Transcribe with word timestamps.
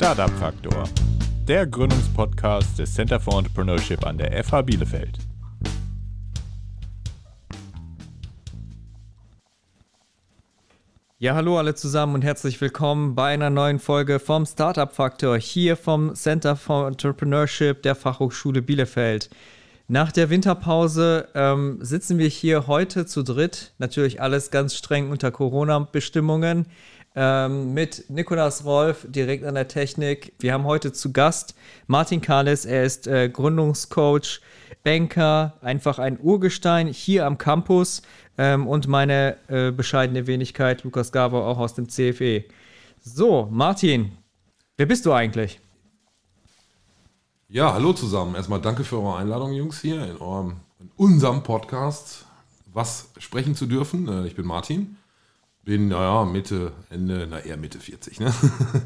Startup 0.00 0.30
Faktor, 0.38 0.84
der 1.48 1.66
Gründungspodcast 1.66 2.78
des 2.78 2.94
Center 2.94 3.18
for 3.18 3.36
Entrepreneurship 3.36 4.06
an 4.06 4.16
der 4.16 4.44
FH 4.44 4.62
Bielefeld. 4.62 5.18
Ja, 11.18 11.34
hallo 11.34 11.58
alle 11.58 11.74
zusammen 11.74 12.14
und 12.14 12.22
herzlich 12.22 12.60
willkommen 12.60 13.16
bei 13.16 13.34
einer 13.34 13.50
neuen 13.50 13.80
Folge 13.80 14.20
vom 14.20 14.46
Startup 14.46 14.94
Faktor 14.94 15.36
hier 15.36 15.76
vom 15.76 16.14
Center 16.14 16.54
for 16.54 16.86
Entrepreneurship 16.86 17.82
der 17.82 17.96
Fachhochschule 17.96 18.62
Bielefeld. 18.62 19.28
Nach 19.88 20.12
der 20.12 20.30
Winterpause 20.30 21.28
ähm, 21.34 21.78
sitzen 21.80 22.18
wir 22.18 22.28
hier 22.28 22.68
heute 22.68 23.04
zu 23.06 23.24
dritt, 23.24 23.72
natürlich 23.78 24.20
alles 24.20 24.52
ganz 24.52 24.76
streng 24.76 25.10
unter 25.10 25.32
Corona-Bestimmungen, 25.32 26.66
ähm, 27.20 27.74
mit 27.74 28.08
Nikolas 28.08 28.64
Rolf 28.64 29.04
direkt 29.08 29.44
an 29.44 29.56
der 29.56 29.66
Technik. 29.66 30.32
Wir 30.38 30.52
haben 30.52 30.62
heute 30.62 30.92
zu 30.92 31.12
Gast 31.12 31.56
Martin 31.88 32.20
Kahles, 32.20 32.64
er 32.64 32.84
ist 32.84 33.08
äh, 33.08 33.28
Gründungscoach, 33.28 34.40
Banker, 34.84 35.54
einfach 35.60 35.98
ein 35.98 36.20
Urgestein 36.20 36.86
hier 36.86 37.26
am 37.26 37.36
Campus 37.36 38.02
ähm, 38.38 38.68
und 38.68 38.86
meine 38.86 39.36
äh, 39.48 39.72
bescheidene 39.72 40.28
Wenigkeit, 40.28 40.84
Lukas 40.84 41.10
Gabor, 41.10 41.44
auch 41.44 41.58
aus 41.58 41.74
dem 41.74 41.88
CFE. 41.88 42.44
So, 43.00 43.48
Martin, 43.50 44.12
wer 44.76 44.86
bist 44.86 45.04
du 45.04 45.12
eigentlich? 45.12 45.60
Ja, 47.48 47.72
hallo 47.72 47.94
zusammen. 47.94 48.36
Erstmal 48.36 48.60
danke 48.60 48.84
für 48.84 49.02
eure 49.02 49.16
Einladung, 49.16 49.52
Jungs, 49.52 49.80
hier 49.80 50.04
in, 50.04 50.18
eurem, 50.18 50.60
in 50.78 50.90
unserem 50.96 51.42
Podcast 51.42 52.26
was 52.72 53.10
sprechen 53.18 53.56
zu 53.56 53.66
dürfen. 53.66 54.06
Äh, 54.06 54.26
ich 54.28 54.36
bin 54.36 54.46
Martin, 54.46 54.96
bin, 55.68 55.88
naja, 55.88 56.24
Mitte, 56.24 56.72
Ende, 56.88 57.26
na 57.28 57.40
eher 57.40 57.58
Mitte 57.58 57.78
40, 57.78 58.20
ne? 58.20 58.32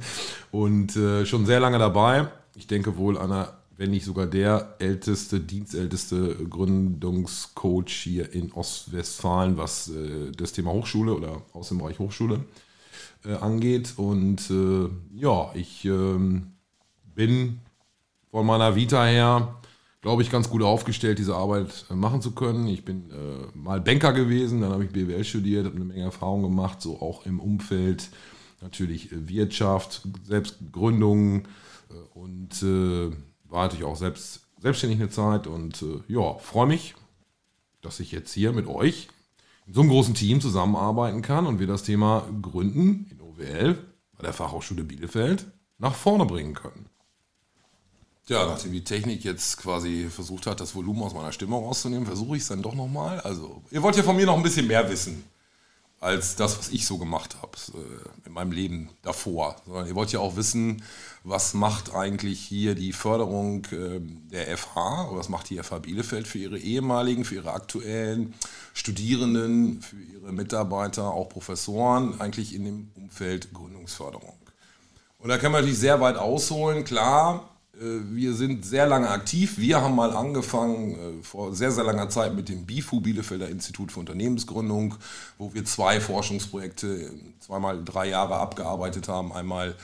Und 0.50 0.96
äh, 0.96 1.24
schon 1.24 1.46
sehr 1.46 1.60
lange 1.60 1.78
dabei. 1.78 2.26
Ich 2.56 2.66
denke 2.66 2.96
wohl 2.96 3.16
einer, 3.18 3.56
wenn 3.76 3.92
nicht 3.92 4.04
sogar 4.04 4.26
der 4.26 4.74
älteste, 4.80 5.38
dienstälteste 5.38 6.34
Gründungscoach 6.50 7.88
hier 7.88 8.32
in 8.32 8.50
Ostwestfalen, 8.50 9.56
was 9.56 9.90
äh, 9.90 10.32
das 10.36 10.54
Thema 10.54 10.72
Hochschule 10.72 11.14
oder 11.14 11.42
aus 11.52 11.68
dem 11.68 11.78
Bereich 11.78 12.00
Hochschule 12.00 12.40
äh, 13.24 13.34
angeht. 13.34 13.94
Und 13.96 14.50
äh, 14.50 14.88
ja, 15.16 15.52
ich 15.54 15.84
ähm, 15.84 16.54
bin 17.14 17.60
von 18.32 18.44
meiner 18.44 18.74
Vita 18.74 19.04
her, 19.04 19.54
glaube 20.02 20.22
ich, 20.22 20.30
ganz 20.30 20.50
gut 20.50 20.62
aufgestellt, 20.62 21.18
diese 21.18 21.36
Arbeit 21.36 21.86
äh, 21.88 21.94
machen 21.94 22.20
zu 22.20 22.32
können. 22.32 22.66
Ich 22.66 22.84
bin 22.84 23.10
äh, 23.10 23.56
mal 23.56 23.80
Banker 23.80 24.12
gewesen, 24.12 24.60
dann 24.60 24.72
habe 24.72 24.84
ich 24.84 24.90
BWL 24.90 25.24
studiert, 25.24 25.64
habe 25.64 25.76
eine 25.76 25.84
Menge 25.84 26.02
Erfahrung 26.02 26.42
gemacht, 26.42 26.82
so 26.82 27.00
auch 27.00 27.24
im 27.24 27.40
Umfeld 27.40 28.10
natürlich 28.60 29.10
äh, 29.12 29.28
Wirtschaft, 29.28 30.02
Selbstgründung 30.24 31.44
äh, 31.88 31.94
und 32.14 32.62
äh, 32.62 33.10
war 33.48 33.64
natürlich 33.64 33.84
auch 33.84 33.96
selbst 33.96 34.40
selbstständig 34.60 35.00
eine 35.00 35.10
Zeit 35.10 35.46
und 35.46 35.82
äh, 35.82 36.00
ja, 36.12 36.34
freue 36.38 36.66
mich, 36.66 36.94
dass 37.80 38.00
ich 38.00 38.12
jetzt 38.12 38.32
hier 38.32 38.52
mit 38.52 38.66
euch 38.66 39.08
in 39.66 39.74
so 39.74 39.80
einem 39.80 39.90
großen 39.90 40.14
Team 40.14 40.40
zusammenarbeiten 40.40 41.22
kann 41.22 41.46
und 41.46 41.58
wir 41.58 41.66
das 41.66 41.82
Thema 41.82 42.28
Gründen 42.42 43.06
in 43.10 43.20
OWL 43.20 43.74
bei 44.16 44.22
der 44.22 44.32
Fachhochschule 44.32 44.84
Bielefeld 44.84 45.46
nach 45.78 45.94
vorne 45.94 46.26
bringen 46.26 46.54
können. 46.54 46.91
Ja, 48.28 48.46
nachdem 48.46 48.72
die 48.72 48.84
Technik 48.84 49.24
jetzt 49.24 49.58
quasi 49.58 50.08
versucht 50.08 50.46
hat, 50.46 50.60
das 50.60 50.74
Volumen 50.74 51.02
aus 51.02 51.12
meiner 51.12 51.32
Stimme 51.32 51.56
rauszunehmen, 51.56 52.06
versuche 52.06 52.36
ich 52.36 52.42
es 52.42 52.48
dann 52.48 52.62
doch 52.62 52.74
nochmal. 52.74 53.20
Also, 53.20 53.62
ihr 53.70 53.82
wollt 53.82 53.96
ja 53.96 54.04
von 54.04 54.14
mir 54.14 54.26
noch 54.26 54.36
ein 54.36 54.44
bisschen 54.44 54.68
mehr 54.68 54.88
wissen, 54.88 55.24
als 55.98 56.36
das, 56.36 56.56
was 56.56 56.68
ich 56.68 56.86
so 56.86 56.98
gemacht 56.98 57.36
habe 57.42 57.58
äh, 57.74 58.26
in 58.26 58.32
meinem 58.32 58.52
Leben 58.52 58.90
davor. 59.02 59.56
Sondern 59.66 59.88
ihr 59.88 59.96
wollt 59.96 60.12
ja 60.12 60.20
auch 60.20 60.36
wissen, 60.36 60.84
was 61.24 61.52
macht 61.52 61.94
eigentlich 61.94 62.40
hier 62.40 62.76
die 62.76 62.92
Förderung 62.92 63.64
äh, 63.72 64.00
der 64.00 64.56
FH 64.56 65.08
oder 65.08 65.18
was 65.18 65.28
macht 65.28 65.50
die 65.50 65.60
FH 65.60 65.80
Bielefeld 65.80 66.28
für 66.28 66.38
ihre 66.38 66.58
ehemaligen, 66.58 67.24
für 67.24 67.34
ihre 67.34 67.52
aktuellen 67.52 68.34
Studierenden, 68.72 69.82
für 69.82 69.96
ihre 69.96 70.32
Mitarbeiter, 70.32 71.12
auch 71.12 71.28
Professoren, 71.28 72.20
eigentlich 72.20 72.54
in 72.54 72.64
dem 72.66 72.90
Umfeld 72.94 73.52
Gründungsförderung. 73.52 74.34
Und 75.18 75.28
da 75.28 75.38
kann 75.38 75.50
man 75.50 75.60
natürlich 75.60 75.80
sehr 75.80 76.00
weit 76.00 76.16
ausholen. 76.16 76.84
Klar, 76.84 77.48
wir 78.10 78.34
sind 78.34 78.64
sehr 78.64 78.86
lange 78.86 79.08
aktiv. 79.08 79.58
Wir 79.58 79.80
haben 79.80 79.94
mal 79.94 80.14
angefangen 80.14 80.92
äh, 80.92 81.22
vor 81.22 81.54
sehr, 81.54 81.72
sehr 81.72 81.84
langer 81.84 82.08
Zeit 82.08 82.34
mit 82.34 82.48
dem 82.48 82.64
BIFU, 82.64 83.00
Bielefelder 83.00 83.48
Institut 83.48 83.92
für 83.92 84.00
Unternehmensgründung, 84.00 84.94
wo 85.38 85.52
wir 85.54 85.64
zwei 85.64 86.00
Forschungsprojekte 86.00 87.10
zweimal 87.40 87.84
drei 87.84 88.08
Jahre 88.08 88.36
abgearbeitet 88.36 89.08
haben. 89.08 89.32
Einmal 89.32 89.74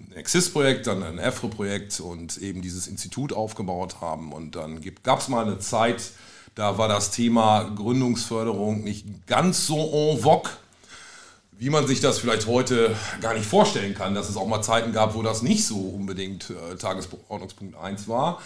ein 0.00 0.16
Exist-Projekt, 0.16 0.86
dann 0.86 1.02
ein 1.02 1.18
EFRE-Projekt 1.18 2.00
und 2.00 2.36
eben 2.38 2.60
dieses 2.60 2.86
Institut 2.86 3.32
aufgebaut 3.32 4.00
haben. 4.00 4.32
Und 4.32 4.56
dann 4.56 4.80
gab 5.02 5.20
es 5.20 5.28
mal 5.28 5.44
eine 5.44 5.58
Zeit, 5.58 6.12
da 6.54 6.78
war 6.78 6.88
das 6.88 7.10
Thema 7.10 7.64
Gründungsförderung 7.64 8.84
nicht 8.84 9.26
ganz 9.26 9.66
so 9.66 10.12
en 10.12 10.18
vogue 10.20 10.50
wie 11.58 11.70
man 11.70 11.86
sich 11.86 12.00
das 12.00 12.18
vielleicht 12.18 12.46
heute 12.46 12.94
gar 13.20 13.34
nicht 13.34 13.46
vorstellen 13.46 13.94
kann, 13.94 14.14
dass 14.14 14.28
es 14.28 14.36
auch 14.36 14.46
mal 14.46 14.62
Zeiten 14.62 14.92
gab, 14.92 15.14
wo 15.14 15.22
das 15.22 15.42
nicht 15.42 15.64
so 15.64 15.76
unbedingt 15.76 16.50
äh, 16.50 16.76
Tagesordnungspunkt 16.76 17.76
1 17.76 18.08
war. 18.08 18.40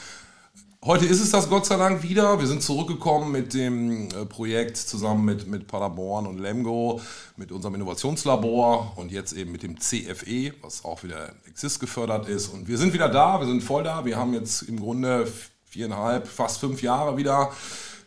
Heute 0.83 1.05
ist 1.05 1.21
es 1.21 1.31
das 1.31 1.51
Gott 1.51 1.67
sei 1.67 1.77
Dank 1.77 2.03
wieder. 2.03 2.39
Wir 2.39 2.47
sind 2.47 2.63
zurückgekommen 2.63 3.33
mit 3.33 3.53
dem 3.53 4.09
äh, 4.09 4.25
Projekt 4.25 4.77
zusammen 4.77 5.25
mit, 5.25 5.47
mit 5.47 5.67
Paderborn 5.67 6.27
und 6.27 6.39
Lemgo, 6.39 7.01
mit 7.37 7.53
unserem 7.53 7.75
Innovationslabor 7.75 8.93
und 8.97 9.13
jetzt 9.13 9.33
eben 9.33 9.53
mit 9.53 9.63
dem 9.63 9.79
CFE, 9.79 10.55
was 10.63 10.85
auch 10.85 11.03
wieder 11.03 11.33
Exist 11.47 11.81
gefördert 11.81 12.29
ist. 12.29 12.49
Und 12.49 12.69
wir 12.69 12.79
sind 12.79 12.95
wieder 12.95 13.09
da, 13.09 13.41
wir 13.41 13.47
sind 13.47 13.63
voll 13.63 13.83
da. 13.83 14.05
Wir 14.05 14.17
haben 14.17 14.33
jetzt 14.33 14.63
im 14.63 14.81
Grunde 14.81 15.31
viereinhalb, 15.67 16.27
fast 16.27 16.61
fünf 16.61 16.81
Jahre 16.81 17.17
wieder 17.17 17.53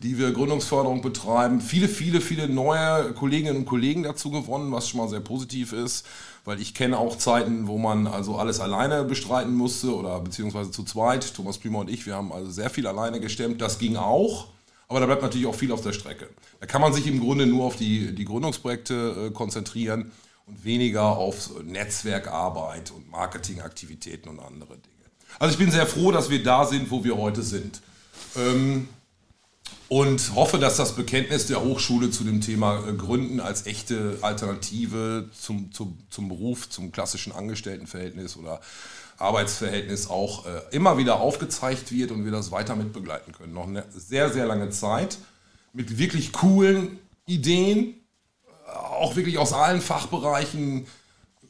die 0.03 0.17
wir 0.17 0.33
Gründungsförderung 0.33 1.01
betreiben. 1.01 1.61
Viele, 1.61 1.87
viele, 1.87 2.19
viele 2.19 2.49
neue 2.49 3.13
Kolleginnen 3.13 3.57
und 3.57 3.65
Kollegen 3.65 4.03
dazu 4.03 4.29
gewonnen, 4.29 4.71
was 4.73 4.89
schon 4.89 4.99
mal 4.99 5.07
sehr 5.07 5.21
positiv 5.21 5.71
ist, 5.71 6.05
weil 6.43 6.59
ich 6.59 6.73
kenne 6.73 6.97
auch 6.97 7.17
Zeiten, 7.17 7.67
wo 7.67 7.77
man 7.77 8.05
also 8.05 8.35
alles 8.35 8.59
alleine 8.59 9.05
bestreiten 9.05 9.55
musste 9.55 9.95
oder 9.95 10.19
beziehungsweise 10.19 10.71
zu 10.71 10.83
zweit. 10.83 11.33
Thomas 11.33 11.57
Prima 11.57 11.79
und 11.79 11.89
ich, 11.89 12.05
wir 12.05 12.15
haben 12.15 12.33
also 12.33 12.51
sehr 12.51 12.69
viel 12.69 12.85
alleine 12.85 13.21
gestemmt. 13.21 13.61
Das 13.61 13.79
ging 13.79 13.95
auch. 13.95 14.49
Aber 14.89 14.99
da 14.99 15.05
bleibt 15.05 15.21
natürlich 15.21 15.47
auch 15.47 15.55
viel 15.55 15.71
auf 15.71 15.81
der 15.81 15.93
Strecke. 15.93 16.29
Da 16.59 16.67
kann 16.67 16.81
man 16.81 16.93
sich 16.93 17.07
im 17.07 17.21
Grunde 17.21 17.47
nur 17.47 17.63
auf 17.63 17.77
die, 17.77 18.13
die 18.13 18.25
Gründungsprojekte 18.25 19.29
äh, 19.29 19.31
konzentrieren 19.31 20.11
und 20.45 20.65
weniger 20.65 21.17
auf 21.17 21.51
Netzwerkarbeit 21.63 22.91
und 22.91 23.09
Marketingaktivitäten 23.09 24.29
und 24.29 24.39
andere 24.39 24.73
Dinge. 24.73 24.93
Also 25.39 25.53
ich 25.53 25.57
bin 25.57 25.71
sehr 25.71 25.87
froh, 25.87 26.11
dass 26.11 26.29
wir 26.29 26.43
da 26.43 26.65
sind, 26.65 26.91
wo 26.91 27.05
wir 27.05 27.17
heute 27.17 27.41
sind. 27.41 27.81
Ähm, 28.35 28.89
und 29.89 30.35
hoffe, 30.35 30.57
dass 30.57 30.77
das 30.77 30.95
Bekenntnis 30.95 31.47
der 31.47 31.61
Hochschule 31.61 32.11
zu 32.11 32.23
dem 32.23 32.41
Thema 32.41 32.83
äh, 32.87 32.93
Gründen 32.93 33.39
als 33.39 33.65
echte 33.65 34.17
Alternative 34.21 35.29
zum, 35.39 35.71
zum, 35.71 35.97
zum 36.09 36.29
Beruf, 36.29 36.69
zum 36.69 36.91
klassischen 36.91 37.31
Angestelltenverhältnis 37.31 38.37
oder 38.37 38.61
Arbeitsverhältnis 39.17 40.09
auch 40.09 40.45
äh, 40.45 40.61
immer 40.71 40.97
wieder 40.97 41.19
aufgezeigt 41.19 41.91
wird 41.91 42.11
und 42.11 42.25
wir 42.25 42.31
das 42.31 42.51
weiter 42.51 42.75
mitbegleiten 42.75 43.33
können. 43.33 43.53
Noch 43.53 43.67
eine 43.67 43.85
sehr, 43.95 44.31
sehr 44.31 44.45
lange 44.45 44.69
Zeit 44.69 45.17
mit 45.73 45.97
wirklich 45.97 46.33
coolen 46.33 46.99
Ideen, 47.25 47.95
äh, 48.67 48.71
auch 48.71 49.15
wirklich 49.15 49.37
aus 49.37 49.53
allen 49.53 49.81
Fachbereichen 49.81 50.87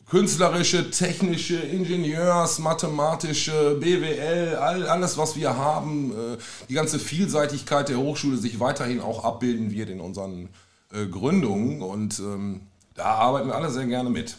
künstlerische, 0.08 0.92
technische, 0.92 1.58
Ingenieurs, 1.58 2.60
mathematische, 2.60 3.78
BWL, 3.80 4.56
all, 4.56 4.88
alles, 4.88 5.18
was 5.18 5.36
wir 5.36 5.56
haben, 5.56 6.12
äh, 6.12 6.38
die 6.70 6.74
ganze 6.74 7.00
Vielseitigkeit 7.00 7.90
der 7.90 7.98
Hochschule 7.98 8.38
sich 8.38 8.60
weiterhin 8.60 9.00
auch 9.00 9.24
abbilden 9.24 9.72
wird 9.72 9.90
in 9.90 10.02
unseren 10.02 10.50
äh, 10.92 11.06
Gründungen. 11.08 11.82
Und 11.82 12.20
ähm, 12.20 12.62
da 12.94 13.06
arbeiten 13.06 13.48
wir 13.48 13.56
alle 13.56 13.72
sehr 13.72 13.86
gerne 13.86 14.10
mit. 14.10 14.38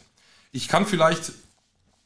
Ich 0.52 0.68
kann 0.68 0.86
vielleicht 0.86 1.32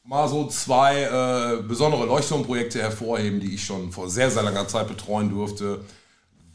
mal 0.03 0.27
so 0.27 0.47
zwei 0.47 1.03
äh, 1.03 1.61
besondere 1.61 2.05
Leuchtturmprojekte 2.05 2.81
hervorheben, 2.81 3.39
die 3.39 3.53
ich 3.53 3.63
schon 3.63 3.91
vor 3.91 4.09
sehr, 4.09 4.31
sehr 4.31 4.41
langer 4.41 4.67
Zeit 4.67 4.87
betreuen 4.87 5.29
durfte, 5.29 5.85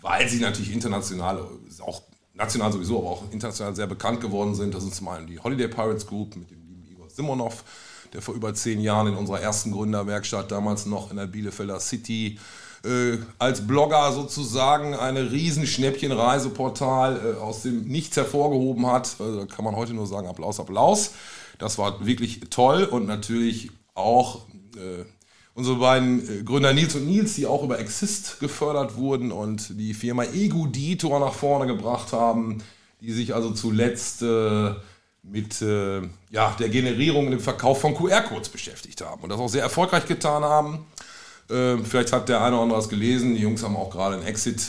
weil 0.01 0.29
sie 0.29 0.41
natürlich 0.41 0.73
international, 0.73 1.47
auch 1.81 2.03
national 2.35 2.73
sowieso, 2.73 2.99
aber 2.99 3.11
auch 3.11 3.23
international 3.31 3.77
sehr 3.77 3.87
bekannt 3.87 4.21
geworden 4.21 4.55
sind. 4.57 4.75
Das 4.75 4.83
ist 4.83 4.97
zum 4.97 5.09
einen 5.09 5.29
die 5.29 5.39
Holiday 5.39 5.69
Pirates 5.69 6.07
Group 6.07 6.35
mit 6.35 6.51
Simonov, 7.15 7.65
der 8.13 8.23
vor 8.23 8.35
über 8.35 8.55
zehn 8.55 8.81
Jahren 8.81 9.09
in 9.09 9.15
unserer 9.17 9.41
ersten 9.41 9.73
Gründerwerkstatt, 9.73 10.51
damals 10.51 10.87
noch 10.87 11.11
in 11.11 11.17
der 11.17 11.27
Bielefelder 11.27 11.81
City, 11.81 12.39
äh, 12.85 13.19
als 13.39 13.67
Blogger 13.67 14.13
sozusagen 14.13 14.95
eine 14.95 15.33
riesen 15.33 15.67
Schnäppchen-Reiseportal 15.67 17.37
äh, 17.37 17.41
aus 17.41 17.63
dem 17.63 17.85
Nichts 17.85 18.17
hervorgehoben 18.17 18.87
hat. 18.87 19.17
Also, 19.19 19.47
kann 19.47 19.65
man 19.65 19.75
heute 19.75 19.95
nur 19.95 20.07
sagen, 20.07 20.27
Applaus, 20.27 20.61
Applaus. 20.61 21.13
Das 21.59 21.79
war 21.79 22.05
wirklich 22.05 22.41
toll 22.51 22.85
und 22.85 23.07
natürlich 23.07 23.71
auch 23.95 24.43
äh, 24.77 25.05
unsere 25.55 25.77
beiden 25.77 26.41
äh, 26.41 26.43
Gründer 26.43 26.73
Nils 26.73 26.95
und 26.95 27.07
Nils, 27.07 27.35
die 27.35 27.47
auch 27.47 27.63
über 27.63 27.79
Exist 27.79 28.41
gefördert 28.41 28.97
wurden 28.97 29.33
und 29.33 29.79
die 29.79 29.95
Firma 29.95 30.25
Eguditor 30.25 31.21
nach 31.21 31.33
vorne 31.33 31.67
gebracht 31.67 32.13
haben, 32.13 32.63
die 33.01 33.13
sich 33.13 33.35
also 33.35 33.53
zuletzt 33.53 34.23
äh, 34.23 34.75
mit 35.25 35.63
äh, 35.63 36.03
ja, 36.31 36.55
der 36.59 36.69
Generierung 36.69 37.27
und 37.27 37.33
dem 37.33 37.41
Verkauf 37.41 37.81
von 37.81 37.95
QR-Codes 37.95 38.51
beschäftigt 38.51 39.01
haben 39.01 39.23
und 39.23 39.31
das 39.31 39.41
auch 39.41 39.49
sehr 39.49 39.63
erfolgreich 39.63 40.07
getan 40.07 40.45
haben. 40.45 40.87
Äh, 41.51 41.79
vielleicht 41.79 42.13
hat 42.13 42.29
der 42.29 42.43
eine 42.43 42.55
oder 42.55 42.63
andere 42.63 42.79
was 42.79 42.89
gelesen. 42.89 43.35
Die 43.35 43.41
Jungs 43.41 43.63
haben 43.63 43.77
auch 43.77 43.91
gerade 43.91 44.17
einen 44.17 44.27
Exit 44.27 44.63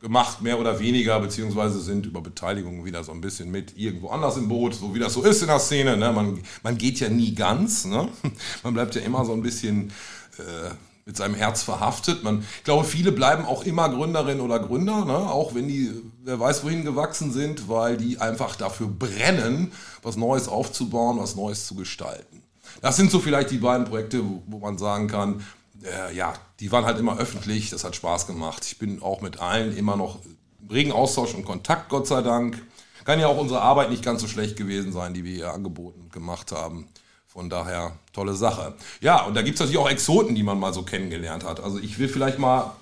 gemacht, 0.00 0.42
mehr 0.42 0.60
oder 0.60 0.78
weniger, 0.80 1.18
beziehungsweise 1.18 1.80
sind 1.80 2.04
über 2.04 2.20
Beteiligung 2.20 2.84
wieder 2.84 3.02
so 3.02 3.12
ein 3.12 3.20
bisschen 3.20 3.50
mit 3.50 3.76
irgendwo 3.76 4.08
anders 4.08 4.36
im 4.36 4.48
Boot, 4.48 4.74
so 4.74 4.94
wie 4.94 4.98
das 4.98 5.14
so 5.14 5.22
ist 5.22 5.40
in 5.40 5.48
der 5.48 5.58
Szene. 5.58 5.96
Ne? 5.96 6.12
Man, 6.12 6.42
man 6.62 6.76
geht 6.76 7.00
ja 7.00 7.08
nie 7.08 7.34
ganz. 7.34 7.86
Ne? 7.86 8.08
Man 8.62 8.74
bleibt 8.74 8.94
ja 8.94 9.00
immer 9.00 9.24
so 9.24 9.32
ein 9.32 9.42
bisschen 9.42 9.92
äh, 10.38 10.70
mit 11.06 11.16
seinem 11.16 11.34
Herz 11.34 11.62
verhaftet. 11.62 12.24
Man, 12.24 12.40
ich 12.58 12.64
glaube, 12.64 12.84
viele 12.84 13.12
bleiben 13.12 13.44
auch 13.44 13.64
immer 13.64 13.88
Gründerin 13.88 14.40
oder 14.40 14.58
Gründer, 14.58 15.04
ne? 15.04 15.16
auch 15.16 15.54
wenn 15.54 15.68
die, 15.68 15.90
wer 16.22 16.40
weiß 16.40 16.64
wohin 16.64 16.84
gewachsen 16.84 17.32
sind, 17.32 17.68
weil 17.68 17.96
die 17.96 18.18
einfach 18.18 18.56
dafür 18.56 18.86
brennen, 18.86 19.72
was 20.02 20.16
Neues 20.16 20.48
aufzubauen, 20.48 21.18
was 21.18 21.36
Neues 21.36 21.66
zu 21.66 21.74
gestalten. 21.74 22.42
Das 22.80 22.96
sind 22.96 23.10
so 23.10 23.20
vielleicht 23.20 23.50
die 23.50 23.58
beiden 23.58 23.84
Projekte, 23.86 24.24
wo, 24.24 24.42
wo 24.46 24.58
man 24.58 24.78
sagen 24.78 25.08
kann, 25.08 25.44
äh, 25.84 26.14
ja, 26.14 26.32
die 26.60 26.72
waren 26.72 26.86
halt 26.86 26.98
immer 26.98 27.18
öffentlich, 27.18 27.70
das 27.70 27.84
hat 27.84 27.94
Spaß 27.94 28.26
gemacht. 28.26 28.64
Ich 28.64 28.78
bin 28.78 29.02
auch 29.02 29.20
mit 29.20 29.40
allen 29.40 29.76
immer 29.76 29.96
noch 29.96 30.18
im 30.24 30.70
regen 30.70 30.92
Austausch 30.92 31.34
und 31.34 31.44
Kontakt, 31.44 31.90
Gott 31.90 32.06
sei 32.06 32.22
Dank. 32.22 32.62
Kann 33.04 33.20
ja 33.20 33.26
auch 33.26 33.36
unsere 33.36 33.60
Arbeit 33.60 33.90
nicht 33.90 34.02
ganz 34.02 34.22
so 34.22 34.28
schlecht 34.28 34.56
gewesen 34.56 34.92
sein, 34.92 35.12
die 35.12 35.24
wir 35.24 35.34
hier 35.34 35.52
angeboten 35.52 36.00
und 36.00 36.12
gemacht 36.12 36.52
haben. 36.52 36.88
Von 37.34 37.50
daher 37.50 37.98
tolle 38.12 38.34
Sache. 38.34 38.74
Ja, 39.00 39.24
und 39.24 39.34
da 39.34 39.42
gibt 39.42 39.56
es 39.56 39.60
natürlich 39.60 39.78
auch 39.78 39.90
Exoten, 39.90 40.36
die 40.36 40.44
man 40.44 40.60
mal 40.60 40.72
so 40.72 40.84
kennengelernt 40.84 41.42
hat. 41.42 41.58
Also 41.58 41.80
ich 41.80 41.98
will 41.98 42.08
vielleicht 42.08 42.38
mal 42.38 42.76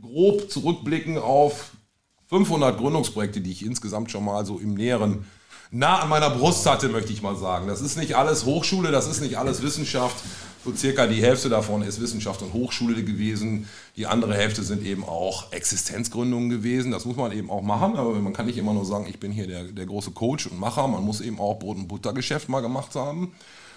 grob 0.00 0.50
zurückblicken 0.50 1.18
auf 1.18 1.72
500 2.30 2.78
Gründungsprojekte, 2.78 3.42
die 3.42 3.52
ich 3.52 3.62
insgesamt 3.62 4.10
schon 4.10 4.24
mal 4.24 4.46
so 4.46 4.58
im 4.58 4.72
näheren 4.72 5.26
nah 5.70 5.98
an 5.98 6.08
meiner 6.08 6.30
Brust 6.30 6.64
hatte, 6.64 6.88
möchte 6.88 7.12
ich 7.12 7.20
mal 7.20 7.36
sagen. 7.36 7.68
Das 7.68 7.82
ist 7.82 7.98
nicht 7.98 8.16
alles 8.16 8.46
Hochschule, 8.46 8.90
das 8.90 9.06
ist 9.06 9.20
nicht 9.20 9.36
alles 9.36 9.62
Wissenschaft. 9.62 10.16
So 10.64 10.74
circa 10.74 11.06
die 11.06 11.20
Hälfte 11.20 11.50
davon 11.50 11.82
ist 11.82 12.00
Wissenschaft 12.00 12.40
und 12.40 12.54
Hochschule 12.54 13.04
gewesen. 13.04 13.68
Die 13.98 14.06
andere 14.06 14.34
Hälfte 14.34 14.62
sind 14.62 14.82
eben 14.82 15.04
auch 15.04 15.52
Existenzgründungen 15.52 16.48
gewesen. 16.48 16.90
Das 16.90 17.04
muss 17.04 17.16
man 17.16 17.32
eben 17.32 17.50
auch 17.50 17.60
machen. 17.60 17.96
Aber 17.96 18.14
man 18.14 18.32
kann 18.32 18.46
nicht 18.46 18.56
immer 18.56 18.72
nur 18.72 18.86
sagen, 18.86 19.04
ich 19.10 19.20
bin 19.20 19.30
hier 19.30 19.46
der, 19.46 19.64
der 19.64 19.84
große 19.84 20.12
Coach 20.12 20.46
und 20.46 20.58
Macher. 20.58 20.88
Man 20.88 21.04
muss 21.04 21.20
eben 21.20 21.38
auch 21.38 21.58
Brot- 21.58 21.76
und 21.76 21.88
Buttergeschäft 21.88 22.48
mal 22.48 22.62
gemacht 22.62 22.94
haben 22.94 23.34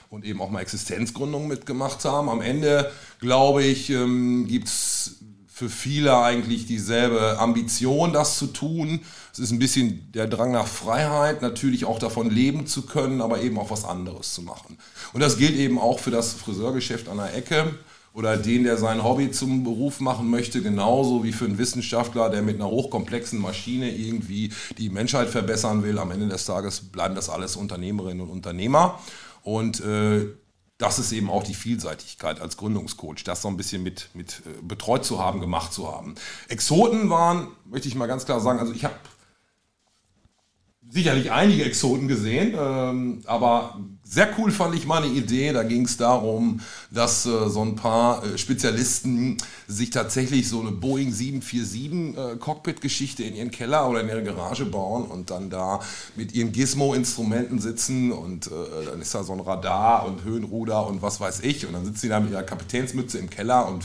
und 0.09 0.25
eben 0.25 0.41
auch 0.41 0.49
mal 0.49 0.61
Existenzgründungen 0.61 1.47
mitgemacht 1.47 2.03
haben. 2.05 2.29
Am 2.29 2.41
Ende, 2.41 2.91
glaube 3.19 3.63
ich, 3.63 3.89
ähm, 3.89 4.47
gibt 4.47 4.67
es 4.67 5.17
für 5.57 5.69
viele 5.69 6.15
eigentlich 6.19 6.67
dieselbe 6.67 7.39
Ambition, 7.39 8.13
das 8.13 8.37
zu 8.37 8.45
tun. 8.45 9.01
Es 9.33 9.39
ist 9.39 9.49
ein 9.49 9.57
bisschen 9.57 10.11
der 10.11 10.27
Drang 10.27 10.51
nach 10.51 10.67
Freiheit, 10.67 11.41
natürlich 11.41 11.85
auch 11.85 11.97
davon 11.97 12.29
leben 12.29 12.67
zu 12.67 12.83
können, 12.83 13.21
aber 13.21 13.41
eben 13.41 13.57
auch 13.57 13.71
was 13.71 13.83
anderes 13.83 14.35
zu 14.35 14.43
machen. 14.43 14.77
Und 15.13 15.21
das 15.21 15.37
gilt 15.37 15.55
eben 15.55 15.79
auch 15.79 15.99
für 15.99 16.11
das 16.11 16.33
Friseurgeschäft 16.33 17.09
an 17.09 17.17
der 17.17 17.35
Ecke 17.35 17.73
oder 18.13 18.37
den, 18.37 18.65
der 18.65 18.77
sein 18.77 19.03
Hobby 19.03 19.31
zum 19.31 19.63
Beruf 19.63 19.99
machen 19.99 20.29
möchte, 20.29 20.61
genauso 20.61 21.23
wie 21.23 21.31
für 21.31 21.45
einen 21.45 21.57
Wissenschaftler, 21.57 22.29
der 22.29 22.43
mit 22.43 22.55
einer 22.55 22.69
hochkomplexen 22.69 23.39
Maschine 23.39 23.95
irgendwie 23.95 24.51
die 24.77 24.89
Menschheit 24.89 25.29
verbessern 25.29 25.83
will. 25.83 25.97
Am 25.97 26.11
Ende 26.11 26.27
des 26.27 26.45
Tages 26.45 26.81
bleiben 26.81 27.15
das 27.15 27.29
alles 27.29 27.55
Unternehmerinnen 27.55 28.21
und 28.21 28.29
Unternehmer. 28.29 28.99
Und 29.47 29.79
äh, 29.79 30.25
das 30.77 30.99
ist 30.99 31.13
eben 31.13 31.29
auch 31.29 31.41
die 31.41 31.53
Vielseitigkeit 31.53 32.41
als 32.41 32.57
Gründungscoach, 32.57 33.23
das 33.23 33.41
so 33.41 33.47
ein 33.47 33.55
bisschen 33.55 33.81
mit, 33.81 34.09
mit 34.13 34.41
äh, 34.45 34.61
betreut 34.61 35.05
zu 35.05 35.19
haben, 35.19 35.39
gemacht 35.39 35.71
zu 35.71 35.89
haben. 35.89 36.15
Exoten 36.49 37.09
waren, 37.09 37.47
möchte 37.63 37.87
ich 37.87 37.95
mal 37.95 38.07
ganz 38.07 38.25
klar 38.25 38.41
sagen, 38.41 38.59
also 38.59 38.73
ich 38.73 38.83
habe 38.83 38.95
sicherlich 40.89 41.31
einige 41.31 41.63
Exoten 41.63 42.09
gesehen, 42.09 42.55
ähm, 42.59 43.23
aber 43.25 43.79
sehr 44.09 44.29
cool 44.37 44.51
fand 44.51 44.75
ich 44.75 44.85
meine 44.85 45.07
Idee. 45.07 45.51
Da 45.53 45.63
ging 45.63 45.85
es 45.85 45.97
darum, 45.97 46.61
dass 46.91 47.25
äh, 47.25 47.49
so 47.49 47.61
ein 47.61 47.75
paar 47.75 48.23
äh, 48.23 48.37
Spezialisten 48.37 49.37
sich 49.67 49.89
tatsächlich 49.89 50.47
so 50.47 50.61
eine 50.61 50.71
Boeing 50.71 51.11
747 51.11 52.17
äh, 52.17 52.37
Cockpit-Geschichte 52.37 53.23
in 53.23 53.35
ihren 53.35 53.51
Keller 53.51 53.89
oder 53.89 54.01
in 54.01 54.07
ihre 54.07 54.23
Garage 54.23 54.65
bauen 54.65 55.05
und 55.05 55.29
dann 55.29 55.49
da 55.49 55.81
mit 56.15 56.33
ihren 56.33 56.51
Gizmo-Instrumenten 56.51 57.59
sitzen 57.59 58.11
und 58.11 58.47
äh, 58.47 58.85
dann 58.85 59.01
ist 59.01 59.13
da 59.13 59.23
so 59.23 59.33
ein 59.33 59.39
Radar 59.39 60.05
und 60.05 60.23
Höhenruder 60.23 60.87
und 60.87 61.01
was 61.01 61.19
weiß 61.19 61.41
ich 61.41 61.65
und 61.65 61.73
dann 61.73 61.85
sitzen 61.85 61.99
sie 61.99 62.09
da 62.09 62.19
mit 62.19 62.31
ihrer 62.31 62.43
Kapitänsmütze 62.43 63.17
im 63.17 63.29
Keller 63.29 63.67
und 63.67 63.83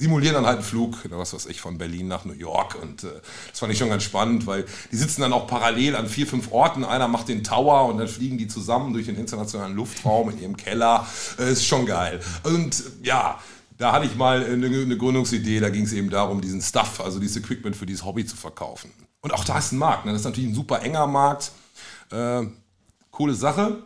simulieren 0.00 0.34
dann 0.34 0.46
halt 0.46 0.56
einen 0.56 0.64
Flug, 0.64 0.96
was 1.10 1.34
weiß 1.34 1.44
ich, 1.46 1.60
von 1.60 1.76
Berlin 1.76 2.08
nach 2.08 2.24
New 2.24 2.32
York. 2.32 2.74
Und 2.80 3.04
äh, 3.04 3.08
das 3.50 3.58
fand 3.58 3.70
ich 3.70 3.78
schon 3.78 3.90
ganz 3.90 4.02
spannend, 4.02 4.46
weil 4.46 4.64
die 4.90 4.96
sitzen 4.96 5.20
dann 5.20 5.34
auch 5.34 5.46
parallel 5.46 5.94
an 5.94 6.08
vier, 6.08 6.26
fünf 6.26 6.50
Orten. 6.52 6.84
Einer 6.84 7.06
macht 7.06 7.28
den 7.28 7.44
Tower 7.44 7.86
und 7.86 7.98
dann 7.98 8.08
fliegen 8.08 8.38
die 8.38 8.48
zusammen 8.48 8.94
durch 8.94 9.06
den 9.06 9.16
internationalen 9.16 9.76
Luftraum 9.76 10.30
in 10.30 10.40
ihrem 10.40 10.56
Keller. 10.56 11.06
Äh, 11.38 11.52
ist 11.52 11.66
schon 11.66 11.84
geil. 11.84 12.20
Und 12.44 12.82
ja, 13.02 13.38
da 13.76 13.92
hatte 13.92 14.06
ich 14.06 14.16
mal 14.16 14.42
eine, 14.42 14.66
eine 14.66 14.96
Gründungsidee, 14.96 15.60
da 15.60 15.68
ging 15.68 15.84
es 15.84 15.92
eben 15.92 16.08
darum, 16.08 16.40
diesen 16.40 16.62
Stuff, 16.62 17.02
also 17.02 17.18
dieses 17.18 17.36
Equipment 17.36 17.76
für 17.76 17.84
dieses 17.84 18.02
Hobby 18.02 18.24
zu 18.24 18.36
verkaufen. 18.36 18.90
Und 19.20 19.34
auch 19.34 19.44
da 19.44 19.58
ist 19.58 19.72
ein 19.72 19.78
Markt. 19.78 20.06
Ne? 20.06 20.12
Das 20.12 20.22
ist 20.22 20.26
natürlich 20.26 20.48
ein 20.48 20.54
super 20.54 20.80
enger 20.80 21.06
Markt. 21.06 21.52
Äh, 22.10 22.46
coole 23.10 23.34
Sache. 23.34 23.82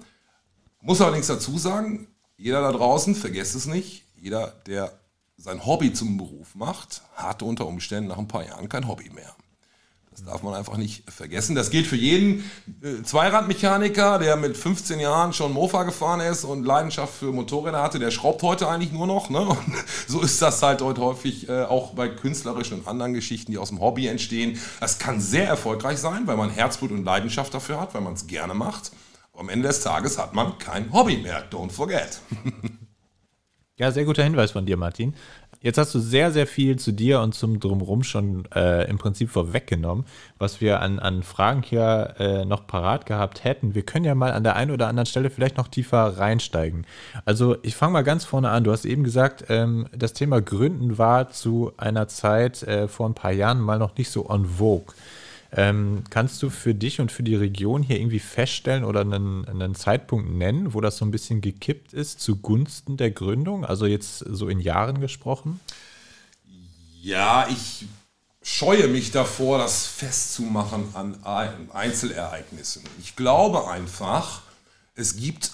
Muss 0.81 1.01
allerdings 1.01 1.27
dazu 1.27 1.59
sagen, 1.59 2.07
jeder 2.37 2.61
da 2.61 2.71
draußen, 2.71 3.17
vergesst 3.17 3.57
es 3.57 3.67
nicht, 3.67 4.05
jeder, 4.17 4.55
der 4.67 4.93
sein 5.37 5.67
Hobby 5.67 5.93
zum 5.93 6.17
Beruf 6.17 6.55
macht, 6.55 7.03
hat 7.15 7.43
unter 7.43 7.67
Umständen 7.67 8.09
nach 8.09 8.19
ein 8.19 8.29
paar 8.29 8.47
Jahren 8.47 8.69
kein 8.69 8.89
Hobby 8.89 9.11
mehr. 9.11 9.35
Das 10.15 10.25
darf 10.25 10.45
man 10.45 10.55
einfach 10.55 10.77
nicht 10.77 11.11
vergessen. 11.11 11.57
Das 11.57 11.71
gilt 11.71 11.89
für 11.89 11.97
jeden 11.97 12.49
äh, 12.83 13.03
Zweiradmechaniker, 13.03 14.21
der 14.21 14.37
mit 14.37 14.57
15 14.57 15.01
Jahren 15.01 15.33
schon 15.33 15.53
Mofa 15.53 15.83
gefahren 15.83 16.21
ist 16.21 16.45
und 16.45 16.65
Leidenschaft 16.65 17.13
für 17.15 17.33
Motorräder 17.33 17.83
hatte. 17.83 17.99
Der 17.99 18.13
schraubt 18.13 18.41
heute 18.45 18.69
eigentlich 18.69 18.93
nur 18.93 19.09
noch. 19.09 19.29
Ne? 19.29 19.41
Und 19.41 19.59
so 20.07 20.21
ist 20.21 20.41
das 20.41 20.63
halt 20.63 20.83
heute 20.83 21.01
häufig 21.01 21.49
äh, 21.49 21.65
auch 21.65 21.95
bei 21.95 22.09
künstlerischen 22.09 22.79
und 22.79 22.87
anderen 22.87 23.13
Geschichten, 23.13 23.51
die 23.51 23.59
aus 23.59 23.71
dem 23.71 23.81
Hobby 23.81 24.07
entstehen. 24.07 24.61
Das 24.79 25.01
kann 25.01 25.21
sehr 25.21 25.49
erfolgreich 25.49 25.99
sein, 25.99 26.29
weil 26.29 26.37
man 26.37 26.49
Herzblut 26.49 26.93
und 26.93 27.05
Leidenschaft 27.05 27.53
dafür 27.53 27.81
hat, 27.81 27.93
weil 27.95 28.03
man 28.03 28.13
es 28.15 28.29
gerne 28.29 28.55
macht. 28.55 28.93
Aber 29.33 29.41
am 29.41 29.49
Ende 29.49 29.67
des 29.67 29.81
Tages 29.81 30.17
hat 30.17 30.33
man 30.33 30.59
kein 30.59 30.93
Hobby 30.93 31.17
mehr. 31.17 31.51
Don't 31.51 31.73
forget. 31.73 32.21
Ja, 33.77 33.91
sehr 33.91 34.05
guter 34.05 34.23
Hinweis 34.23 34.53
von 34.53 34.67
dir, 34.67 34.77
Martin. 34.77 35.15
Jetzt 35.61 35.79
hast 35.79 35.93
du 35.97 35.99
sehr, 35.99 36.31
sehr 36.31 36.47
viel 36.47 36.79
zu 36.79 36.93
dir 36.93 37.21
und 37.21 37.35
zum 37.35 37.59
Drumherum 37.59 38.05
schon 38.05 38.45
äh, 38.55 38.89
im 38.89 38.99
Prinzip 38.99 39.31
vorweggenommen, 39.31 40.05
was 40.39 40.61
wir 40.61 40.79
an, 40.79 41.01
an 41.01 41.25
Fragen 41.25 41.63
hier 41.63 42.15
äh, 42.21 42.45
noch 42.45 42.69
parat 42.69 43.05
gehabt 43.05 43.43
hätten. 43.43 43.75
Wir 43.75 43.83
können 43.83 44.05
ja 44.05 44.15
mal 44.15 44.31
an 44.31 44.45
der 44.45 44.55
einen 44.55 44.71
oder 44.71 44.87
anderen 44.87 45.07
Stelle 45.07 45.29
vielleicht 45.29 45.57
noch 45.57 45.67
tiefer 45.67 46.19
reinsteigen. 46.19 46.87
Also 47.25 47.57
ich 47.63 47.75
fange 47.75 47.95
mal 47.95 48.05
ganz 48.05 48.25
vorne 48.25 48.51
an. 48.51 48.63
Du 48.63 48.71
hast 48.71 48.85
eben 48.85 49.03
gesagt, 49.03 49.47
ähm, 49.49 49.89
das 49.91 50.13
Thema 50.13 50.41
Gründen 50.41 50.97
war 50.97 51.31
zu 51.31 51.73
einer 51.77 52.07
Zeit 52.07 52.63
äh, 52.63 52.87
vor 52.87 53.09
ein 53.09 53.15
paar 53.15 53.33
Jahren 53.33 53.61
mal 53.61 53.81
noch 53.81 53.97
nicht 53.97 54.11
so 54.11 54.29
en 54.29 54.45
vogue. 54.45 54.95
Ähm, 55.57 56.03
kannst 56.11 56.43
du 56.43 56.51
für 56.51 56.75
dich 56.75 57.01
und 57.01 57.13
für 57.13 57.23
die 57.23 57.37
Region 57.37 57.85
hier 57.85 58.01
irgendwie 58.01 58.19
feststellen 58.19 58.83
oder 58.83 59.03
einen, 59.03 59.47
einen, 59.47 59.77
Zeitpunkt 59.77 60.29
nennen, 60.31 60.75
wo 60.75 60.81
das 60.81 60.97
so 60.97 61.05
ein 61.05 61.13
bisschen 61.13 61.41
gekippt 61.41 61.93
ist 61.93 62.21
zugunsten 62.21 62.97
der 62.97 63.13
Gründung? 63.13 63.65
Also 63.65 63.87
jetzt 63.87 64.19
so 64.19 64.49
in 64.49 64.59
Jahren 64.59 65.01
gesprochen? 65.01 65.61
Ja, 67.01 67.47
ich 67.49 67.87
scheue 68.43 68.89
mich 68.89 69.13
davor, 69.13 69.59
das 69.59 69.87
festzumachen 69.87 70.93
an 70.95 71.23
Einzelereignissen. 71.73 72.83
Ich 73.01 73.15
glaube 73.15 73.71
einfach, 73.71 74.43
es 74.97 75.17
gibt, 75.17 75.53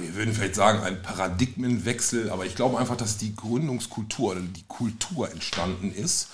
wir 0.00 0.14
würden 0.14 0.32
vielleicht 0.32 0.54
sagen, 0.54 0.80
einen 0.80 1.02
Paradigmenwechsel, 1.02 2.30
aber 2.30 2.46
ich 2.46 2.56
glaube 2.56 2.78
einfach, 2.78 2.96
dass 2.96 3.18
die 3.18 3.36
Gründungskultur 3.36 4.36
die 4.36 4.64
Kultur 4.66 5.30
entstanden 5.30 5.92
ist 5.92 6.28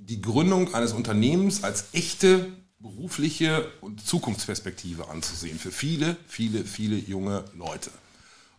die 0.00 0.20
Gründung 0.20 0.74
eines 0.74 0.92
Unternehmens 0.92 1.62
als 1.62 1.84
echte 1.92 2.48
berufliche 2.78 3.70
und 3.80 4.04
Zukunftsperspektive 4.04 5.08
anzusehen 5.08 5.58
für 5.58 5.70
viele, 5.70 6.16
viele, 6.26 6.64
viele 6.64 6.96
junge 6.96 7.44
Leute. 7.54 7.90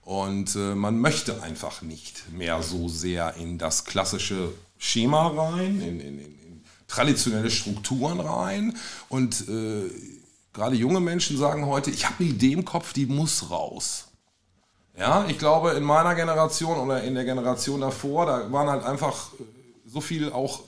Und 0.04 0.56
äh, 0.56 0.76
man 0.76 1.00
möchte 1.00 1.42
einfach 1.42 1.82
nicht 1.82 2.32
mehr 2.32 2.62
so 2.62 2.88
sehr 2.88 3.36
in 3.36 3.58
das 3.58 3.86
klassische 3.86 4.54
Schema 4.78 5.28
rein, 5.28 5.82
in, 5.82 6.00
in, 6.00 6.20
in 6.20 6.64
traditionelle 6.88 7.50
Strukturen 7.50 8.20
rein. 8.20 8.78
Und 9.10 9.48
äh, 9.48 9.90
gerade 10.54 10.76
junge 10.76 11.00
Menschen 11.00 11.38
sagen 11.38 11.66
heute, 11.66 11.92
ich 11.92 12.06
habe 12.06 12.16
eine 12.20 12.30
Idee 12.30 12.54
im 12.54 12.66
Kopf, 12.66 12.94
die 12.94 13.06
muss 13.06 13.50
raus. 13.50 14.08
Ja, 14.98 15.26
ich 15.28 15.40
glaube, 15.40 15.72
in 15.72 15.84
meiner 15.84 16.16
Generation 16.16 16.78
oder 16.78 17.02
in 17.04 17.16
der 17.16 17.24
Generation 17.24 17.82
davor, 17.82 18.26
da 18.26 18.52
waren 18.52 18.70
halt 18.70 18.84
einfach 18.84 19.34
äh, 19.34 19.44
so 19.86 20.02
viel 20.02 20.32
auch 20.32 20.64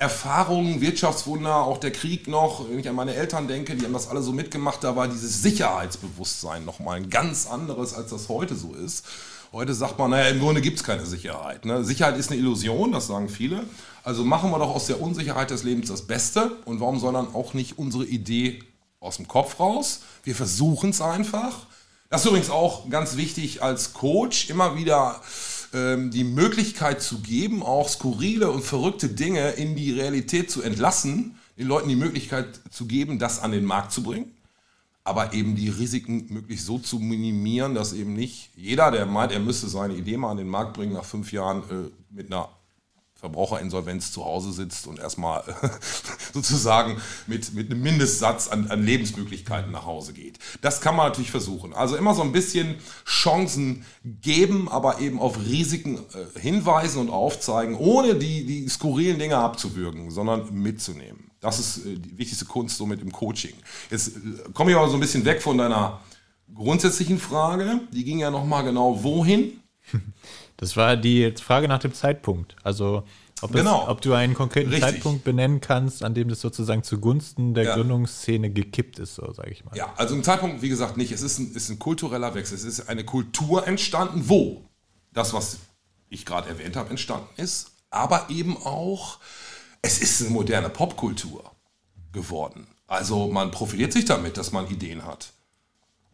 Erfahrungen, 0.00 0.80
Wirtschaftswunder, 0.80 1.56
auch 1.56 1.76
der 1.76 1.90
Krieg 1.90 2.26
noch, 2.26 2.66
wenn 2.70 2.78
ich 2.78 2.88
an 2.88 2.94
meine 2.94 3.14
Eltern 3.14 3.46
denke, 3.48 3.76
die 3.76 3.84
haben 3.84 3.92
das 3.92 4.08
alle 4.08 4.22
so 4.22 4.32
mitgemacht, 4.32 4.82
da 4.82 4.96
war 4.96 5.06
dieses 5.06 5.42
Sicherheitsbewusstsein 5.42 6.64
nochmal 6.64 6.96
ein 6.96 7.10
ganz 7.10 7.46
anderes, 7.46 7.92
als 7.92 8.08
das 8.08 8.30
heute 8.30 8.56
so 8.56 8.72
ist. 8.72 9.04
Heute 9.52 9.74
sagt 9.74 9.98
man, 9.98 10.12
naja, 10.12 10.30
im 10.30 10.40
Grunde 10.40 10.62
gibt 10.62 10.78
es 10.78 10.84
keine 10.84 11.04
Sicherheit. 11.04 11.66
Ne? 11.66 11.84
Sicherheit 11.84 12.16
ist 12.16 12.30
eine 12.30 12.40
Illusion, 12.40 12.92
das 12.92 13.08
sagen 13.08 13.28
viele. 13.28 13.64
Also 14.02 14.24
machen 14.24 14.50
wir 14.50 14.58
doch 14.58 14.74
aus 14.74 14.86
der 14.86 15.02
Unsicherheit 15.02 15.50
des 15.50 15.64
Lebens 15.64 15.88
das 15.88 16.06
Beste 16.06 16.50
und 16.64 16.80
warum 16.80 16.98
soll 16.98 17.12
dann 17.12 17.34
auch 17.34 17.52
nicht 17.52 17.76
unsere 17.78 18.06
Idee 18.06 18.62
aus 19.00 19.18
dem 19.18 19.28
Kopf 19.28 19.60
raus. 19.60 20.00
Wir 20.24 20.34
versuchen 20.34 20.90
es 20.90 21.02
einfach. 21.02 21.66
Das 22.08 22.22
ist 22.22 22.28
übrigens 22.28 22.48
auch 22.48 22.88
ganz 22.88 23.18
wichtig 23.18 23.62
als 23.62 23.92
Coach, 23.92 24.48
immer 24.48 24.76
wieder 24.76 25.20
ähm, 25.72 26.10
die 26.10 26.24
Möglichkeit 26.24 27.02
zu 27.02 27.20
geben, 27.20 27.62
auch 27.62 27.88
skurrile 27.88 28.50
und 28.50 28.62
verrückte 28.62 29.08
Dinge 29.08 29.50
in 29.50 29.76
die 29.76 29.92
Realität 29.92 30.50
zu 30.50 30.62
entlassen, 30.62 31.36
den 31.58 31.66
Leuten 31.66 31.88
die 31.88 31.96
Möglichkeit 31.96 32.60
zu 32.70 32.86
geben, 32.86 33.18
das 33.18 33.40
an 33.40 33.52
den 33.52 33.64
Markt 33.64 33.92
zu 33.92 34.02
bringen 34.02 34.32
aber 35.10 35.32
eben 35.32 35.56
die 35.56 35.68
Risiken 35.68 36.26
möglichst 36.28 36.66
so 36.66 36.78
zu 36.78 36.98
minimieren, 36.98 37.74
dass 37.74 37.92
eben 37.92 38.14
nicht 38.14 38.50
jeder, 38.54 38.90
der 38.90 39.06
meint, 39.06 39.32
er 39.32 39.40
müsste 39.40 39.68
seine 39.68 39.94
Idee 39.94 40.16
mal 40.16 40.30
an 40.30 40.36
den 40.36 40.48
Markt 40.48 40.74
bringen, 40.74 40.92
nach 40.92 41.04
fünf 41.04 41.32
Jahren 41.32 41.62
äh, 41.70 41.90
mit 42.10 42.26
einer 42.26 42.48
Verbraucherinsolvenz 43.20 44.12
zu 44.12 44.24
Hause 44.24 44.52
sitzt 44.52 44.86
und 44.86 44.98
erstmal 44.98 45.44
sozusagen 46.32 47.00
mit, 47.26 47.52
mit 47.52 47.70
einem 47.70 47.82
Mindestsatz 47.82 48.48
an, 48.48 48.68
an, 48.70 48.82
Lebensmöglichkeiten 48.82 49.70
nach 49.70 49.84
Hause 49.84 50.14
geht. 50.14 50.38
Das 50.62 50.80
kann 50.80 50.96
man 50.96 51.08
natürlich 51.08 51.30
versuchen. 51.30 51.74
Also 51.74 51.96
immer 51.96 52.14
so 52.14 52.22
ein 52.22 52.32
bisschen 52.32 52.76
Chancen 53.04 53.84
geben, 54.04 54.70
aber 54.70 55.00
eben 55.00 55.20
auf 55.20 55.38
Risiken 55.38 55.98
äh, 55.98 56.40
hinweisen 56.40 57.00
und 57.00 57.10
aufzeigen, 57.10 57.76
ohne 57.76 58.14
die, 58.14 58.46
die 58.46 58.68
skurrilen 58.68 59.18
Dinge 59.18 59.36
abzuwürgen, 59.36 60.10
sondern 60.10 60.52
mitzunehmen. 60.54 61.30
Das 61.40 61.58
ist 61.58 61.84
äh, 61.84 61.96
die 61.96 62.16
wichtigste 62.16 62.46
Kunst 62.46 62.78
somit 62.78 63.02
im 63.02 63.12
Coaching. 63.12 63.54
Jetzt 63.90 64.16
äh, 64.16 64.20
komme 64.54 64.70
ich 64.70 64.76
aber 64.78 64.88
so 64.88 64.94
ein 64.94 65.00
bisschen 65.00 65.26
weg 65.26 65.42
von 65.42 65.58
deiner 65.58 66.00
grundsätzlichen 66.54 67.18
Frage. 67.18 67.80
Die 67.92 68.04
ging 68.04 68.18
ja 68.18 68.30
nochmal 68.30 68.64
genau 68.64 69.02
wohin? 69.02 69.60
Das 70.60 70.76
war 70.76 70.98
die 70.98 71.32
Frage 71.32 71.68
nach 71.68 71.78
dem 71.78 71.94
Zeitpunkt. 71.94 72.54
Also 72.62 73.04
ob, 73.40 73.52
genau. 73.52 73.84
es, 73.84 73.88
ob 73.88 74.02
du 74.02 74.12
einen 74.12 74.34
konkreten 74.34 74.68
Richtig. 74.68 74.92
Zeitpunkt 74.92 75.24
benennen 75.24 75.62
kannst, 75.62 76.04
an 76.04 76.12
dem 76.12 76.28
das 76.28 76.42
sozusagen 76.42 76.82
zugunsten 76.82 77.54
der 77.54 77.64
ja. 77.64 77.74
Gründungsszene 77.74 78.50
gekippt 78.50 78.98
ist, 78.98 79.14
so 79.14 79.32
sage 79.32 79.52
ich 79.52 79.64
mal. 79.64 79.74
Ja, 79.74 79.94
also 79.96 80.14
ein 80.14 80.22
Zeitpunkt, 80.22 80.60
wie 80.60 80.68
gesagt, 80.68 80.98
nicht. 80.98 81.12
Es 81.12 81.22
ist 81.22 81.38
ein, 81.38 81.52
ist 81.54 81.70
ein 81.70 81.78
kultureller 81.78 82.34
Wechsel. 82.34 82.56
Es 82.56 82.64
ist 82.64 82.90
eine 82.90 83.04
Kultur 83.04 83.66
entstanden, 83.66 84.28
wo 84.28 84.66
das, 85.14 85.32
was 85.32 85.60
ich 86.10 86.26
gerade 86.26 86.50
erwähnt 86.50 86.76
habe, 86.76 86.90
entstanden 86.90 87.28
ist, 87.38 87.70
aber 87.88 88.28
eben 88.28 88.58
auch 88.58 89.18
es 89.80 89.98
ist 89.98 90.20
eine 90.20 90.28
moderne 90.28 90.68
Popkultur 90.68 91.50
geworden. 92.12 92.66
Also 92.86 93.28
man 93.28 93.50
profiliert 93.50 93.94
sich 93.94 94.04
damit, 94.04 94.36
dass 94.36 94.52
man 94.52 94.68
Ideen 94.68 95.06
hat. 95.06 95.32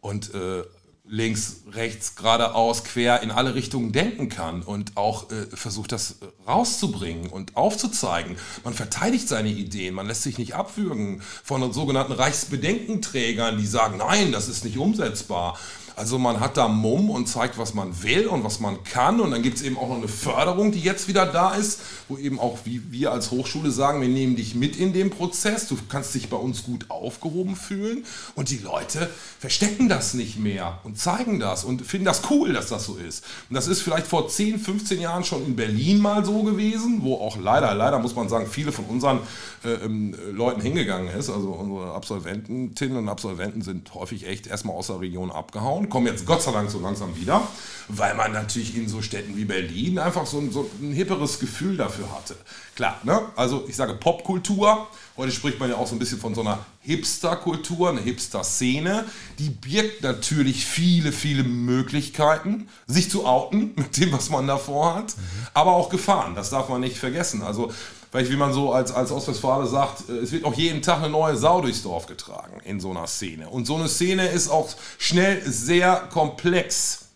Und 0.01 0.33
äh, 0.35 0.63
links, 1.09 1.63
rechts, 1.73 2.17
geradeaus, 2.17 2.85
quer 2.85 3.23
in 3.23 3.31
alle 3.31 3.55
Richtungen 3.55 3.93
denken 3.93 4.29
kann 4.29 4.63
und 4.63 4.97
auch 4.97 5.31
äh, 5.31 5.47
versucht, 5.55 5.93
das 5.93 6.17
rauszubringen 6.47 7.31
und 7.31 7.57
aufzuzeigen. 7.57 8.37
Man 8.65 8.75
verteidigt 8.75 9.29
seine 9.29 9.51
Ideen, 9.51 9.95
man 9.95 10.07
lässt 10.07 10.23
sich 10.23 10.39
nicht 10.39 10.55
abwürgen 10.55 11.23
von 11.45 11.73
sogenannten 11.73 12.13
Reichsbedenkenträgern, 12.13 13.59
die 13.59 13.67
sagen, 13.67 13.99
nein, 13.99 14.33
das 14.33 14.49
ist 14.49 14.65
nicht 14.65 14.79
umsetzbar. 14.79 15.59
Also 15.97 16.19
man 16.19 16.41
hat 16.41 16.59
da 16.59 16.69
Mumm 16.69 17.09
und 17.09 17.27
zeigt, 17.27 17.57
was 17.57 17.73
man 17.73 18.03
will 18.03 18.27
und 18.27 18.45
was 18.45 18.61
man 18.61 18.85
kann. 18.85 19.19
Und 19.19 19.31
dann 19.31 19.41
gibt 19.41 19.57
es 19.57 19.63
eben 19.63 19.79
auch 19.79 19.89
noch 19.89 19.97
eine 19.97 20.09
Förderung, 20.09 20.71
die 20.71 20.81
jetzt 20.81 21.09
wieder 21.09 21.25
da 21.25 21.55
ist, 21.55 21.81
wo 22.09 22.19
eben 22.19 22.39
auch 22.39 22.59
wir 22.65 23.13
als 23.13 23.31
Hochschule 23.31 23.71
sagen, 23.71 24.03
wir 24.03 24.09
nehmen 24.09 24.37
dich 24.37 24.55
mit 24.55 24.77
in 24.77 24.93
den 24.93 25.09
Prozess. 25.09 25.69
Du 25.69 25.79
kannst 25.89 26.15
dich 26.15 26.29
bei 26.29 26.37
uns 26.37 26.65
gut 26.65 26.91
aufgehoben 26.91 27.57
fühlen. 27.57 28.05
Und 28.35 28.51
die 28.51 28.59
Leute 28.59 29.09
verstecken 29.39 29.89
das 29.89 30.13
nicht 30.13 30.39
mehr 30.39 30.81
und 30.85 30.99
zeigen 30.99 31.41
das 31.41 31.65
und 31.65 31.81
finden 31.81 32.05
das 32.05 32.21
cool, 32.29 32.53
dass 32.53 32.69
das 32.69 32.85
so 32.85 32.97
ist. 32.97 33.25
Und 33.49 33.55
das 33.55 33.67
ist 33.67 33.81
vielleicht 33.81 34.07
vor 34.07 34.29
10, 34.29 34.59
15 34.59 35.01
Jahren 35.01 35.25
schon 35.25 35.47
in 35.47 35.57
Berlin 35.57 35.99
mal 35.99 36.27
so 36.27 36.43
gewesen, 36.43 36.99
wo 37.05 37.15
auch 37.15 37.39
leider, 37.39 37.75
leider 37.75 37.99
muss 38.01 38.15
man 38.15 38.29
sagen, 38.29 38.47
viele 38.47 38.71
von 38.71 38.85
unseren 38.85 39.21
äh, 39.65 39.71
ähm, 39.71 40.15
Leuten 40.33 40.61
hingegangen 40.61 41.09
ist. 41.09 41.31
Also 41.31 41.53
unsere 41.53 41.95
Absolventinnen 41.95 42.99
und 42.99 43.09
Absolventen 43.09 43.63
sind 43.63 43.95
häufig 43.95 44.27
echt 44.27 44.47
erstmal 44.47 44.77
aus 44.77 44.89
der 44.89 45.01
Region 45.01 45.31
abgehauen 45.31 45.86
und 45.87 45.91
kommen 45.91 46.07
jetzt 46.07 46.27
Gott 46.27 46.43
sei 46.43 46.51
Dank 46.51 46.71
so 46.71 46.81
langsam 46.81 47.17
wieder, 47.17 47.47
weil 47.89 48.15
man 48.17 48.33
natürlich 48.33 48.77
in 48.77 48.89
so 48.89 49.03
Städten 49.03 49.37
wie 49.37 49.45
Berlin 49.45 49.99
einfach 49.99 50.27
so 50.27 50.39
ein, 50.39 50.51
so 50.51 50.69
ein 50.81 50.93
hipperes 50.93 51.39
Gefühl 51.39 51.77
dafür 51.77 52.13
hatte. 52.13 52.37
Klar, 52.75 53.01
ne? 53.05 53.21
also 53.37 53.65
ich 53.69 53.77
sage 53.77 53.95
Popkultur, 53.95 54.89
heute 55.17 55.31
spricht 55.31 55.61
man 55.61 55.71
ja 55.71 55.77
auch 55.77 55.87
so 55.87 55.95
ein 55.95 56.01
bisschen 56.01 56.19
von 56.19 56.35
so 56.35 56.41
einer 56.41 56.59
Hipster-Kultur, 56.83 57.91
eine 57.91 58.01
Hipster-Szene, 58.01 59.05
die 59.39 59.51
birgt 59.51 60.03
natürlich 60.03 60.67
viele, 60.67 61.13
viele 61.13 61.45
Möglichkeiten, 61.45 62.69
sich 62.89 63.09
zu 63.09 63.25
outen 63.25 63.73
mit 63.77 63.97
dem, 63.97 64.13
was 64.13 64.29
man 64.29 64.49
davor 64.49 64.97
hat, 64.97 65.15
aber 65.55 65.77
auch 65.77 65.89
Gefahren, 65.89 66.35
das 66.35 66.51
darf 66.51 66.69
man 66.69 66.81
nicht 66.81 66.99
vergessen. 66.99 67.43
Also 67.43 67.73
vielleicht 68.17 68.33
wie 68.33 68.37
man 68.37 68.55
so 68.55 68.73
als, 68.73 68.93
als 68.93 69.11
Ostwestfale 69.13 69.67
sagt, 69.67 70.09
äh, 70.09 70.15
es 70.15 70.33
wird 70.33 70.45
auch 70.45 70.55
jeden 70.55 70.81
Tag 70.81 70.99
eine 70.99 71.11
neue 71.11 71.37
Sau 71.37 71.61
durchs 71.61 71.83
Dorf 71.83 72.07
getragen 72.07 72.61
in 72.65 72.81
so 72.81 72.91
einer 72.91 73.07
Szene. 73.07 73.51
Und 73.51 73.67
so 73.67 73.77
eine 73.77 73.89
Szene 73.89 74.29
ist 74.29 74.49
auch 74.49 74.71
schnell 74.97 75.43
sehr 75.45 76.09
komplex. 76.11 77.09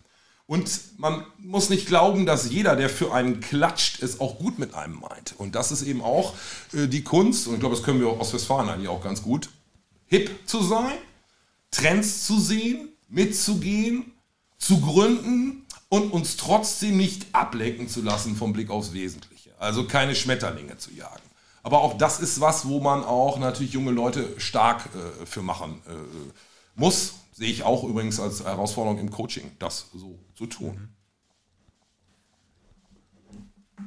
Und 0.45 0.69
man 0.97 1.25
muss 1.39 1.69
nicht 1.69 1.87
glauben, 1.87 2.27
dass 2.27 2.51
jeder, 2.51 2.75
der 2.75 2.89
für 2.89 3.13
einen 3.13 3.39
klatscht, 3.39 4.03
es 4.03 4.19
auch 4.19 4.37
gut 4.37 4.59
mit 4.59 4.75
einem 4.75 4.99
meint. 4.99 5.33
Und 5.37 5.55
das 5.55 5.71
ist 5.71 5.81
eben 5.81 6.03
auch 6.03 6.35
äh, 6.73 6.87
die 6.87 7.03
Kunst, 7.03 7.47
und 7.47 7.55
ich 7.55 7.59
glaube, 7.59 7.75
das 7.75 7.83
können 7.83 7.99
wir 7.99 8.07
aus 8.07 8.19
Ostwestfalen 8.19 8.69
eigentlich 8.69 8.89
auch 8.89 9.03
ganz 9.03 9.23
gut, 9.23 9.49
hip 10.05 10.29
zu 10.45 10.61
sein, 10.61 10.93
Trends 11.71 12.27
zu 12.27 12.39
sehen, 12.39 12.89
mitzugehen, 13.09 14.11
zu 14.59 14.79
gründen 14.81 15.65
und 15.89 16.11
uns 16.13 16.37
trotzdem 16.37 16.97
nicht 16.97 17.25
ablenken 17.31 17.87
zu 17.87 18.03
lassen 18.03 18.35
vom 18.35 18.53
Blick 18.53 18.69
aufs 18.69 18.93
Wesentliche. 18.93 19.30
Also 19.61 19.85
keine 19.85 20.15
Schmetterlinge 20.15 20.75
zu 20.77 20.91
jagen. 20.91 21.21
Aber 21.61 21.81
auch 21.81 21.95
das 21.95 22.19
ist 22.19 22.41
was, 22.41 22.67
wo 22.67 22.79
man 22.79 23.03
auch 23.03 23.37
natürlich 23.37 23.73
junge 23.73 23.91
Leute 23.91 24.27
stark 24.39 24.89
äh, 24.95 25.25
für 25.27 25.43
machen 25.43 25.83
äh, 25.87 25.91
muss. 26.73 27.13
Sehe 27.31 27.51
ich 27.51 27.61
auch 27.61 27.83
übrigens 27.83 28.19
als 28.19 28.43
Herausforderung 28.43 28.97
im 28.97 29.11
Coaching, 29.11 29.51
das 29.59 29.91
so 29.93 30.17
zu 30.33 30.47
tun. 30.47 30.89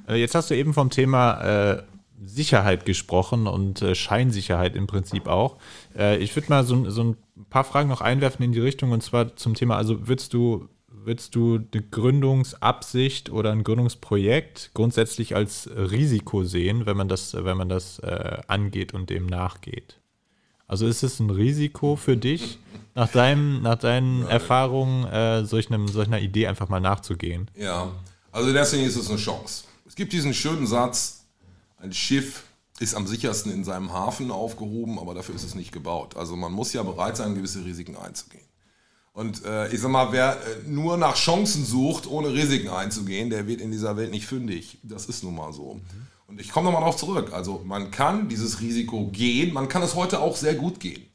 Äh, 0.07 0.15
jetzt 0.15 0.37
hast 0.37 0.49
du 0.51 0.55
eben 0.55 0.75
vom 0.75 0.91
Thema 0.91 1.41
äh, 1.41 1.83
Sicherheit 2.23 2.87
gesprochen 2.87 3.49
und 3.49 3.83
äh, 3.83 3.97
Scheinsicherheit 3.97 4.77
im 4.77 4.87
Prinzip 4.87 5.27
auch. 5.27 5.59
Äh, 5.97 6.19
ich 6.19 6.37
würde 6.37 6.51
mal 6.51 6.63
so, 6.63 6.89
so, 6.89 7.03
ein 7.03 7.17
paar 7.51 7.65
Fragen 7.65 7.89
noch 7.89 8.01
einwerfen 8.01 8.45
in 8.45 8.53
die 8.53 8.61
Richtung 8.61 8.93
und 8.93 9.03
zwar 9.03 9.35
zum 9.35 9.55
Thema, 9.55 9.77
also 9.77 10.07
würdest 10.07 10.35
du 10.35 10.69
würdest 11.07 11.35
du 11.35 11.61
eine 11.73 11.83
Gründungsabsicht 11.83 13.31
oder 13.31 13.53
ein 13.53 13.65
Gründungsprojekt 13.65 14.71
grundsätzlich 14.75 15.35
als 15.35 15.69
Risiko 15.75 16.45
sehen, 16.45 16.87
wenn 16.87 16.97
man 16.97 17.09
das, 17.09 17.35
wenn 17.35 17.57
man 17.57 17.69
das 17.69 17.99
äh, 18.01 18.39
angeht 18.47 18.95
und 18.95 19.11
dem 19.11 19.27
nachgeht? 19.27 20.01
Also 20.67 20.87
ist 20.87 21.03
es 21.03 21.21
ein 21.21 21.31
Risiko 21.31 21.97
für 21.97 22.17
dich, 22.17 22.59
nach, 22.95 23.11
deinem, 23.11 23.63
nach 23.63 23.79
deinen 23.79 24.21
Nein. 24.21 24.31
Erfahrungen 24.31 25.05
äh, 25.07 25.45
solch, 25.45 25.71
einem, 25.71 25.89
solch 25.89 26.09
einer 26.09 26.21
Idee 26.21 26.47
einfach 26.47 26.69
mal 26.69 26.81
nachzugehen? 26.81 27.51
Ja, 27.57 27.91
also 28.33 28.53
deswegen 28.53 28.85
ist 28.85 28.97
es 28.97 29.09
eine 29.09 29.19
Chance. 29.19 29.65
Es 29.87 29.95
gibt 29.95 30.13
diesen 30.13 30.33
schönen 30.33 30.67
Satz, 30.67 31.27
ein 31.77 31.93
Schiff 31.93 32.45
ist 32.81 32.95
am 32.95 33.07
sichersten 33.07 33.53
in 33.53 33.63
seinem 33.63 33.93
Hafen 33.93 34.31
aufgehoben, 34.31 34.99
aber 34.99 35.15
dafür 35.15 35.35
ist 35.35 35.45
es 35.45 35.55
nicht 35.55 35.71
gebaut. 35.71 36.17
Also 36.17 36.35
man 36.35 36.53
muss 36.53 36.73
ja 36.73 36.83
bereit 36.83 37.17
sein, 37.17 37.35
gewisse 37.35 37.65
Risiken 37.65 37.97
einzugehen. 37.97 38.44
Und 39.15 39.45
äh, 39.45 39.73
ich 39.73 39.81
sag 39.81 39.93
mal, 39.93 40.11
wer 40.11 40.33
äh, 40.33 40.69
nur 40.69 40.97
nach 40.97 41.15
Chancen 41.15 41.65
sucht, 41.65 42.09
ohne 42.09 42.33
Risiken 42.33 42.69
einzugehen, 42.69 43.31
der 43.31 43.47
wird 43.47 43.61
in 43.61 43.71
dieser 43.71 43.97
Welt 43.97 44.11
nicht 44.11 44.27
fündig. 44.27 44.79
Das 44.83 45.07
ist 45.07 45.23
nun 45.23 45.37
mal 45.37 45.53
so. 45.53 45.75
Mhm. 45.75 45.81
Und 46.27 46.41
ich 46.41 46.51
komme 46.51 46.65
nochmal 46.65 46.81
darauf 46.81 46.97
zurück. 46.97 47.33
Also 47.33 47.63
man 47.65 47.93
kann 47.93 48.29
dieses 48.29 48.61
Risiko 48.61 49.07
gehen, 49.07 49.53
man 49.53 49.69
kann 49.69 49.83
es 49.83 49.95
heute 49.95 50.21
auch 50.21 50.35
sehr 50.37 50.55
gut 50.55 50.81
gehen. 50.81 51.07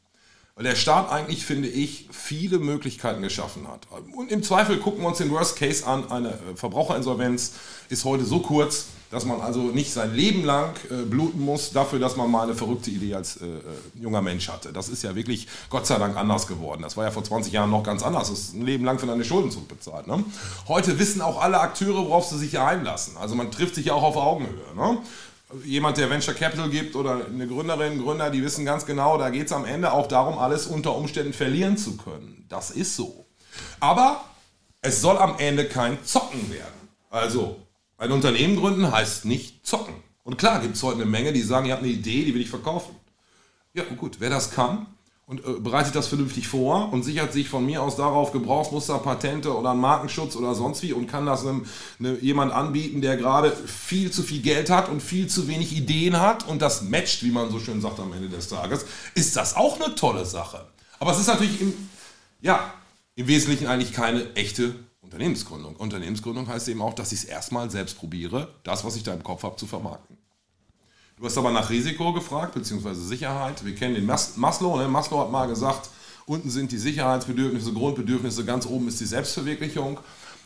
Weil 0.56 0.64
der 0.64 0.76
Staat 0.76 1.12
eigentlich, 1.12 1.46
finde 1.46 1.68
ich, 1.68 2.08
viele 2.12 2.60
Möglichkeiten 2.60 3.22
geschaffen 3.22 3.68
hat. 3.68 3.88
Und 4.16 4.32
im 4.32 4.44
Zweifel 4.44 4.78
gucken 4.78 5.02
wir 5.02 5.10
uns 5.10 5.18
den 5.18 5.30
Worst 5.30 5.58
Case 5.58 5.86
an. 5.86 6.10
Eine 6.10 6.30
äh, 6.30 6.56
Verbraucherinsolvenz 6.56 7.54
ist 7.90 8.06
heute 8.06 8.24
so 8.24 8.40
kurz, 8.40 8.88
dass 9.12 9.26
man 9.26 9.42
also 9.42 9.62
nicht 9.64 9.92
sein 9.92 10.14
Leben 10.14 10.44
lang 10.46 10.76
äh, 10.90 11.04
bluten 11.04 11.42
muss 11.42 11.72
dafür, 11.72 12.00
dass 12.00 12.16
man 12.16 12.30
mal 12.30 12.44
eine 12.44 12.56
verrückte 12.56 12.92
Idee 12.92 13.16
als 13.16 13.38
äh, 13.38 13.46
äh, 13.46 13.62
junger 13.96 14.22
Mensch 14.22 14.50
hatte. 14.50 14.72
Das 14.72 14.88
ist 14.88 15.04
ja 15.04 15.16
wirklich 15.16 15.48
Gott 15.70 15.88
sei 15.88 15.98
Dank 15.98 16.16
anders 16.16 16.46
geworden. 16.46 16.84
Das 16.84 16.96
war 16.96 17.06
ja 17.06 17.12
vor 17.12 17.24
20 17.24 17.52
Jahren 17.52 17.72
noch 17.72 17.84
ganz 17.84 18.04
anders. 18.04 18.30
Das 18.30 18.40
ist 18.40 18.54
ein 18.54 18.66
Leben 18.66 18.86
lang 18.86 19.00
für 19.00 19.08
deine 19.08 19.26
Schulden 19.26 19.50
zurückbezahlt. 19.50 20.08
Ne? 20.08 20.24
Heute 20.68 21.00
wissen 21.00 21.22
auch 21.22 21.42
alle 21.42 21.60
Akteure, 21.60 22.06
worauf 22.06 22.26
sie 22.26 22.38
sich 22.38 22.60
einlassen. 22.60 23.18
Also 23.18 23.36
man 23.36 23.52
trifft 23.52 23.76
sich 23.76 23.88
ja 23.88 23.94
auch 23.94 24.04
auf 24.04 24.16
Augenhöhe. 24.16 24.76
Ne? 24.76 25.00
Jemand, 25.66 25.98
der 25.98 26.12
Venture 26.12 26.36
Capital 26.36 26.70
gibt 26.70 26.96
oder 26.96 27.26
eine 27.26 27.48
Gründerin, 27.48 28.04
Gründer, 28.04 28.30
die 28.30 28.44
wissen 28.44 28.66
ganz 28.66 28.86
genau, 28.86 29.18
da 29.18 29.32
geht 29.32 29.48
es 29.48 29.52
am 29.52 29.66
Ende 29.66 29.92
auch 29.92 30.08
darum, 30.08 30.38
alles 30.38 30.68
unter 30.68 30.96
Umständen 30.96 31.34
verlieren 31.34 31.76
zu 31.76 31.98
können. 31.98 32.46
Das 32.50 32.70
ist 32.70 32.96
so. 32.96 33.26
Aber 33.80 34.24
es 34.82 35.02
soll 35.02 35.18
am 35.18 35.40
Ende 35.40 35.66
kein 35.66 36.04
Zocken 36.06 36.52
werden. 36.52 36.90
Also 37.10 37.58
ein 38.00 38.12
Unternehmen 38.12 38.56
gründen 38.56 38.92
heißt 38.92 39.26
nicht 39.26 39.66
zocken. 39.66 39.94
Und 40.24 40.38
klar 40.38 40.60
gibt 40.62 40.76
es 40.76 40.84
heute 40.84 41.02
eine 41.02 41.06
Menge, 41.06 41.34
die 41.34 41.42
sagen, 41.42 41.68
ihr 41.68 41.74
habt 41.74 41.84
eine 41.84 41.92
Idee, 41.92 42.24
die 42.24 42.34
will 42.34 42.42
ich 42.42 42.50
verkaufen. 42.50 42.96
Ja, 43.74 43.84
gut, 43.84 44.18
wer 44.20 44.30
das 44.30 44.52
kann 44.52 44.88
und 45.30 45.46
äh, 45.46 45.60
bereitet 45.60 45.94
das 45.94 46.08
vernünftig 46.08 46.48
vor 46.48 46.92
und 46.92 47.04
sichert 47.04 47.34
sich 47.34 47.50
von 47.50 47.64
mir 47.64 47.84
aus 47.84 47.96
darauf 47.96 48.32
Gebrauchsmuster, 48.32 48.98
Patente 48.98 49.56
oder 49.56 49.72
einen 49.72 49.80
Markenschutz 49.80 50.36
oder 50.36 50.56
sonst 50.56 50.82
wie 50.82 50.92
und 50.92 51.06
kann 51.06 51.28
das 51.28 51.46
einem, 51.46 51.68
ne, 52.00 52.18
jemand 52.20 52.52
anbieten, 52.52 53.02
der 53.02 53.16
gerade 53.16 53.52
viel 53.52 54.10
zu 54.10 54.24
viel 54.24 54.42
Geld 54.42 54.72
hat 54.72 54.90
und 54.90 55.04
viel 55.04 55.28
zu 55.28 55.48
wenig 55.48 55.78
Ideen 55.78 56.20
hat 56.20 56.48
und 56.48 56.64
das 56.64 56.82
matcht, 56.82 57.22
wie 57.22 57.30
man 57.30 57.52
so 57.52 57.60
schön 57.60 57.80
sagt 57.80 58.00
am 58.00 58.12
Ende 58.12 58.28
des 58.28 58.48
Tages, 58.48 58.88
ist 59.14 59.36
das 59.36 59.56
auch 59.56 59.80
eine 59.80 59.94
tolle 59.94 60.26
Sache. 60.26 60.66
Aber 61.00 61.12
es 61.12 61.20
ist 61.20 61.28
natürlich 61.28 61.62
im, 61.62 61.74
ja, 62.42 62.74
im 63.16 63.28
Wesentlichen 63.28 63.68
eigentlich 63.68 63.94
keine 63.94 64.34
echte 64.34 64.74
Unternehmensgründung. 65.10 65.76
Unternehmensgründung 65.76 66.48
heißt 66.48 66.68
eben 66.70 66.84
auch, 66.84 66.94
dass 66.94 67.12
ich 67.12 67.24
es 67.24 67.26
erstmal 67.26 67.72
selbst 67.72 67.98
probiere, 67.98 68.48
das, 68.64 68.86
was 68.86 68.96
ich 68.96 69.02
da 69.02 69.12
im 69.12 69.24
Kopf 69.24 69.42
habe, 69.42 69.56
zu 69.56 69.66
vermarkten. 69.66 70.18
Du 71.18 71.26
hast 71.26 71.36
aber 71.36 71.50
nach 71.50 71.72
Risiko 71.72 72.14
gefragt, 72.14 72.54
beziehungsweise 72.54 73.02
Sicherheit. 73.02 73.66
Wir 73.66 73.74
kennen 73.74 73.96
den 73.96 74.06
Mas 74.06 74.38
Maslow. 74.38 74.78
Ne? 74.78 74.88
Maslow 74.88 75.22
hat 75.22 75.32
mal 75.32 75.48
gesagt, 75.48 75.90
unten 76.28 76.52
sind 76.52 76.72
die 76.72 76.78
Sicherheitsbedürfnisse, 76.78 77.74
Grundbedürfnisse, 77.74 78.46
ganz 78.46 78.68
oben 78.68 78.88
ist 78.88 79.00
die 79.00 79.06
Selbstverwirklichung. 79.06 80.00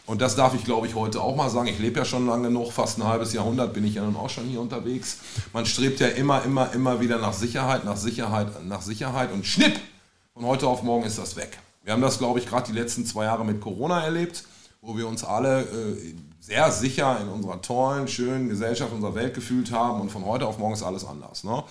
Und 0.05 0.21
das 0.21 0.37
darf 0.37 0.53
ich, 0.53 0.63
glaube 0.63 0.87
ich, 0.87 0.95
heute 0.95 1.21
auch 1.21 1.35
mal 1.35 1.49
sagen. 1.49 1.67
Ich 1.67 1.79
lebe 1.79 1.99
ja 1.99 2.05
schon 2.05 2.25
lange 2.25 2.47
genug, 2.47 2.71
fast 2.71 2.97
ein 2.97 3.03
halbes 3.03 3.33
Jahrhundert 3.33 3.73
bin 3.73 3.85
ich 3.85 3.95
ja 3.95 4.05
nun 4.05 4.15
auch 4.15 4.29
schon 4.29 4.45
hier 4.45 4.61
unterwegs. 4.61 5.17
Man 5.51 5.65
strebt 5.65 5.99
ja 5.99 6.07
immer, 6.07 6.41
immer, 6.43 6.71
immer 6.71 7.01
wieder 7.01 7.19
nach 7.19 7.33
Sicherheit, 7.33 7.83
nach 7.83 7.97
Sicherheit, 7.97 8.65
nach 8.65 8.81
Sicherheit 8.81 9.33
und 9.33 9.45
schnipp! 9.45 9.77
Von 10.33 10.45
heute 10.45 10.67
auf 10.67 10.83
morgen 10.83 11.03
ist 11.03 11.17
das 11.17 11.35
weg. 11.35 11.59
Wir 11.83 11.91
haben 11.91 12.01
das, 12.01 12.17
glaube 12.17 12.39
ich, 12.39 12.47
gerade 12.47 12.71
die 12.71 12.77
letzten 12.79 13.05
zwei 13.05 13.25
Jahre 13.25 13.43
mit 13.43 13.59
Corona 13.59 14.01
erlebt, 14.01 14.45
wo 14.83 14.97
wir 14.97 15.07
uns 15.07 15.23
alle 15.23 15.61
äh, 15.61 16.13
sehr 16.39 16.69
sicher 16.71 17.19
in 17.21 17.29
unserer 17.29 17.61
tollen, 17.61 18.07
schönen 18.07 18.49
Gesellschaft, 18.49 18.91
unserer 18.91 19.15
Welt 19.15 19.33
gefühlt 19.33 19.71
haben 19.71 20.01
und 20.01 20.11
von 20.11 20.25
heute 20.25 20.45
auf 20.45 20.59
morgen 20.59 20.73
ist 20.73 20.83
alles 20.83 21.05
anders. 21.05 21.45
Ne? 21.45 21.63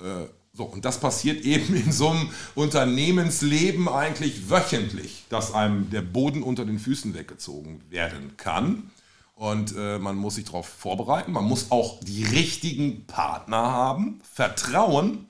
Äh, 0.00 0.26
so, 0.54 0.64
und 0.64 0.84
das 0.84 0.98
passiert 0.98 1.44
eben 1.44 1.74
in 1.76 1.92
so 1.92 2.08
einem 2.08 2.30
Unternehmensleben 2.54 3.86
eigentlich 3.88 4.48
wöchentlich, 4.48 5.24
dass 5.28 5.52
einem 5.52 5.90
der 5.90 6.00
Boden 6.00 6.42
unter 6.42 6.64
den 6.64 6.78
Füßen 6.78 7.14
weggezogen 7.14 7.82
werden 7.90 8.36
kann. 8.38 8.90
Und 9.36 9.74
äh, 9.76 9.98
man 9.98 10.16
muss 10.16 10.36
sich 10.36 10.44
darauf 10.44 10.66
vorbereiten, 10.66 11.32
man 11.32 11.44
muss 11.44 11.70
auch 11.70 12.00
die 12.00 12.24
richtigen 12.24 13.04
Partner 13.06 13.58
haben. 13.72 14.20
Vertrauen 14.32 15.28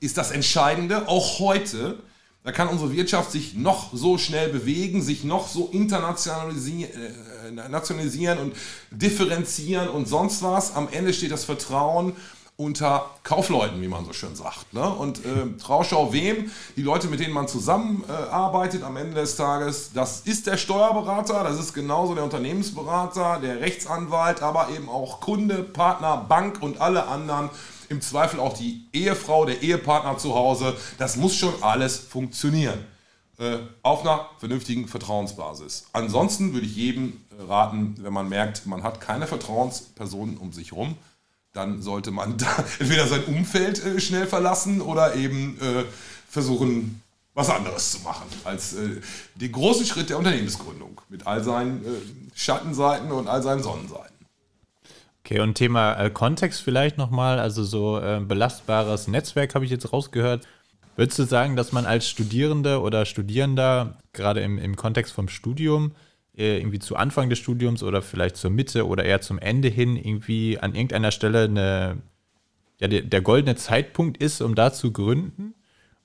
ist 0.00 0.16
das 0.16 0.30
Entscheidende, 0.32 1.06
auch 1.06 1.38
heute 1.38 2.02
da 2.42 2.52
kann 2.52 2.68
unsere 2.68 2.92
Wirtschaft 2.92 3.30
sich 3.32 3.54
noch 3.54 3.92
so 3.92 4.16
schnell 4.16 4.48
bewegen, 4.48 5.02
sich 5.02 5.24
noch 5.24 5.48
so 5.48 5.68
internationalisieren 5.72 6.90
äh, 6.94 7.68
nationalisieren 7.68 8.38
und 8.38 8.54
differenzieren 8.90 9.88
und 9.88 10.08
sonst 10.08 10.42
was. 10.42 10.74
Am 10.74 10.88
Ende 10.90 11.12
steht 11.12 11.32
das 11.32 11.44
Vertrauen 11.44 12.14
unter 12.56 13.06
Kaufleuten, 13.24 13.80
wie 13.80 13.88
man 13.88 14.04
so 14.04 14.12
schön 14.12 14.36
sagt. 14.36 14.74
Ne? 14.74 14.86
Und 14.86 15.24
äh, 15.24 15.56
Trauschau 15.58 16.12
wem? 16.12 16.50
Die 16.76 16.82
Leute, 16.82 17.08
mit 17.08 17.20
denen 17.20 17.32
man 17.32 17.48
zusammenarbeitet 17.48 18.82
äh, 18.82 18.84
am 18.84 18.96
Ende 18.96 19.14
des 19.14 19.36
Tages, 19.36 19.92
das 19.94 20.20
ist 20.20 20.46
der 20.46 20.58
Steuerberater, 20.58 21.42
das 21.42 21.58
ist 21.58 21.72
genauso 21.72 22.14
der 22.14 22.24
Unternehmensberater, 22.24 23.40
der 23.42 23.60
Rechtsanwalt, 23.60 24.42
aber 24.42 24.68
eben 24.76 24.90
auch 24.90 25.20
Kunde, 25.20 25.62
Partner, 25.62 26.18
Bank 26.28 26.58
und 26.60 26.80
alle 26.80 27.06
anderen 27.06 27.48
im 27.90 28.00
Zweifel 28.00 28.40
auch 28.40 28.56
die 28.56 28.86
Ehefrau, 28.94 29.44
der 29.44 29.62
Ehepartner 29.62 30.16
zu 30.16 30.34
Hause. 30.34 30.76
Das 30.96 31.16
muss 31.16 31.36
schon 31.36 31.62
alles 31.62 31.98
funktionieren. 31.98 32.78
Äh, 33.40 33.60
auf 33.80 34.02
einer 34.02 34.28
vernünftigen 34.38 34.86
Vertrauensbasis. 34.86 35.86
Ansonsten 35.94 36.52
würde 36.52 36.66
ich 36.66 36.76
jedem 36.76 37.14
äh, 37.30 37.42
raten, 37.44 37.96
wenn 38.00 38.12
man 38.12 38.28
merkt, 38.28 38.66
man 38.66 38.82
hat 38.82 39.00
keine 39.00 39.26
Vertrauenspersonen 39.26 40.36
um 40.36 40.52
sich 40.52 40.72
herum, 40.72 40.94
dann 41.54 41.80
sollte 41.80 42.10
man 42.10 42.36
da 42.36 42.64
entweder 42.78 43.06
sein 43.06 43.24
Umfeld 43.24 43.82
äh, 43.82 43.98
schnell 43.98 44.26
verlassen 44.26 44.82
oder 44.82 45.14
eben 45.14 45.58
versuchen, 46.28 47.00
was 47.32 47.48
anderes 47.48 47.92
zu 47.92 48.00
machen 48.00 48.26
als 48.44 48.74
den 49.34 49.52
großen 49.52 49.86
Schritt 49.86 50.10
der 50.10 50.18
Unternehmensgründung 50.18 51.00
mit 51.08 51.26
all 51.26 51.42
seinen 51.42 51.82
Schattenseiten 52.34 53.10
und 53.10 53.26
all 53.26 53.42
seinen 53.42 53.62
Sonnenseiten. 53.62 54.19
Okay, 55.24 55.40
und 55.40 55.54
Thema 55.54 55.94
äh, 55.94 56.10
Kontext 56.10 56.62
vielleicht 56.62 56.98
nochmal, 56.98 57.38
also 57.38 57.62
so 57.62 57.98
äh, 58.00 58.20
belastbares 58.20 59.06
Netzwerk 59.06 59.54
habe 59.54 59.64
ich 59.64 59.70
jetzt 59.70 59.92
rausgehört. 59.92 60.46
Würdest 60.96 61.18
du 61.18 61.24
sagen, 61.24 61.56
dass 61.56 61.72
man 61.72 61.86
als 61.86 62.08
Studierende 62.08 62.80
oder 62.80 63.06
Studierender, 63.06 63.98
gerade 64.12 64.40
im, 64.40 64.58
im 64.58 64.76
Kontext 64.76 65.12
vom 65.12 65.28
Studium, 65.28 65.92
äh, 66.36 66.58
irgendwie 66.58 66.78
zu 66.78 66.96
Anfang 66.96 67.28
des 67.30 67.38
Studiums 67.38 67.82
oder 67.82 68.02
vielleicht 68.02 68.36
zur 68.36 68.50
Mitte 68.50 68.86
oder 68.86 69.04
eher 69.04 69.20
zum 69.20 69.38
Ende 69.38 69.68
hin 69.68 69.96
irgendwie 69.96 70.58
an 70.58 70.74
irgendeiner 70.74 71.12
Stelle 71.12 71.44
eine, 71.44 71.98
ja, 72.80 72.88
der, 72.88 73.02
der 73.02 73.20
goldene 73.20 73.56
Zeitpunkt 73.56 74.18
ist, 74.18 74.40
um 74.40 74.54
da 74.54 74.72
zu 74.72 74.92
gründen? 74.92 75.54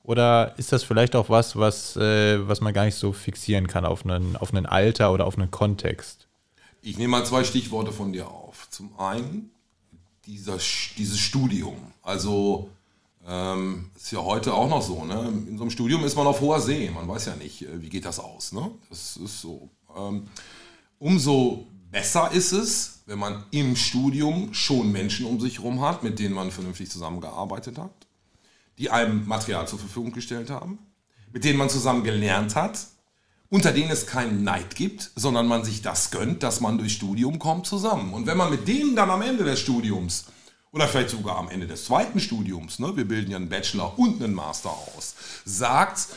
Oder 0.04 0.54
ist 0.58 0.72
das 0.72 0.84
vielleicht 0.84 1.16
auch 1.16 1.30
was, 1.30 1.56
was, 1.58 1.98
äh, 1.98 2.48
was 2.48 2.62
man 2.62 2.74
gar 2.74 2.86
nicht 2.86 2.96
so 2.96 3.12
fixieren 3.12 3.68
kann 3.68 3.86
auf 3.86 4.06
einen, 4.06 4.36
auf 4.36 4.54
einen 4.54 4.66
Alter 4.66 5.12
oder 5.12 5.26
auf 5.26 5.38
einen 5.38 5.52
Kontext? 5.52 6.25
Ich 6.86 7.00
nehme 7.00 7.10
mal 7.10 7.26
zwei 7.26 7.44
Stichworte 7.44 7.92
von 7.92 8.14
dir 8.14 8.30
auf. 8.30 8.70
Zum 8.70 9.00
einen 9.00 9.50
dieser, 10.28 10.60
dieses 10.98 11.18
Studium. 11.18 11.78
Also 12.04 12.70
ähm, 13.28 13.90
ist 13.96 14.12
ja 14.12 14.20
heute 14.20 14.54
auch 14.54 14.70
noch 14.70 14.84
so. 14.84 15.04
Ne? 15.04 15.34
In 15.48 15.58
so 15.58 15.64
einem 15.64 15.72
Studium 15.72 16.04
ist 16.04 16.16
man 16.16 16.28
auf 16.28 16.42
hoher 16.42 16.62
See. 16.62 16.92
Man 16.92 17.08
weiß 17.08 17.26
ja 17.26 17.36
nicht, 17.38 17.64
äh, 17.64 17.82
wie 17.82 17.90
geht 17.90 18.06
das 18.06 18.20
aus. 18.20 18.52
Ne? 18.52 18.70
Das 18.92 19.18
ist 19.18 19.42
so. 19.42 19.68
Ähm, 19.98 20.28
umso 21.00 21.66
besser 21.90 22.32
ist 22.32 22.52
es, 22.52 23.00
wenn 23.08 23.18
man 23.18 23.46
im 23.50 23.76
Studium 23.76 24.54
schon 24.54 24.92
Menschen 24.92 25.26
um 25.26 25.40
sich 25.40 25.58
herum 25.58 25.82
hat, 25.82 26.04
mit 26.04 26.20
denen 26.20 26.36
man 26.36 26.52
vernünftig 26.52 26.92
zusammengearbeitet 26.92 27.80
hat, 27.80 27.96
die 28.78 28.92
einem 28.92 29.28
Material 29.28 29.68
zur 29.68 29.80
Verfügung 29.80 30.12
gestellt 30.12 30.52
haben, 30.52 30.78
mit 31.34 31.46
denen 31.46 31.58
man 31.58 31.72
zusammen 31.72 32.04
gelernt 32.04 32.56
hat, 32.56 32.78
unter 33.50 33.72
denen 33.72 33.92
es 33.92 34.08
keinen 34.08 34.44
Neid 34.44 34.76
gibt, 34.76 35.12
sondern 35.16 35.48
man 35.48 35.64
sich 35.64 35.82
das 35.82 36.12
gönnt, 36.12 36.44
dass 36.44 36.62
man 36.62 36.78
durch 36.78 36.94
Studium 36.94 37.40
kommt 37.40 37.68
zusammen. 37.68 38.14
Und 38.14 38.26
wenn 38.26 38.38
man 38.38 38.50
mit 38.50 38.68
denen 38.68 38.96
dann 38.96 39.10
am 39.10 39.22
Ende 39.22 39.44
des 39.44 39.60
Studiums 39.60 40.26
oder 40.72 40.88
vielleicht 40.88 41.12
sogar 41.12 41.38
am 41.38 41.50
Ende 41.50 41.68
des 41.68 41.86
zweiten 41.86 42.20
Studiums, 42.20 42.80
ne, 42.80 42.96
wir 42.96 43.08
bilden 43.08 43.32
ja 43.32 43.38
einen 43.38 43.50
Bachelor 43.50 43.98
und 43.98 44.22
einen 44.22 44.34
Master 44.34 44.72
aus, 44.72 45.16
sagt, 45.46 46.08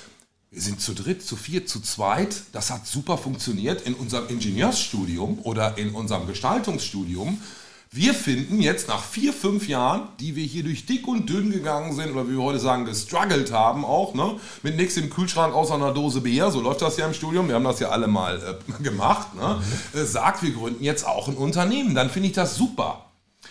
wir 0.50 0.62
sind 0.62 0.80
zu 0.80 0.94
dritt, 0.94 1.22
zu 1.22 1.36
viert, 1.36 1.68
zu 1.68 1.80
zweit, 1.80 2.42
das 2.52 2.70
hat 2.70 2.86
super 2.86 3.18
funktioniert 3.18 3.82
in 3.82 3.94
unserem 3.94 4.28
Ingenieursstudium 4.28 5.40
oder 5.42 5.76
in 5.76 5.94
unserem 5.94 6.26
Gestaltungsstudium, 6.26 7.40
wir 7.90 8.12
finden 8.12 8.60
jetzt 8.60 8.88
nach 8.88 9.02
vier, 9.02 9.32
fünf 9.32 9.66
Jahren, 9.66 10.08
die 10.20 10.36
wir 10.36 10.44
hier 10.44 10.62
durch 10.62 10.84
dick 10.84 11.08
und 11.08 11.28
dünn 11.28 11.50
gegangen 11.50 11.94
sind, 11.94 12.10
oder 12.10 12.28
wie 12.28 12.32
wir 12.32 12.42
heute 12.42 12.58
sagen, 12.58 12.84
gestruggelt 12.84 13.50
haben 13.50 13.84
auch, 13.84 14.14
ne? 14.14 14.38
mit 14.62 14.76
nichts 14.76 14.96
im 14.98 15.08
Kühlschrank 15.08 15.54
außer 15.54 15.74
einer 15.74 15.92
Dose 15.92 16.20
Bier, 16.20 16.50
so 16.50 16.60
läuft 16.60 16.82
das 16.82 16.98
ja 16.98 17.06
im 17.06 17.14
Studium, 17.14 17.48
wir 17.48 17.54
haben 17.54 17.64
das 17.64 17.80
ja 17.80 17.88
alle 17.88 18.06
mal 18.06 18.58
äh, 18.78 18.82
gemacht, 18.82 19.34
ne? 19.34 19.62
äh, 19.94 20.04
sagt, 20.04 20.42
wir 20.42 20.52
gründen 20.52 20.84
jetzt 20.84 21.06
auch 21.06 21.28
ein 21.28 21.36
Unternehmen, 21.36 21.94
dann 21.94 22.10
finde 22.10 22.28
ich 22.28 22.34
das 22.34 22.56
super. 22.56 23.06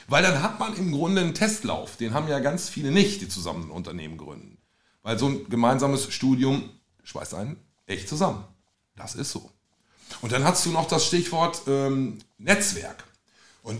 Weil 0.07 0.23
dann 0.23 0.41
hat 0.41 0.59
man 0.59 0.75
im 0.75 0.91
Grunde 0.91 1.21
einen 1.21 1.33
Testlauf, 1.33 1.97
den 1.97 2.13
haben 2.13 2.27
ja 2.27 2.39
ganz 2.39 2.69
viele 2.69 2.91
nicht, 2.91 3.21
die 3.21 3.27
zusammen 3.27 3.65
ein 3.65 3.71
Unternehmen 3.71 4.17
gründen. 4.17 4.57
Weil 5.01 5.17
so 5.17 5.27
ein 5.27 5.49
gemeinsames 5.49 6.13
Studium 6.13 6.69
schweißt 7.03 7.33
einen 7.33 7.57
echt 7.87 8.07
zusammen. 8.07 8.43
Das 8.95 9.15
ist 9.15 9.31
so. 9.31 9.49
Und 10.21 10.31
dann 10.31 10.43
hast 10.43 10.65
du 10.65 10.71
noch 10.71 10.87
das 10.87 11.05
Stichwort 11.05 11.61
ähm, 11.67 12.19
Netzwerk. 12.37 13.03
Und 13.63 13.79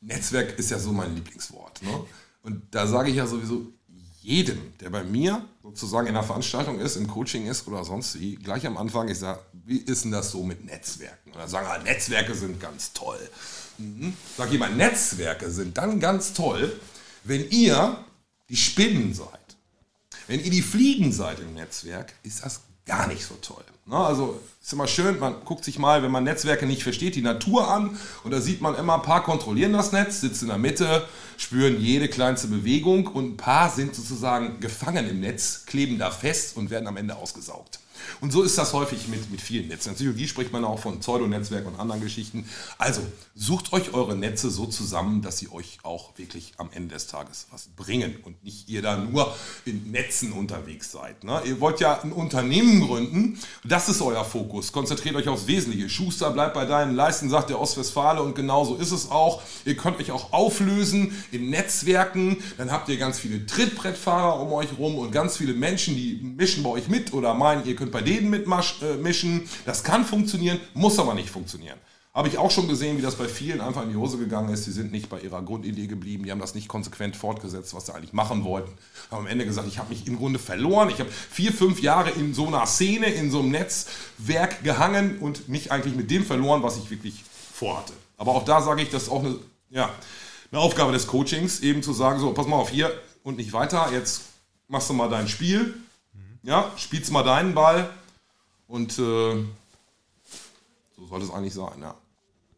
Netzwerk 0.00 0.58
ist 0.58 0.70
ja 0.70 0.78
so 0.78 0.92
mein 0.92 1.14
Lieblingswort. 1.14 1.82
Ne? 1.82 2.04
Und 2.42 2.62
da 2.70 2.86
sage 2.86 3.10
ich 3.10 3.16
ja 3.16 3.26
sowieso 3.26 3.72
jedem, 4.20 4.58
der 4.80 4.90
bei 4.90 5.02
mir 5.04 5.44
sozusagen 5.62 6.06
in 6.06 6.14
einer 6.14 6.24
Veranstaltung 6.24 6.78
ist, 6.80 6.96
im 6.96 7.08
Coaching 7.08 7.46
ist 7.46 7.66
oder 7.66 7.84
sonst 7.84 8.20
wie, 8.20 8.36
gleich 8.36 8.66
am 8.66 8.76
Anfang, 8.76 9.08
ich 9.08 9.18
sage, 9.18 9.40
wie 9.64 9.78
ist 9.78 10.04
denn 10.04 10.12
das 10.12 10.30
so 10.30 10.42
mit 10.42 10.64
Netzwerken? 10.64 11.32
Und 11.32 11.38
dann 11.38 11.48
sagen, 11.48 11.66
ah, 11.70 11.78
Netzwerke 11.78 12.34
sind 12.34 12.60
ganz 12.60 12.92
toll. 12.92 13.18
Mhm. 13.78 14.14
Sag 14.36 14.52
mal, 14.58 14.74
Netzwerke 14.74 15.50
sind 15.50 15.78
dann 15.78 15.98
ganz 16.00 16.32
toll, 16.34 16.78
wenn 17.24 17.48
ihr 17.50 18.04
die 18.48 18.56
Spinnen 18.56 19.14
seid. 19.14 19.28
Wenn 20.26 20.44
ihr 20.44 20.50
die 20.50 20.62
Fliegen 20.62 21.10
seid 21.10 21.40
im 21.40 21.54
Netzwerk, 21.54 22.12
ist 22.22 22.44
das 22.44 22.60
gar 22.88 23.06
nicht 23.06 23.24
so 23.24 23.34
toll. 23.40 23.64
Ne? 23.86 23.96
Also 23.96 24.40
ist 24.60 24.72
immer 24.72 24.86
schön, 24.86 25.18
man 25.18 25.36
guckt 25.44 25.64
sich 25.64 25.78
mal, 25.78 26.02
wenn 26.02 26.10
man 26.10 26.24
Netzwerke 26.24 26.66
nicht 26.66 26.82
versteht, 26.82 27.14
die 27.14 27.22
Natur 27.22 27.70
an 27.70 27.96
und 28.24 28.32
da 28.32 28.40
sieht 28.40 28.60
man 28.60 28.74
immer, 28.74 28.94
ein 28.94 29.02
paar 29.02 29.22
kontrollieren 29.22 29.72
das 29.72 29.92
Netz, 29.92 30.20
sitzen 30.20 30.44
in 30.44 30.48
der 30.48 30.58
Mitte, 30.58 31.06
spüren 31.36 31.80
jede 31.80 32.08
kleinste 32.08 32.48
Bewegung 32.48 33.06
und 33.06 33.34
ein 33.34 33.36
paar 33.36 33.70
sind 33.70 33.94
sozusagen 33.94 34.60
gefangen 34.60 35.08
im 35.08 35.20
Netz, 35.20 35.64
kleben 35.64 35.98
da 35.98 36.10
fest 36.10 36.56
und 36.56 36.70
werden 36.70 36.88
am 36.88 36.96
Ende 36.96 37.16
ausgesaugt. 37.16 37.78
Und 38.20 38.32
so 38.32 38.42
ist 38.42 38.58
das 38.58 38.72
häufig 38.72 39.08
mit, 39.08 39.30
mit 39.30 39.40
vielen 39.40 39.68
Netzen. 39.68 39.90
In 39.90 39.94
Psychologie 39.94 40.28
spricht 40.28 40.52
man 40.52 40.64
auch 40.64 40.78
von 40.78 41.00
Pseudonetzwerk 41.00 41.66
und 41.66 41.78
anderen 41.78 42.00
Geschichten. 42.00 42.48
Also 42.78 43.00
sucht 43.34 43.72
euch 43.72 43.94
eure 43.94 44.16
Netze 44.16 44.50
so 44.50 44.66
zusammen, 44.66 45.22
dass 45.22 45.38
sie 45.38 45.50
euch 45.50 45.78
auch 45.82 46.16
wirklich 46.18 46.52
am 46.58 46.70
Ende 46.72 46.94
des 46.94 47.06
Tages 47.06 47.46
was 47.50 47.68
bringen 47.76 48.16
und 48.24 48.42
nicht 48.44 48.68
ihr 48.68 48.82
da 48.82 48.96
nur 48.96 49.34
in 49.64 49.90
Netzen 49.90 50.32
unterwegs 50.32 50.92
seid. 50.92 51.24
Ne? 51.24 51.40
Ihr 51.44 51.60
wollt 51.60 51.80
ja 51.80 52.00
ein 52.02 52.12
Unternehmen 52.12 52.86
gründen, 52.86 53.38
das 53.64 53.88
ist 53.88 54.02
euer 54.02 54.24
Fokus. 54.24 54.72
Konzentriert 54.72 55.14
euch 55.16 55.28
aufs 55.28 55.46
Wesentliche. 55.46 55.88
Schuster 55.88 56.30
bleibt 56.30 56.54
bei 56.54 56.64
deinen 56.64 56.94
Leisten, 56.94 57.30
sagt 57.30 57.50
der 57.50 57.60
Ostwestfale 57.60 58.22
und 58.22 58.34
genauso 58.34 58.76
ist 58.76 58.92
es 58.92 59.10
auch. 59.10 59.42
Ihr 59.64 59.76
könnt 59.76 59.98
euch 59.98 60.10
auch 60.10 60.32
auflösen 60.32 61.12
in 61.30 61.50
Netzwerken, 61.50 62.42
dann 62.56 62.70
habt 62.70 62.88
ihr 62.88 62.96
ganz 62.96 63.18
viele 63.18 63.46
Trittbrettfahrer 63.46 64.40
um 64.40 64.52
euch 64.52 64.68
rum 64.78 64.98
und 64.98 65.12
ganz 65.12 65.36
viele 65.36 65.54
Menschen, 65.54 65.94
die 65.94 66.20
mischen 66.22 66.62
bei 66.62 66.70
euch 66.70 66.88
mit 66.88 67.12
oder 67.12 67.34
meinen, 67.34 67.66
ihr 67.66 67.76
könnt 67.76 67.87
bei 67.90 68.02
denen 68.02 68.30
mitmischen. 68.30 69.42
Äh, 69.42 69.46
das 69.64 69.84
kann 69.84 70.04
funktionieren, 70.04 70.60
muss 70.74 70.98
aber 70.98 71.14
nicht 71.14 71.30
funktionieren. 71.30 71.78
Habe 72.14 72.28
ich 72.28 72.38
auch 72.38 72.50
schon 72.50 72.66
gesehen, 72.66 72.98
wie 72.98 73.02
das 73.02 73.14
bei 73.14 73.28
vielen 73.28 73.60
einfach 73.60 73.84
in 73.84 73.90
die 73.90 73.96
Hose 73.96 74.18
gegangen 74.18 74.48
ist. 74.48 74.64
Sie 74.64 74.72
sind 74.72 74.90
nicht 74.90 75.08
bei 75.08 75.20
ihrer 75.20 75.40
Grundidee 75.42 75.86
geblieben, 75.86 76.24
die 76.24 76.32
haben 76.32 76.40
das 76.40 76.54
nicht 76.54 76.66
konsequent 76.66 77.14
fortgesetzt, 77.14 77.74
was 77.74 77.86
sie 77.86 77.94
eigentlich 77.94 78.12
machen 78.12 78.44
wollten. 78.44 78.72
Haben 79.10 79.20
am 79.20 79.26
Ende 79.28 79.44
gesagt, 79.44 79.68
ich 79.68 79.78
habe 79.78 79.90
mich 79.90 80.06
im 80.08 80.16
Grunde 80.16 80.40
verloren. 80.40 80.90
Ich 80.90 80.98
habe 80.98 81.10
vier, 81.10 81.52
fünf 81.52 81.80
Jahre 81.80 82.10
in 82.10 82.34
so 82.34 82.48
einer 82.48 82.66
Szene, 82.66 83.06
in 83.06 83.30
so 83.30 83.38
einem 83.38 83.50
Netzwerk 83.50 84.64
gehangen 84.64 85.18
und 85.18 85.48
mich 85.48 85.70
eigentlich 85.70 85.94
mit 85.94 86.10
dem 86.10 86.24
verloren, 86.24 86.62
was 86.62 86.76
ich 86.78 86.90
wirklich 86.90 87.22
vorhatte. 87.52 87.92
Aber 88.16 88.32
auch 88.32 88.44
da 88.44 88.62
sage 88.62 88.82
ich, 88.82 88.90
das 88.90 89.04
ist 89.04 89.10
auch 89.10 89.24
eine, 89.24 89.36
ja, 89.70 89.90
eine 90.50 90.60
Aufgabe 90.60 90.92
des 90.92 91.06
Coachings, 91.06 91.60
eben 91.60 91.82
zu 91.82 91.92
sagen, 91.92 92.18
so, 92.18 92.32
pass 92.32 92.46
mal 92.46 92.56
auf 92.56 92.70
hier 92.70 92.90
und 93.22 93.36
nicht 93.36 93.52
weiter, 93.52 93.92
jetzt 93.92 94.22
machst 94.66 94.88
du 94.88 94.94
mal 94.94 95.08
dein 95.08 95.28
Spiel, 95.28 95.74
ja, 96.48 96.72
spielst 96.78 97.12
mal 97.12 97.22
deinen 97.22 97.54
Ball 97.54 97.90
und 98.68 98.92
äh, 98.92 99.32
so 100.96 101.06
sollte 101.08 101.26
es 101.26 101.30
eigentlich 101.30 101.52
sein, 101.52 101.80
ja. 101.80 101.94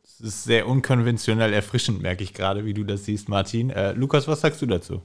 Das 0.03 0.29
ist 0.29 0.45
sehr 0.45 0.69
unkonventionell 0.69 1.53
erfrischend, 1.53 2.01
merke 2.01 2.23
ich 2.23 2.33
gerade, 2.33 2.65
wie 2.65 2.75
du 2.75 2.85
das 2.85 3.05
siehst, 3.05 3.29
Martin. 3.29 3.71
Äh, 3.71 3.93
Lukas, 3.93 4.29
was 4.29 4.43
sagst 4.43 4.63
du 4.63 4.67
dazu? 4.67 5.03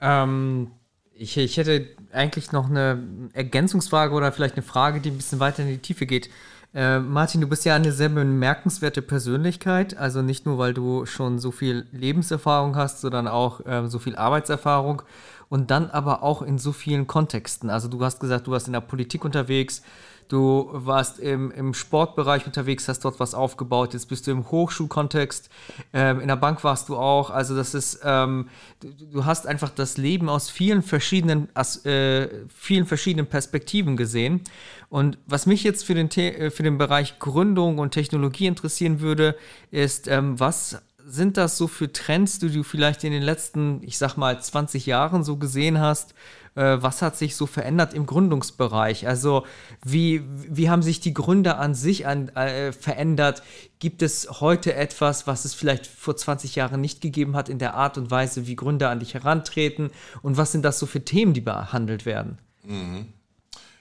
Ähm, 0.00 0.70
ich, 1.12 1.36
ich 1.36 1.56
hätte 1.56 1.88
eigentlich 2.12 2.52
noch 2.52 2.70
eine 2.70 3.02
Ergänzungsfrage 3.32 4.14
oder 4.14 4.30
vielleicht 4.30 4.54
eine 4.54 4.62
Frage, 4.62 5.00
die 5.00 5.10
ein 5.10 5.16
bisschen 5.16 5.40
weiter 5.40 5.62
in 5.62 5.70
die 5.70 5.78
Tiefe 5.78 6.06
geht. 6.06 6.30
Äh, 6.74 6.98
Martin, 6.98 7.40
du 7.40 7.46
bist 7.46 7.64
ja 7.64 7.76
eine 7.76 7.92
sehr 7.92 8.08
bemerkenswerte 8.08 9.00
Persönlichkeit. 9.00 9.96
Also 9.96 10.22
nicht 10.22 10.44
nur, 10.44 10.58
weil 10.58 10.74
du 10.74 11.06
schon 11.06 11.38
so 11.38 11.52
viel 11.52 11.86
Lebenserfahrung 11.92 12.74
hast, 12.76 13.00
sondern 13.00 13.28
auch 13.28 13.64
äh, 13.64 13.88
so 13.88 13.98
viel 13.98 14.16
Arbeitserfahrung 14.16 15.02
und 15.48 15.70
dann 15.70 15.88
aber 15.90 16.22
auch 16.22 16.42
in 16.42 16.58
so 16.58 16.72
vielen 16.72 17.06
Kontexten. 17.06 17.70
Also 17.70 17.86
du 17.88 18.02
hast 18.04 18.18
gesagt, 18.18 18.48
du 18.48 18.50
warst 18.50 18.66
in 18.66 18.72
der 18.72 18.80
Politik 18.80 19.24
unterwegs, 19.24 19.82
du 20.28 20.70
warst 20.72 21.18
im, 21.18 21.50
im 21.50 21.74
Sportbereich 21.74 22.46
unterwegs, 22.46 22.88
hast 22.88 23.04
dort 23.04 23.20
was 23.20 23.34
aufgebaut, 23.34 23.94
jetzt 23.94 24.08
bist 24.08 24.26
du 24.26 24.30
im 24.30 24.50
Hochschulkontext, 24.50 25.50
ähm, 25.92 26.20
in 26.20 26.28
der 26.28 26.36
Bank 26.36 26.64
warst 26.64 26.88
du 26.88 26.96
auch. 26.96 27.30
Also 27.30 27.56
das 27.56 27.74
ist, 27.74 28.00
ähm, 28.04 28.48
du, 28.80 28.88
du, 28.90 29.24
hast 29.24 29.46
einfach 29.46 29.70
das 29.70 29.96
Leben 29.96 30.28
aus 30.28 30.50
vielen 30.50 30.82
verschiedenen, 30.82 31.48
aus, 31.54 31.84
äh, 31.84 32.28
vielen 32.54 32.86
verschiedenen 32.86 33.26
Perspektiven 33.26 33.96
gesehen. 33.96 34.42
Und 34.88 35.18
was 35.26 35.46
mich 35.46 35.64
jetzt 35.64 35.84
für 35.84 35.94
den, 35.94 36.10
äh, 36.10 36.50
für 36.50 36.62
den 36.62 36.78
Bereich 36.78 37.18
Gründung 37.18 37.78
und 37.78 37.92
Technologie 37.92 38.46
interessieren 38.46 39.00
würde, 39.00 39.36
ist, 39.70 40.08
ähm, 40.08 40.38
was 40.38 40.78
sind 41.06 41.36
das 41.36 41.58
so 41.58 41.68
für 41.68 41.92
Trends, 41.92 42.38
die 42.38 42.50
du 42.50 42.62
vielleicht 42.62 43.04
in 43.04 43.12
den 43.12 43.22
letzten, 43.22 43.82
ich 43.82 43.98
sag 43.98 44.16
mal, 44.16 44.40
20 44.40 44.86
Jahren 44.86 45.22
so 45.22 45.36
gesehen 45.36 45.78
hast? 45.78 46.14
Äh, 46.54 46.82
was 46.82 47.02
hat 47.02 47.16
sich 47.16 47.36
so 47.36 47.46
verändert 47.46 47.94
im 47.94 48.06
Gründungsbereich? 48.06 49.08
Also, 49.08 49.44
wie, 49.84 50.22
wie 50.28 50.70
haben 50.70 50.82
sich 50.82 51.00
die 51.00 51.14
Gründer 51.14 51.58
an 51.58 51.74
sich 51.74 52.06
an, 52.06 52.28
äh, 52.28 52.72
verändert? 52.72 53.42
Gibt 53.80 54.02
es 54.02 54.40
heute 54.40 54.74
etwas, 54.74 55.26
was 55.26 55.44
es 55.44 55.54
vielleicht 55.54 55.86
vor 55.86 56.16
20 56.16 56.54
Jahren 56.54 56.80
nicht 56.80 57.00
gegeben 57.00 57.36
hat 57.36 57.48
in 57.48 57.58
der 57.58 57.74
Art 57.74 57.98
und 57.98 58.10
Weise, 58.10 58.46
wie 58.46 58.56
Gründer 58.56 58.90
an 58.90 59.00
dich 59.00 59.14
herantreten? 59.14 59.90
Und 60.22 60.36
was 60.36 60.52
sind 60.52 60.64
das 60.64 60.78
so 60.78 60.86
für 60.86 61.04
Themen, 61.04 61.34
die 61.34 61.40
behandelt 61.40 62.06
werden? 62.06 62.38
Mhm. 62.62 63.06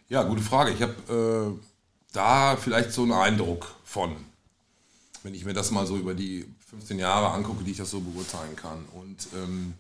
Ja, 0.10 0.24
gute 0.24 0.42
Frage. 0.42 0.72
Ich 0.72 0.82
habe 0.82 1.56
äh, 1.58 1.60
da 2.12 2.56
vielleicht 2.56 2.92
so 2.92 3.04
einen 3.04 3.14
Eindruck 3.14 3.76
von, 3.84 4.16
wenn 5.22 5.34
ich 5.34 5.46
mir 5.46 5.54
das 5.54 5.72
mal 5.72 5.86
so 5.86 5.98
über 5.98 6.14
die 6.14 6.46
15 6.70 6.98
Jahre 7.00 7.30
angucke, 7.30 7.64
die 7.64 7.72
ich 7.72 7.78
das 7.78 7.92
so 7.92 8.00
beurteilen 8.00 8.56
kann. 8.56 8.86
Und 8.94 9.28
ähm, 9.36 9.74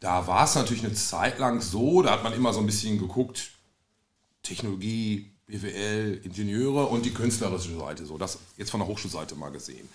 da 0.00 0.26
war 0.26 0.44
es 0.44 0.54
natürlich 0.54 0.84
eine 0.84 0.94
Zeit 0.94 1.38
lang 1.38 1.60
so, 1.60 2.02
da 2.02 2.12
hat 2.12 2.22
man 2.22 2.32
immer 2.32 2.52
so 2.52 2.60
ein 2.60 2.66
bisschen 2.66 2.98
geguckt, 2.98 3.50
Technologie, 4.42 5.30
BWL, 5.46 6.20
Ingenieure 6.24 6.86
und 6.86 7.04
die 7.04 7.12
künstlerische 7.12 7.76
Seite, 7.76 8.06
so 8.06 8.18
das 8.18 8.38
jetzt 8.56 8.70
von 8.70 8.80
der 8.80 8.88
Hochschulseite 8.88 9.34
mal 9.34 9.50
gesehen. 9.50 9.88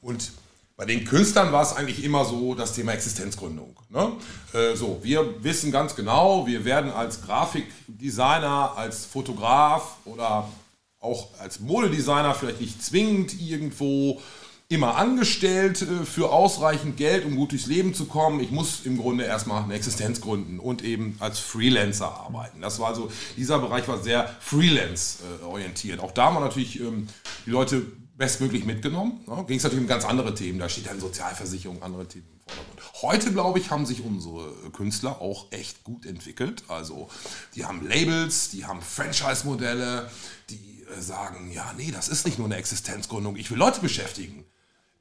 Und 0.00 0.32
bei 0.76 0.86
den 0.86 1.04
Künstlern 1.04 1.52
war 1.52 1.62
es 1.62 1.74
eigentlich 1.74 2.02
immer 2.02 2.24
so 2.24 2.54
das 2.54 2.72
Thema 2.72 2.92
Existenzgründung. 2.92 3.76
Ne? 3.90 4.12
Äh, 4.52 4.74
so, 4.74 5.00
wir 5.02 5.42
wissen 5.44 5.70
ganz 5.70 5.94
genau, 5.94 6.46
wir 6.46 6.64
werden 6.64 6.90
als 6.90 7.22
Grafikdesigner, 7.22 8.72
als 8.76 9.04
Fotograf 9.04 9.96
oder 10.04 10.48
auch 10.98 11.28
als 11.38 11.60
Modedesigner 11.60 12.34
vielleicht 12.34 12.60
nicht 12.60 12.82
zwingend 12.82 13.40
irgendwo 13.40 14.20
immer 14.72 14.96
angestellt 14.96 15.82
äh, 15.82 16.04
für 16.04 16.32
ausreichend 16.32 16.96
Geld, 16.96 17.24
um 17.24 17.36
gut 17.36 17.52
durchs 17.52 17.66
Leben 17.66 17.94
zu 17.94 18.06
kommen. 18.06 18.40
Ich 18.40 18.50
muss 18.50 18.80
im 18.84 18.96
Grunde 18.96 19.24
erstmal 19.24 19.62
eine 19.62 19.74
Existenz 19.74 20.20
gründen 20.20 20.58
und 20.58 20.82
eben 20.82 21.16
als 21.20 21.38
Freelancer 21.38 22.08
arbeiten. 22.08 22.60
Das 22.60 22.78
war 22.78 22.88
also, 22.88 23.10
dieser 23.36 23.58
Bereich 23.58 23.86
war 23.88 24.02
sehr 24.02 24.34
Freelance-orientiert. 24.40 26.00
Auch 26.00 26.12
da 26.12 26.26
haben 26.26 26.36
wir 26.36 26.40
natürlich 26.40 26.80
ähm, 26.80 27.08
die 27.44 27.50
Leute 27.50 27.82
bestmöglich 28.16 28.64
mitgenommen. 28.64 29.20
Ja, 29.26 29.42
Ging 29.42 29.58
es 29.58 29.62
natürlich 29.62 29.82
um 29.82 29.88
ganz 29.88 30.04
andere 30.04 30.34
Themen. 30.34 30.58
Da 30.58 30.68
steht 30.68 30.86
dann 30.86 31.00
Sozialversicherung, 31.00 31.82
andere 31.82 32.06
Themen 32.06 32.26
im 32.32 32.40
Vordergrund. 32.40 33.02
Heute, 33.02 33.32
glaube 33.32 33.58
ich, 33.58 33.70
haben 33.70 33.84
sich 33.84 34.02
unsere 34.02 34.52
Künstler 34.72 35.20
auch 35.20 35.50
echt 35.50 35.84
gut 35.84 36.06
entwickelt. 36.06 36.64
Also, 36.68 37.08
die 37.54 37.64
haben 37.64 37.86
Labels, 37.86 38.50
die 38.50 38.64
haben 38.64 38.80
Franchise-Modelle, 38.80 40.10
die 40.50 40.84
äh, 40.84 41.00
sagen, 41.00 41.50
ja, 41.52 41.74
nee, 41.76 41.90
das 41.90 42.08
ist 42.08 42.24
nicht 42.24 42.38
nur 42.38 42.46
eine 42.46 42.56
Existenzgründung, 42.56 43.36
ich 43.36 43.50
will 43.50 43.58
Leute 43.58 43.80
beschäftigen 43.80 44.44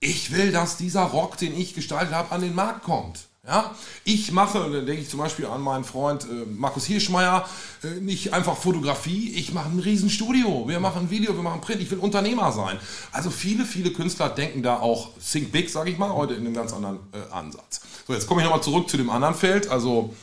ich 0.01 0.31
will, 0.31 0.51
dass 0.51 0.77
dieser 0.77 1.03
Rock, 1.03 1.37
den 1.37 1.57
ich 1.57 1.73
gestaltet 1.73 2.13
habe, 2.13 2.31
an 2.31 2.41
den 2.41 2.55
Markt 2.55 2.83
kommt. 2.83 3.19
Ja, 3.47 3.73
ich 4.03 4.31
mache, 4.31 4.59
da 4.59 4.81
denke 4.81 5.01
ich 5.01 5.09
zum 5.09 5.19
Beispiel 5.19 5.47
an 5.47 5.61
meinen 5.61 5.83
Freund 5.83 6.25
äh, 6.25 6.45
Markus 6.45 6.85
Hirschmeier, 6.85 7.47
äh, 7.83 7.99
nicht 7.99 8.33
einfach 8.33 8.55
Fotografie, 8.55 9.33
ich 9.33 9.51
mache 9.51 9.69
ein 9.69 9.79
Riesenstudio, 9.79 10.67
wir 10.67 10.79
machen 10.79 11.09
Video, 11.09 11.35
wir 11.35 11.41
machen 11.41 11.59
Print, 11.59 11.81
ich 11.81 11.89
will 11.89 11.97
Unternehmer 11.97 12.51
sein. 12.51 12.77
Also 13.11 13.31
viele, 13.31 13.65
viele 13.65 13.91
Künstler 13.93 14.29
denken 14.29 14.61
da 14.61 14.77
auch 14.77 15.09
Think 15.17 15.51
Big, 15.51 15.71
sage 15.71 15.89
ich 15.89 15.97
mal, 15.97 16.13
heute 16.13 16.35
in 16.35 16.45
einem 16.45 16.53
ganz 16.53 16.71
anderen 16.71 16.99
äh, 17.13 17.33
Ansatz. 17.33 17.81
So, 18.05 18.13
jetzt 18.13 18.27
komme 18.27 18.41
ich 18.41 18.45
nochmal 18.45 18.61
zurück 18.61 18.87
zu 18.87 18.97
dem 18.97 19.09
anderen 19.09 19.33
Feld, 19.33 19.67
also 19.69 20.13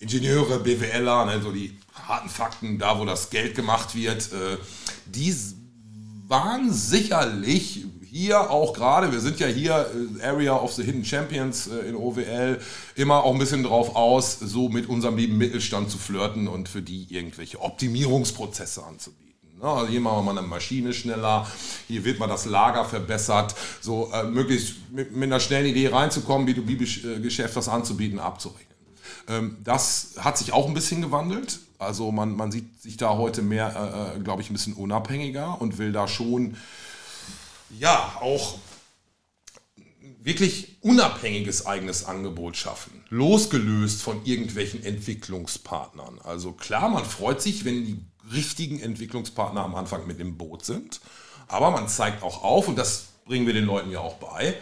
Ingenieure, 0.00 0.58
BWLer, 0.58 1.26
ne, 1.26 1.40
so 1.40 1.52
die 1.52 1.78
harten 2.08 2.28
Fakten, 2.28 2.80
da 2.80 2.98
wo 2.98 3.04
das 3.04 3.30
Geld 3.30 3.54
gemacht 3.54 3.94
wird, 3.94 4.32
äh, 4.32 4.58
die 5.06 5.32
waren 6.26 6.72
sicherlich 6.72 7.84
hier 8.14 8.48
auch 8.48 8.72
gerade, 8.74 9.10
wir 9.10 9.18
sind 9.18 9.40
ja 9.40 9.48
hier 9.48 9.90
äh, 10.20 10.24
Area 10.24 10.54
of 10.54 10.72
the 10.72 10.84
Hidden 10.84 11.04
Champions 11.04 11.66
äh, 11.66 11.88
in 11.88 11.96
OWL, 11.96 12.60
immer 12.94 13.24
auch 13.24 13.32
ein 13.32 13.40
bisschen 13.40 13.64
drauf 13.64 13.96
aus, 13.96 14.38
so 14.38 14.68
mit 14.68 14.88
unserem 14.88 15.16
lieben 15.16 15.36
Mittelstand 15.36 15.90
zu 15.90 15.98
flirten 15.98 16.46
und 16.46 16.68
für 16.68 16.80
die 16.80 17.08
irgendwelche 17.10 17.60
Optimierungsprozesse 17.60 18.84
anzubieten. 18.84 19.34
Also 19.60 19.88
hier 19.88 20.00
machen 20.00 20.18
wir 20.18 20.32
mal 20.32 20.38
eine 20.38 20.46
Maschine 20.46 20.94
schneller, 20.94 21.44
hier 21.88 22.04
wird 22.04 22.20
mal 22.20 22.28
das 22.28 22.44
Lager 22.44 22.84
verbessert, 22.84 23.56
so 23.80 24.12
äh, 24.12 24.22
möglichst 24.22 24.74
mit, 24.92 25.10
mit, 25.10 25.24
einer 25.24 25.40
schnellen 25.40 25.66
Idee 25.66 25.88
reinzukommen, 25.88 26.46
B2B-Geschäft 26.46 27.56
was 27.56 27.68
anzubieten, 27.68 28.20
abzurechnen. 28.20 28.76
Ähm, 29.26 29.56
das 29.64 30.12
hat 30.20 30.38
sich 30.38 30.52
auch 30.52 30.68
ein 30.68 30.74
bisschen 30.74 31.02
gewandelt. 31.02 31.58
Also 31.80 32.12
man, 32.12 32.36
man 32.36 32.52
sieht 32.52 32.80
sich 32.80 32.96
da 32.96 33.16
heute 33.16 33.42
mehr, 33.42 34.12
äh, 34.14 34.18
äh 34.18 34.22
glaube 34.22 34.40
ich, 34.40 34.50
ein 34.50 34.52
bisschen 34.52 34.74
unabhängiger 34.74 35.60
und 35.60 35.78
will 35.78 35.90
da 35.90 36.06
schon 36.06 36.56
ja, 37.78 38.16
auch 38.20 38.58
wirklich 40.22 40.78
unabhängiges 40.80 41.66
eigenes 41.66 42.04
Angebot 42.06 42.56
schaffen, 42.56 43.04
losgelöst 43.10 44.02
von 44.02 44.24
irgendwelchen 44.24 44.82
Entwicklungspartnern. 44.82 46.18
Also 46.24 46.52
klar, 46.52 46.88
man 46.88 47.04
freut 47.04 47.42
sich, 47.42 47.64
wenn 47.64 47.84
die 47.84 48.04
richtigen 48.32 48.80
Entwicklungspartner 48.80 49.62
am 49.62 49.74
Anfang 49.74 50.06
mit 50.06 50.20
im 50.20 50.38
Boot 50.38 50.64
sind, 50.64 51.00
aber 51.46 51.70
man 51.70 51.88
zeigt 51.88 52.22
auch 52.22 52.42
auf, 52.42 52.68
und 52.68 52.76
das 52.76 53.08
bringen 53.26 53.46
wir 53.46 53.52
den 53.52 53.66
Leuten 53.66 53.90
ja 53.90 54.00
auch 54.00 54.14
bei, 54.14 54.56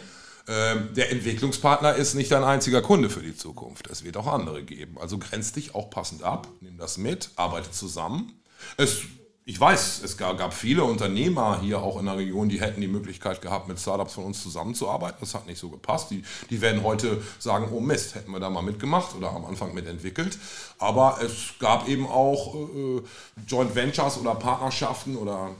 ähm, 0.49 0.89
der 0.95 1.13
Entwicklungspartner 1.13 1.95
ist 1.95 2.15
nicht 2.15 2.33
dein 2.33 2.43
einziger 2.43 2.83
Kunde 2.83 3.09
für 3.09 3.23
die 3.23 3.37
Zukunft. 3.37 3.87
Es 3.89 4.03
wird 4.03 4.17
auch 4.17 4.27
andere 4.27 4.65
geben. 4.65 4.99
Also 4.99 5.19
grenz 5.19 5.53
dich 5.53 5.77
auch 5.77 5.89
passend 5.91 6.25
ab, 6.25 6.49
nimm 6.61 6.79
das 6.79 6.99
mit, 6.99 7.31
arbeite 7.37 7.71
zusammen. 7.71 8.33
Es 8.77 9.03
ich 9.45 9.59
weiß, 9.59 10.03
es 10.05 10.17
gab 10.17 10.55
viele 10.55 10.85
Unternehmer 10.85 11.61
hier 11.61 11.83
auch 11.83 11.99
in 11.99 12.07
der 12.07 12.17
Region, 12.17 12.49
die 12.49 12.61
hätten 12.61 12.81
die 12.81 12.87
Möglichkeit 12.87 13.43
gehabt, 13.43 13.67
mit 13.67 13.81
Startups 13.81 14.15
von 14.15 14.25
uns 14.25 14.41
zusammenzuarbeiten. 14.41 15.17
Das 15.21 15.35
hat 15.35 15.47
nicht 15.47 15.59
so 15.59 15.69
gepasst. 15.69 16.13
Die, 16.13 16.23
die 16.49 16.61
werden 16.61 16.85
heute 16.85 17.21
sagen, 17.41 17.69
oh 17.73 17.81
Mist, 17.81 18.15
hätten 18.15 18.31
wir 18.31 18.39
da 18.39 18.51
mal 18.51 18.63
mitgemacht 18.63 19.17
oder 19.17 19.31
am 19.31 19.45
Anfang 19.45 19.75
mitentwickelt. 19.75 20.39
Aber 20.79 21.19
es 21.23 21.59
gab 21.59 21.89
eben 21.89 22.07
auch 22.07 22.55
äh, 22.55 23.03
Joint 23.49 23.75
Ventures 23.75 24.17
oder 24.19 24.37
Partnerschaften 24.37 25.17
oder 25.17 25.51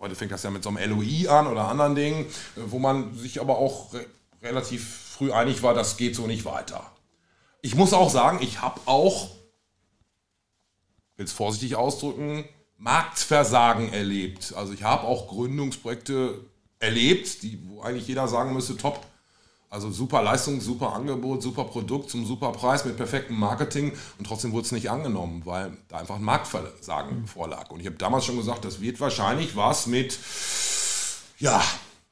heute 0.00 0.14
fängt 0.14 0.32
das 0.32 0.42
ja 0.42 0.50
mit 0.50 0.62
so 0.62 0.68
einem 0.68 0.90
LOI 0.90 1.28
an 1.28 1.46
oder 1.46 1.66
anderen 1.66 1.94
Dingen, 1.94 2.26
wo 2.56 2.78
man 2.78 3.14
sich 3.14 3.40
aber 3.40 3.56
auch 3.56 3.94
re 3.94 4.04
relativ 4.40 5.08
früh 5.16 5.32
einig 5.32 5.64
war, 5.64 5.74
das 5.74 5.96
geht 5.96 6.14
so 6.14 6.28
nicht 6.28 6.44
weiter. 6.44 6.88
Ich 7.60 7.74
muss 7.74 7.92
auch 7.92 8.08
sagen, 8.08 8.38
ich 8.40 8.60
habe 8.62 8.80
auch, 8.84 9.30
will 11.16 11.26
es 11.26 11.32
vorsichtig 11.32 11.74
ausdrücken, 11.74 12.44
Marktversagen 12.78 13.92
erlebt. 13.92 14.54
Also 14.56 14.72
ich 14.72 14.82
habe 14.82 15.06
auch 15.06 15.28
Gründungsprojekte 15.28 16.40
erlebt, 16.80 17.42
die, 17.42 17.58
wo 17.68 17.82
eigentlich 17.82 18.06
jeder 18.06 18.28
sagen 18.28 18.54
müsste, 18.54 18.76
top. 18.76 19.04
Also 19.70 19.90
super 19.90 20.22
Leistung, 20.22 20.62
super 20.62 20.94
Angebot, 20.94 21.42
super 21.42 21.64
Produkt 21.64 22.08
zum 22.08 22.24
super 22.24 22.52
Preis 22.52 22.86
mit 22.86 22.96
perfektem 22.96 23.38
Marketing 23.38 23.92
und 24.18 24.26
trotzdem 24.26 24.52
wurde 24.52 24.64
es 24.64 24.72
nicht 24.72 24.90
angenommen, 24.90 25.42
weil 25.44 25.76
da 25.88 25.98
einfach 25.98 26.14
ein 26.14 26.22
Marktversagen 26.22 27.26
vorlag. 27.26 27.70
Und 27.70 27.80
ich 27.80 27.86
habe 27.86 27.96
damals 27.96 28.24
schon 28.24 28.38
gesagt, 28.38 28.64
das 28.64 28.80
wird 28.80 28.98
wahrscheinlich 28.98 29.56
was 29.56 29.86
mit, 29.86 30.18
ja, 31.38 31.62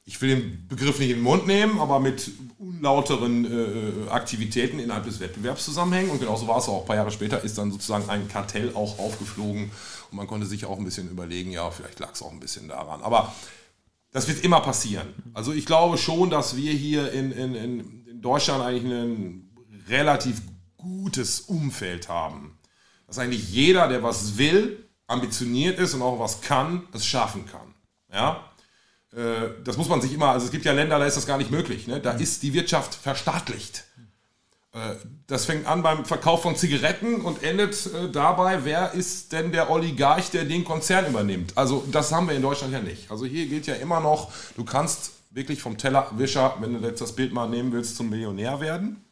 ich 0.07 0.21
will 0.21 0.29
den 0.29 0.67
Begriff 0.69 0.99
nicht 0.99 1.09
in 1.09 1.17
den 1.17 1.23
Mund 1.23 1.47
nehmen, 1.47 1.79
aber 1.79 1.99
mit 1.99 2.31
unlauteren 2.57 4.05
äh, 4.05 4.09
Aktivitäten 4.09 4.79
innerhalb 4.79 5.03
des 5.03 5.19
Wettbewerbs 5.19 5.65
zusammenhängen. 5.65 6.09
Und 6.09 6.19
genauso 6.19 6.47
war 6.47 6.59
es 6.59 6.69
auch. 6.69 6.81
Ein 6.81 6.87
paar 6.87 6.95
Jahre 6.95 7.11
später 7.11 7.43
ist 7.43 7.57
dann 7.57 7.73
sozusagen 7.73 8.09
ein 8.09 8.29
Kartell 8.29 8.71
auch 8.73 8.99
aufgeflogen 8.99 9.69
und 10.09 10.15
man 10.15 10.25
konnte 10.25 10.47
sich 10.47 10.65
auch 10.65 10.77
ein 10.77 10.85
bisschen 10.85 11.11
überlegen, 11.11 11.51
ja, 11.51 11.69
vielleicht 11.71 11.99
lag 11.99 12.13
es 12.13 12.21
auch 12.21 12.31
ein 12.31 12.39
bisschen 12.39 12.69
daran. 12.69 13.01
Aber 13.01 13.35
das 14.13 14.29
wird 14.29 14.45
immer 14.45 14.61
passieren. 14.61 15.09
Also 15.33 15.51
ich 15.51 15.65
glaube 15.65 15.97
schon, 15.97 16.29
dass 16.29 16.55
wir 16.55 16.71
hier 16.71 17.11
in, 17.11 17.33
in, 17.33 17.55
in 17.55 18.21
Deutschland 18.21 18.63
eigentlich 18.63 18.85
ein 18.85 19.49
relativ 19.89 20.41
gutes 20.77 21.41
Umfeld 21.41 22.07
haben. 22.07 22.57
Dass 23.07 23.19
eigentlich 23.19 23.51
jeder, 23.51 23.89
der 23.89 24.03
was 24.03 24.37
will, 24.37 24.87
ambitioniert 25.05 25.79
ist 25.79 25.95
und 25.95 26.01
auch 26.01 26.17
was 26.17 26.39
kann, 26.39 26.87
es 26.93 27.05
schaffen 27.05 27.45
kann. 27.45 27.73
Ja? 28.09 28.49
Äh, 29.13 29.49
das 29.63 29.77
muss 29.77 29.89
man 29.89 30.01
sich 30.01 30.13
immer, 30.13 30.29
also 30.29 30.45
es 30.45 30.51
gibt 30.51 30.65
ja 30.65 30.73
Länder, 30.73 30.99
da 30.99 31.05
ist 31.05 31.17
das 31.17 31.27
gar 31.27 31.37
nicht 31.37 31.51
möglich. 31.51 31.87
Ne? 31.87 31.99
Da 31.99 32.11
ist 32.11 32.43
die 32.43 32.53
Wirtschaft 32.53 32.93
verstaatlicht. 32.95 33.85
Äh, 34.73 34.95
das 35.27 35.45
fängt 35.45 35.65
an 35.65 35.83
beim 35.83 36.05
Verkauf 36.05 36.41
von 36.41 36.55
Zigaretten 36.55 37.21
und 37.21 37.43
endet 37.43 37.85
äh, 37.87 38.09
dabei, 38.11 38.63
wer 38.63 38.93
ist 38.93 39.31
denn 39.31 39.51
der 39.51 39.69
Oligarch, 39.69 40.29
der 40.31 40.45
den 40.45 40.63
Konzern 40.63 41.07
übernimmt. 41.07 41.53
Also 41.55 41.85
das 41.91 42.11
haben 42.11 42.27
wir 42.27 42.35
in 42.35 42.41
Deutschland 42.41 42.73
ja 42.73 42.79
nicht. 42.79 43.09
Also 43.09 43.25
hier 43.25 43.47
gilt 43.47 43.67
ja 43.67 43.75
immer 43.75 43.99
noch, 43.99 44.31
du 44.55 44.63
kannst 44.63 45.11
wirklich 45.31 45.61
vom 45.61 45.77
Tellerwischer, 45.77 46.57
wenn 46.59 46.73
du 46.73 46.87
jetzt 46.87 47.01
das 47.01 47.13
Bild 47.15 47.33
mal 47.33 47.47
nehmen 47.47 47.71
willst, 47.71 47.95
zum 47.95 48.09
Millionär 48.09 48.59
werden. 48.59 49.03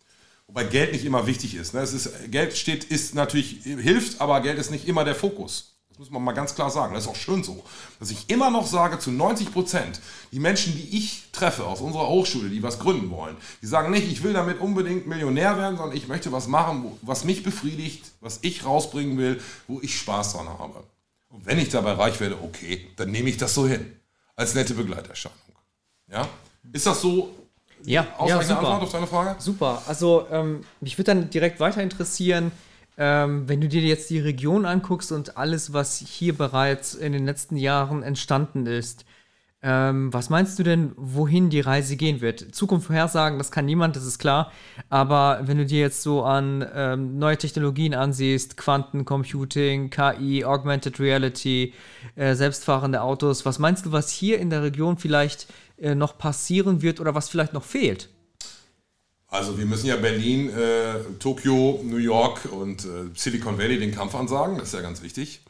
Wobei 0.47 0.63
Geld 0.63 0.91
nicht 0.91 1.05
immer 1.05 1.25
wichtig 1.25 1.55
ist. 1.55 1.73
Ne? 1.73 1.81
Es 1.81 1.93
ist 1.93 2.31
Geld 2.31 2.55
steht, 2.55 2.83
ist 2.83 3.15
natürlich, 3.15 3.61
hilft, 3.63 4.21
aber 4.21 4.41
Geld 4.41 4.59
ist 4.59 4.71
nicht 4.71 4.87
immer 4.87 5.03
der 5.03 5.15
Fokus. 5.15 5.74
Das 5.95 5.99
muss 5.99 6.11
man 6.11 6.25
mal 6.25 6.33
ganz 6.33 6.53
klar 6.53 6.69
sagen. 6.69 6.93
Das 6.93 7.05
ist 7.05 7.09
auch 7.09 7.15
schön 7.15 7.41
so. 7.41 7.63
Dass 7.99 8.11
ich 8.11 8.29
immer 8.29 8.51
noch 8.51 8.67
sage, 8.67 8.99
zu 8.99 9.11
90 9.11 9.53
Prozent, 9.53 10.01
die 10.33 10.39
Menschen, 10.39 10.75
die 10.75 10.97
ich 10.97 11.31
treffe 11.31 11.63
aus 11.63 11.79
unserer 11.79 12.09
Hochschule, 12.09 12.49
die 12.49 12.61
was 12.61 12.79
gründen 12.79 13.09
wollen, 13.11 13.37
die 13.61 13.67
sagen 13.67 13.91
nicht, 13.91 14.11
ich 14.11 14.21
will 14.21 14.33
damit 14.33 14.59
unbedingt 14.59 15.07
Millionär 15.07 15.57
werden, 15.57 15.77
sondern 15.77 15.95
ich 15.95 16.09
möchte 16.09 16.33
was 16.33 16.47
machen, 16.47 16.91
was 17.01 17.23
mich 17.23 17.43
befriedigt, 17.43 18.11
was 18.19 18.39
ich 18.41 18.65
rausbringen 18.65 19.17
will, 19.17 19.41
wo 19.69 19.79
ich 19.79 19.97
Spaß 19.97 20.33
dran 20.33 20.49
habe. 20.49 20.83
Und 21.29 21.45
wenn 21.45 21.59
ich 21.59 21.69
dabei 21.69 21.93
reich 21.93 22.19
werde, 22.19 22.39
okay, 22.43 22.89
dann 22.97 23.11
nehme 23.11 23.29
ich 23.29 23.37
das 23.37 23.53
so 23.53 23.65
hin. 23.65 23.95
Als 24.35 24.53
nette 24.53 24.73
Begleiterscheinung. 24.73 25.39
Ja? 26.11 26.27
Ist 26.73 26.87
das 26.87 26.99
so 26.99 27.33
ja, 27.85 28.05
ja 28.25 28.41
super. 28.41 28.59
Antwort 28.59 28.83
auf 28.83 28.91
deine 28.91 29.07
Frage? 29.07 29.41
Super. 29.41 29.81
Also 29.87 30.27
ähm, 30.29 30.65
mich 30.81 30.97
würde 30.97 31.13
dann 31.13 31.29
direkt 31.29 31.61
weiter 31.61 31.81
interessieren, 31.81 32.51
ähm, 32.97 33.47
wenn 33.47 33.61
du 33.61 33.67
dir 33.67 33.81
jetzt 33.81 34.09
die 34.09 34.19
Region 34.19 34.65
anguckst 34.65 35.11
und 35.11 35.37
alles, 35.37 35.73
was 35.73 35.97
hier 35.97 36.37
bereits 36.37 36.93
in 36.93 37.13
den 37.13 37.25
letzten 37.25 37.57
Jahren 37.57 38.03
entstanden 38.03 38.65
ist, 38.65 39.05
ähm, 39.67 40.13
was 40.13 40.29
meinst 40.29 40.59
du 40.59 40.63
denn, 40.63 40.91
wohin 40.95 41.49
die 41.49 41.59
Reise 41.59 41.95
gehen 41.97 42.21
wird? 42.21 42.53
Zukunft 42.53 42.85
vorhersagen, 42.85 43.39
das 43.39 43.49
kann 43.49 43.65
niemand, 43.65 43.95
das 43.95 44.05
ist 44.05 44.19
klar. 44.19 44.51
Aber 44.89 45.39
wenn 45.45 45.57
du 45.57 45.65
dir 45.65 45.79
jetzt 45.79 46.03
so 46.03 46.23
an 46.23 46.63
ähm, 46.71 47.17
neue 47.17 47.35
Technologien 47.35 47.95
ansiehst, 47.95 48.57
Quantencomputing, 48.57 49.89
KI, 49.89 50.45
Augmented 50.45 50.99
Reality, 50.99 51.73
äh, 52.15 52.35
selbstfahrende 52.35 53.01
Autos, 53.01 53.43
was 53.47 53.57
meinst 53.57 53.87
du, 53.87 53.91
was 53.91 54.11
hier 54.11 54.37
in 54.37 54.51
der 54.51 54.61
Region 54.61 54.97
vielleicht 54.97 55.47
äh, 55.77 55.95
noch 55.95 56.19
passieren 56.19 56.83
wird 56.83 56.99
oder 56.99 57.15
was 57.15 57.29
vielleicht 57.29 57.53
noch 57.53 57.63
fehlt? 57.63 58.09
Also 59.27 59.57
wir 59.57 59.65
müssen 59.65 59.87
ja 59.87 59.95
Berlin, 59.95 60.49
äh, 60.49 60.99
Tokio, 61.19 61.81
New 61.83 61.97
York 61.97 62.45
und 62.45 62.85
äh, 62.85 63.09
Silicon 63.15 63.57
Valley 63.57 63.79
den 63.79 63.93
Kampf 63.93 64.15
ansagen, 64.15 64.57
das 64.57 64.67
ist 64.67 64.73
ja 64.73 64.81
ganz 64.81 65.01
wichtig. 65.01 65.41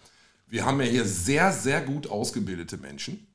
Wir 0.47 0.65
haben 0.65 0.79
ja 0.79 0.87
hier 0.87 1.05
sehr, 1.05 1.51
sehr 1.51 1.81
gut 1.81 2.07
ausgebildete 2.07 2.77
Menschen, 2.77 3.27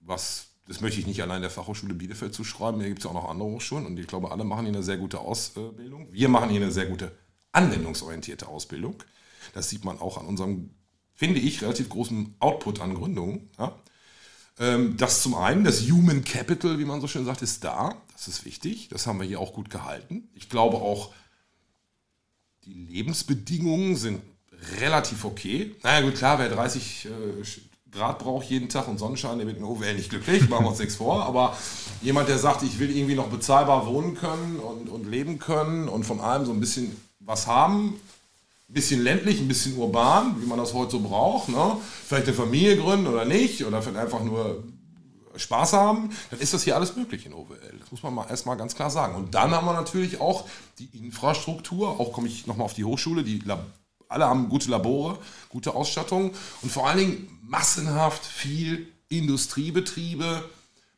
was, 0.00 0.46
das 0.66 0.80
möchte 0.80 1.00
ich 1.00 1.06
nicht 1.06 1.22
allein 1.22 1.42
der 1.42 1.50
Fachhochschule 1.50 1.94
Bielefeld 1.94 2.34
zuschreiben, 2.34 2.80
hier 2.80 2.88
gibt 2.88 3.00
es 3.00 3.04
ja 3.04 3.10
auch 3.10 3.14
noch 3.14 3.28
andere 3.28 3.48
Hochschulen 3.48 3.86
und 3.86 3.98
ich 3.98 4.06
glaube, 4.06 4.30
alle 4.30 4.44
machen 4.44 4.64
hier 4.64 4.74
eine 4.74 4.82
sehr 4.82 4.96
gute 4.96 5.20
Ausbildung. 5.20 6.08
Wir 6.10 6.28
machen 6.28 6.50
hier 6.50 6.62
eine 6.62 6.72
sehr 6.72 6.86
gute 6.86 7.12
anwendungsorientierte 7.52 8.48
Ausbildung. 8.48 8.96
Das 9.52 9.68
sieht 9.68 9.84
man 9.84 9.98
auch 9.98 10.18
an 10.18 10.26
unserem, 10.26 10.70
finde 11.14 11.40
ich, 11.40 11.62
relativ 11.62 11.90
großen 11.90 12.34
Output 12.38 12.80
an 12.80 12.94
Gründungen. 12.94 13.50
Ja? 13.58 13.76
Ähm, 14.62 14.96
das 14.96 15.22
zum 15.22 15.34
einen, 15.34 15.64
das 15.64 15.80
Human 15.90 16.22
Capital, 16.22 16.78
wie 16.78 16.84
man 16.84 17.00
so 17.00 17.08
schön 17.08 17.24
sagt, 17.24 17.42
ist 17.42 17.64
da. 17.64 17.96
Das 18.12 18.28
ist 18.28 18.44
wichtig. 18.44 18.88
Das 18.90 19.08
haben 19.08 19.18
wir 19.18 19.26
hier 19.26 19.40
auch 19.40 19.52
gut 19.52 19.70
gehalten. 19.70 20.28
Ich 20.34 20.48
glaube 20.48 20.76
auch, 20.76 21.12
die 22.64 22.72
Lebensbedingungen 22.72 23.96
sind 23.96 24.22
relativ 24.80 25.24
okay. 25.24 25.74
Naja, 25.82 26.02
gut, 26.02 26.14
klar, 26.14 26.38
wer 26.38 26.48
30 26.48 27.06
äh, 27.06 27.10
Grad 27.90 28.20
braucht 28.20 28.48
jeden 28.48 28.68
Tag 28.68 28.86
und 28.86 28.98
Sonnenschein, 28.98 29.38
der 29.38 29.48
wird 29.48 29.58
in 29.58 29.64
OWL 29.64 29.94
nicht 29.96 30.10
glücklich, 30.10 30.48
machen 30.48 30.64
wir 30.64 30.70
uns 30.70 30.78
nichts 30.78 30.94
vor. 30.94 31.26
Aber 31.26 31.56
jemand, 32.00 32.28
der 32.28 32.38
sagt, 32.38 32.62
ich 32.62 32.78
will 32.78 32.96
irgendwie 32.96 33.16
noch 33.16 33.28
bezahlbar 33.28 33.86
wohnen 33.86 34.14
können 34.14 34.60
und, 34.60 34.88
und 34.88 35.10
leben 35.10 35.40
können 35.40 35.88
und 35.88 36.04
von 36.04 36.20
allem 36.20 36.46
so 36.46 36.52
ein 36.52 36.60
bisschen 36.60 36.96
was 37.18 37.48
haben, 37.48 38.00
ein 38.68 38.74
bisschen 38.74 39.02
ländlich, 39.02 39.40
ein 39.40 39.48
bisschen 39.48 39.76
urban, 39.76 40.40
wie 40.40 40.46
man 40.46 40.58
das 40.58 40.72
heute 40.72 40.92
so 40.92 41.00
braucht. 41.00 41.48
Ne? 41.48 41.76
Vielleicht 42.06 42.26
eine 42.26 42.36
Familie 42.36 42.76
gründen 42.76 43.06
oder 43.06 43.24
nicht, 43.24 43.64
oder 43.64 43.82
vielleicht 43.82 43.98
einfach 43.98 44.22
nur 44.22 44.62
Spaß 45.36 45.72
haben, 45.72 46.10
dann 46.30 46.40
ist 46.40 46.54
das 46.54 46.62
hier 46.62 46.76
alles 46.76 46.96
möglich 46.96 47.26
in 47.26 47.32
OWL. 47.32 47.78
Das 47.78 47.90
muss 47.90 48.02
man 48.02 48.14
mal 48.14 48.28
erstmal 48.28 48.56
ganz 48.56 48.74
klar 48.74 48.90
sagen. 48.90 49.14
Und 49.14 49.34
dann 49.34 49.50
haben 49.52 49.66
wir 49.66 49.72
natürlich 49.72 50.20
auch 50.20 50.46
die 50.78 50.88
Infrastruktur, 50.96 52.00
auch 52.00 52.12
komme 52.12 52.28
ich 52.28 52.46
nochmal 52.46 52.66
auf 52.66 52.74
die 52.74 52.84
Hochschule, 52.84 53.24
die 53.24 53.38
Lab 53.38 53.66
alle 54.12 54.26
haben 54.26 54.50
gute 54.50 54.70
Labore, 54.70 55.18
gute 55.48 55.74
Ausstattung 55.74 56.32
und 56.60 56.70
vor 56.70 56.86
allen 56.86 56.98
Dingen 56.98 57.38
massenhaft 57.42 58.24
viel 58.24 58.92
Industriebetriebe 59.08 60.48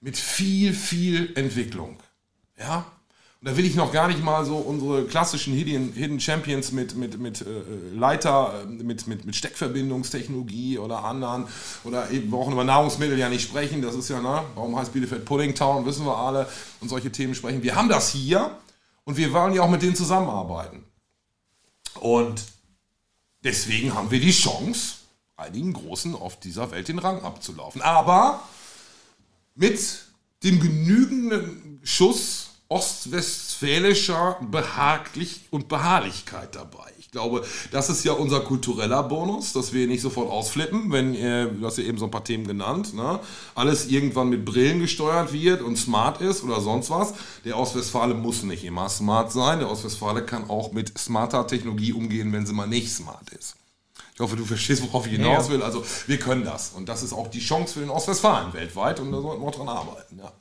mit 0.01 0.17
viel, 0.17 0.75
viel 0.75 1.33
Entwicklung. 1.37 1.97
Ja, 2.59 2.85
da 3.45 3.55
will 3.59 3.67
ich 3.67 3.75
noch 3.75 3.93
gar 3.93 4.09
nicht 4.09 4.25
mal 4.25 4.47
so 4.47 4.57
unsere 4.57 5.05
klassischen 5.05 5.53
Hidden, 5.53 6.19
Champions 6.19 6.73
mit, 6.73 6.97
mit, 6.97 7.19
mit 7.19 7.43
äh, 7.43 7.63
Leiter, 7.95 8.63
äh, 8.63 8.67
mit, 8.67 9.07
mit, 9.07 9.27
mit 9.27 9.37
Steckverbindungstechnologie 9.37 10.79
oder 10.79 11.05
anderen. 11.05 11.47
Oder 11.85 12.11
eben, 12.11 12.31
wir 12.31 12.39
brauchen 12.39 12.55
über 12.55 12.65
Nahrungsmittel 12.65 13.19
ja 13.19 13.29
nicht 13.29 13.43
sprechen. 13.43 13.83
Das 13.83 13.95
ist 13.95 14.09
ja, 14.09 14.23
ne, 14.23 14.43
warum 14.55 14.79
heißt 14.79 14.95
Bielefeld 14.95 15.27
Pudding 15.27 15.55
Town, 15.55 15.85
wissen 15.85 16.07
wir 16.07 16.17
alle. 16.17 16.49
Und 16.81 16.89
solche 16.89 17.13
Themen 17.13 17.35
sprechen. 17.35 17.63
Wir 17.63 17.75
haben 17.75 17.91
das 17.91 18.11
hier 18.11 18.51
und 19.05 19.19
wir 19.19 19.31
wollen 19.35 19.53
ja 19.53 19.61
auch 19.61 19.71
mit 19.71 19.83
denen 19.83 19.95
zusammenarbeiten. 19.95 20.83
Und 22.01 22.43
deswegen 23.43 23.93
haben 23.93 24.11
wir 24.11 24.21
die 24.21 24.33
Chance, 24.33 24.97
einigen 25.37 25.75
Großen 25.75 26.15
auf 26.15 26.41
dieser 26.41 26.71
Welt 26.71 26.89
den 26.89 26.99
Rang 26.99 27.21
abzulaufen. 27.21 27.83
Aber 27.83 28.43
mit 29.55 30.07
dem 30.43 30.61
genügenden 30.61 31.81
Schuss 31.83 32.44
ostwestfälischer 32.75 34.37
Behaglich 34.51 35.43
und 35.51 35.69
Beharrlichkeit 35.69 36.57
dabei. 36.57 36.91
Ich 36.99 37.13
glaube, 37.13 37.45
das 37.71 37.89
ist 37.89 38.05
ja 38.05 38.13
unser 38.13 38.41
kultureller 38.41 39.05
Bonus, 39.05 39.53
dass 39.53 39.73
wir 39.73 39.87
nicht 39.87 40.01
sofort 40.01 40.29
ausflippen, 40.29 40.91
wenn, 40.91 41.15
äh, 41.15 41.47
du 41.47 41.65
hast 41.65 41.79
ja 41.79 41.85
eben 41.85 41.99
so 41.99 42.07
ein 42.07 42.11
paar 42.11 42.25
Themen 42.25 42.49
genannt, 42.49 42.93
ne? 42.93 43.21
alles 43.55 43.87
irgendwann 43.87 44.29
mit 44.29 44.45
Brillen 44.45 44.81
gesteuert 44.81 45.33
wird 45.33 45.63
und 45.63 45.77
smart 45.77 46.21
ist 46.21 46.43
oder 46.43 46.61
sonst 46.61 46.91
was. 46.91 47.15
Der 47.45 47.57
Ostwestfale 47.57 48.15
muss 48.15 48.43
nicht 48.43 48.65
immer 48.65 48.89
smart 48.89 49.31
sein. 49.31 49.61
Der 49.61 49.71
Ostwestfale 49.71 50.27
kann 50.27 50.51
auch 50.51 50.73
mit 50.73 50.99
smarter 50.99 51.47
Technologie 51.47 51.93
umgehen, 51.93 52.33
wenn 52.33 52.45
sie 52.45 52.55
mal 52.55 52.67
nicht 52.67 52.93
smart 52.93 53.31
ist. 53.31 53.55
Ich 54.15 54.21
hoffe, 54.21 54.35
du 54.35 54.45
verstehst, 54.45 54.83
worauf 54.83 55.07
ich 55.07 55.13
hinaus 55.13 55.49
will. 55.49 55.63
Also, 55.63 55.85
wir 56.09 56.19
können 56.19 56.45
das. 56.45 56.71
Und 56.71 56.89
das 56.89 57.05
ist 57.05 57.13
auch 57.13 57.29
die 57.29 57.41
Chance 57.41 57.75
für 57.75 57.81
den 57.81 57.91
Ostwestfalen 57.91 58.53
weltweit. 58.53 58.99
Und 58.99 59.13
da 59.13 59.21
sollten 59.21 59.43
wir 59.43 59.49
auch 59.49 59.55
dran 59.55 59.69
arbeiten. 59.69 60.19
Ja. 60.19 60.33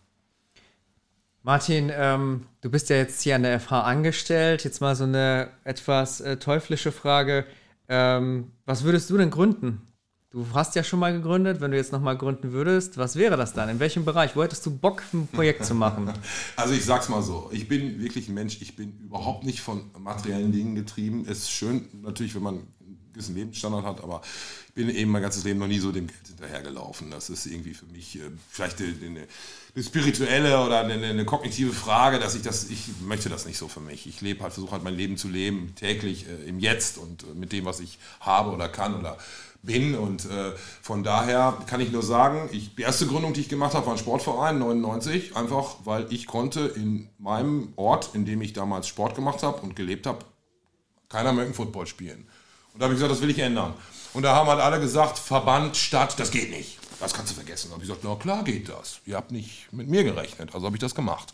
Martin, 1.45 1.91
ähm, 1.93 2.45
du 2.61 2.71
bist 2.71 2.89
ja 2.89 2.95
jetzt 2.95 3.21
hier 3.21 3.35
an 3.35 3.43
der 3.43 3.59
FH 3.59 3.81
angestellt. 3.81 4.63
Jetzt 4.63 4.79
mal 4.79 4.95
so 4.95 5.03
eine 5.03 5.49
etwas 5.65 6.21
äh, 6.21 6.37
teuflische 6.37 6.93
Frage. 6.93 7.45
Ähm, 7.89 8.53
was 8.65 8.85
würdest 8.85 9.09
du 9.09 9.17
denn 9.17 9.29
gründen? 9.29 9.81
Du 10.29 10.47
hast 10.53 10.73
ja 10.75 10.83
schon 10.83 10.99
mal 10.99 11.11
gegründet, 11.11 11.59
wenn 11.59 11.71
du 11.71 11.77
jetzt 11.77 11.91
nochmal 11.91 12.17
gründen 12.17 12.53
würdest, 12.53 12.97
was 12.97 13.17
wäre 13.17 13.35
das 13.35 13.53
dann? 13.53 13.67
In 13.67 13.79
welchem 13.79 14.05
Bereich? 14.05 14.37
Wo 14.37 14.41
hättest 14.41 14.65
du 14.65 14.75
Bock, 14.75 15.03
ein 15.13 15.27
Projekt 15.27 15.65
zu 15.65 15.75
machen? 15.75 16.11
Also 16.55 16.73
ich 16.73 16.85
sag's 16.85 17.09
mal 17.09 17.21
so, 17.21 17.49
ich 17.51 17.67
bin 17.67 17.99
wirklich 17.99 18.29
ein 18.29 18.33
Mensch, 18.33 18.61
ich 18.61 18.77
bin 18.77 18.97
überhaupt 19.01 19.43
nicht 19.43 19.59
von 19.59 19.91
materiellen 19.99 20.53
Dingen 20.53 20.75
getrieben. 20.75 21.25
Es 21.27 21.39
ist 21.39 21.51
schön 21.51 21.87
natürlich, 22.01 22.33
wenn 22.35 22.41
man 22.41 22.55
einen 22.55 22.97
gewissen 23.11 23.35
Lebensstandard 23.35 23.85
hat, 23.85 24.01
aber 24.01 24.21
bin 24.73 24.89
eben 24.89 25.11
mein 25.11 25.21
ganzes 25.21 25.43
Leben 25.43 25.59
noch 25.59 25.67
nie 25.67 25.79
so 25.79 25.91
dem 25.91 26.07
Geld 26.07 26.27
hinterhergelaufen. 26.27 27.11
Das 27.11 27.29
ist 27.29 27.45
irgendwie 27.45 27.73
für 27.73 27.85
mich 27.85 28.17
äh, 28.17 28.21
vielleicht 28.49 28.81
eine, 28.81 29.27
eine 29.75 29.83
spirituelle 29.83 30.63
oder 30.63 30.79
eine, 30.79 30.93
eine, 30.93 31.25
kognitive 31.25 31.73
Frage, 31.73 32.19
dass 32.19 32.33
ich 32.35 32.41
das, 32.41 32.69
ich 32.69 32.87
möchte 33.01 33.29
das 33.29 33.45
nicht 33.45 33.57
so 33.57 33.67
für 33.67 33.79
mich. 33.79 34.07
Ich 34.07 34.21
lebe 34.21 34.41
halt, 34.41 34.53
versuche 34.53 34.71
halt 34.71 34.83
mein 34.83 34.95
Leben 34.95 35.17
zu 35.17 35.27
leben, 35.27 35.73
täglich 35.75 36.27
äh, 36.27 36.47
im 36.47 36.59
Jetzt 36.59 36.97
und 36.97 37.23
äh, 37.23 37.35
mit 37.35 37.51
dem, 37.51 37.65
was 37.65 37.79
ich 37.79 37.99
habe 38.19 38.51
oder 38.51 38.67
kann 38.67 38.99
oder 38.99 39.17
bin. 39.61 39.95
Und 39.95 40.25
äh, 40.25 40.53
von 40.81 41.03
daher 41.03 41.57
kann 41.67 41.79
ich 41.79 41.91
nur 41.91 42.03
sagen, 42.03 42.49
ich, 42.51 42.75
die 42.75 42.81
erste 42.81 43.05
Gründung, 43.05 43.33
die 43.33 43.41
ich 43.41 43.49
gemacht 43.49 43.75
habe, 43.75 43.85
war 43.85 43.93
ein 43.93 43.99
Sportverein 43.99 44.57
99, 44.57 45.35
einfach 45.35 45.77
weil 45.83 46.11
ich 46.11 46.25
konnte 46.25 46.61
in 46.61 47.09
meinem 47.19 47.73
Ort, 47.75 48.11
in 48.13 48.25
dem 48.25 48.41
ich 48.41 48.53
damals 48.53 48.87
Sport 48.87 49.13
gemacht 49.13 49.43
habe 49.43 49.61
und 49.61 49.75
gelebt 49.75 50.07
habe, 50.07 50.25
keiner 51.09 51.29
American 51.29 51.53
Football 51.53 51.85
spielen. 51.85 52.27
Und 52.73 52.79
da 52.79 52.85
habe 52.85 52.95
ich 52.95 52.97
gesagt, 52.97 53.11
das 53.11 53.21
will 53.21 53.29
ich 53.29 53.37
ändern. 53.37 53.75
Und 54.13 54.23
da 54.23 54.35
haben 54.35 54.47
halt 54.47 54.59
alle 54.59 54.79
gesagt, 54.79 55.17
Verband, 55.17 55.75
Stadt, 55.75 56.19
das 56.19 56.31
geht 56.31 56.51
nicht. 56.51 56.77
Das 56.99 57.13
kannst 57.13 57.31
du 57.31 57.35
vergessen. 57.35 57.69
Da 57.69 57.73
habe 57.73 57.83
ich 57.83 57.89
gesagt, 57.89 58.05
na 58.05 58.15
klar 58.15 58.43
geht 58.43 58.69
das. 58.69 58.99
Ihr 59.05 59.15
habt 59.15 59.31
nicht 59.31 59.71
mit 59.71 59.87
mir 59.87 60.03
gerechnet. 60.03 60.53
Also 60.53 60.65
habe 60.65 60.75
ich 60.75 60.81
das 60.81 60.95
gemacht. 60.95 61.33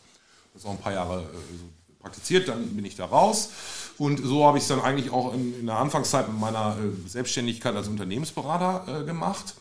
Das 0.53 0.65
auch 0.65 0.71
ein 0.71 0.79
paar 0.79 0.93
Jahre 0.93 1.21
äh, 1.21 1.99
praktiziert, 1.99 2.47
dann 2.47 2.75
bin 2.75 2.85
ich 2.85 2.95
da 2.95 3.05
raus. 3.05 3.49
Und 3.97 4.19
so 4.23 4.45
habe 4.45 4.57
ich 4.57 4.63
es 4.63 4.69
dann 4.69 4.81
eigentlich 4.81 5.11
auch 5.11 5.33
in, 5.33 5.59
in, 5.59 5.65
der 5.65 5.77
Anfangszeit 5.77 6.27
mit 6.27 6.39
meiner 6.39 6.77
äh, 6.77 7.09
Selbstständigkeit 7.09 7.75
als 7.75 7.87
Unternehmensberater 7.87 9.01
äh, 9.01 9.05
gemacht. 9.05 9.55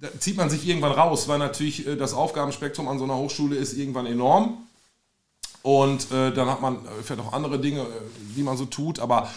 Da 0.00 0.08
zieht 0.18 0.36
man 0.36 0.48
sich 0.48 0.66
irgendwann 0.66 0.92
raus, 0.92 1.28
weil 1.28 1.38
natürlich 1.38 1.86
äh, 1.86 1.96
das 1.96 2.14
Aufgabenspektrum 2.14 2.88
an 2.88 2.98
so 2.98 3.04
einer 3.04 3.16
Hochschule 3.16 3.56
ist 3.56 3.74
irgendwann 3.74 4.06
enorm. 4.06 4.66
Und 5.62 6.10
äh, 6.10 6.32
dann 6.32 6.48
hat 6.48 6.62
man 6.62 6.76
äh, 6.76 7.02
vielleicht 7.02 7.20
auch 7.20 7.32
andere 7.32 7.60
Dinge, 7.60 7.86
die 8.36 8.42
man 8.42 8.56
so 8.56 8.64
tut. 8.64 9.00
Aber 9.00 9.30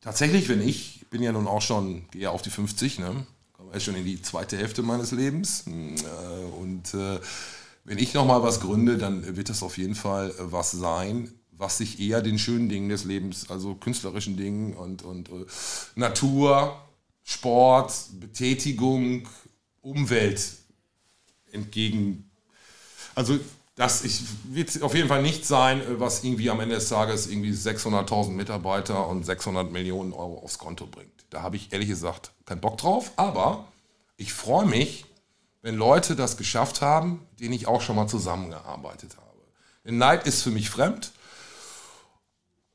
tatsächlich, 0.00 0.48
wenn 0.48 0.66
ich 0.66 1.03
bin 1.14 1.22
ja 1.22 1.30
nun 1.30 1.46
auch 1.46 1.62
schon, 1.62 2.06
gehe 2.10 2.28
auf 2.28 2.42
die 2.42 2.50
50, 2.50 2.98
ne? 2.98 3.24
komme 3.52 3.80
schon 3.80 3.94
in 3.94 4.04
die 4.04 4.20
zweite 4.20 4.56
Hälfte 4.56 4.82
meines 4.82 5.12
Lebens. 5.12 5.62
Und 5.64 6.92
wenn 7.84 7.98
ich 7.98 8.14
nochmal 8.14 8.42
was 8.42 8.58
gründe, 8.58 8.98
dann 8.98 9.36
wird 9.36 9.48
das 9.48 9.62
auf 9.62 9.78
jeden 9.78 9.94
Fall 9.94 10.34
was 10.38 10.72
sein, 10.72 11.30
was 11.52 11.78
sich 11.78 12.00
eher 12.00 12.20
den 12.20 12.36
schönen 12.36 12.68
Dingen 12.68 12.88
des 12.88 13.04
Lebens, 13.04 13.48
also 13.48 13.76
künstlerischen 13.76 14.36
Dingen 14.36 14.74
und, 14.74 15.02
und 15.02 15.28
äh, 15.28 15.46
Natur, 15.94 16.82
Sport, 17.22 17.92
Betätigung, 18.18 19.28
Umwelt 19.82 20.42
entgegen. 21.52 22.28
Also 23.14 23.38
das 23.76 24.04
wird 24.44 24.82
auf 24.82 24.94
jeden 24.94 25.08
Fall 25.08 25.22
nicht 25.22 25.44
sein, 25.44 25.82
was 25.98 26.22
irgendwie 26.22 26.50
am 26.50 26.60
Ende 26.60 26.76
des 26.76 26.88
Tages 26.88 27.26
irgendwie 27.26 27.50
600.000 27.50 28.30
Mitarbeiter 28.30 29.08
und 29.08 29.24
600 29.24 29.72
Millionen 29.72 30.12
Euro 30.12 30.38
aufs 30.38 30.58
Konto 30.58 30.86
bringt. 30.86 31.10
Da 31.30 31.42
habe 31.42 31.56
ich 31.56 31.72
ehrlich 31.72 31.88
gesagt 31.88 32.32
keinen 32.46 32.60
Bock 32.60 32.78
drauf, 32.78 33.12
aber 33.16 33.66
ich 34.16 34.32
freue 34.32 34.66
mich, 34.66 35.06
wenn 35.62 35.74
Leute 35.74 36.14
das 36.14 36.36
geschafft 36.36 36.82
haben, 36.82 37.26
denen 37.40 37.54
ich 37.54 37.66
auch 37.66 37.80
schon 37.80 37.96
mal 37.96 38.06
zusammengearbeitet 38.06 39.16
habe. 39.16 39.24
Denn 39.84 39.98
Neid 39.98 40.26
ist 40.26 40.42
für 40.42 40.50
mich 40.50 40.70
fremd 40.70 41.12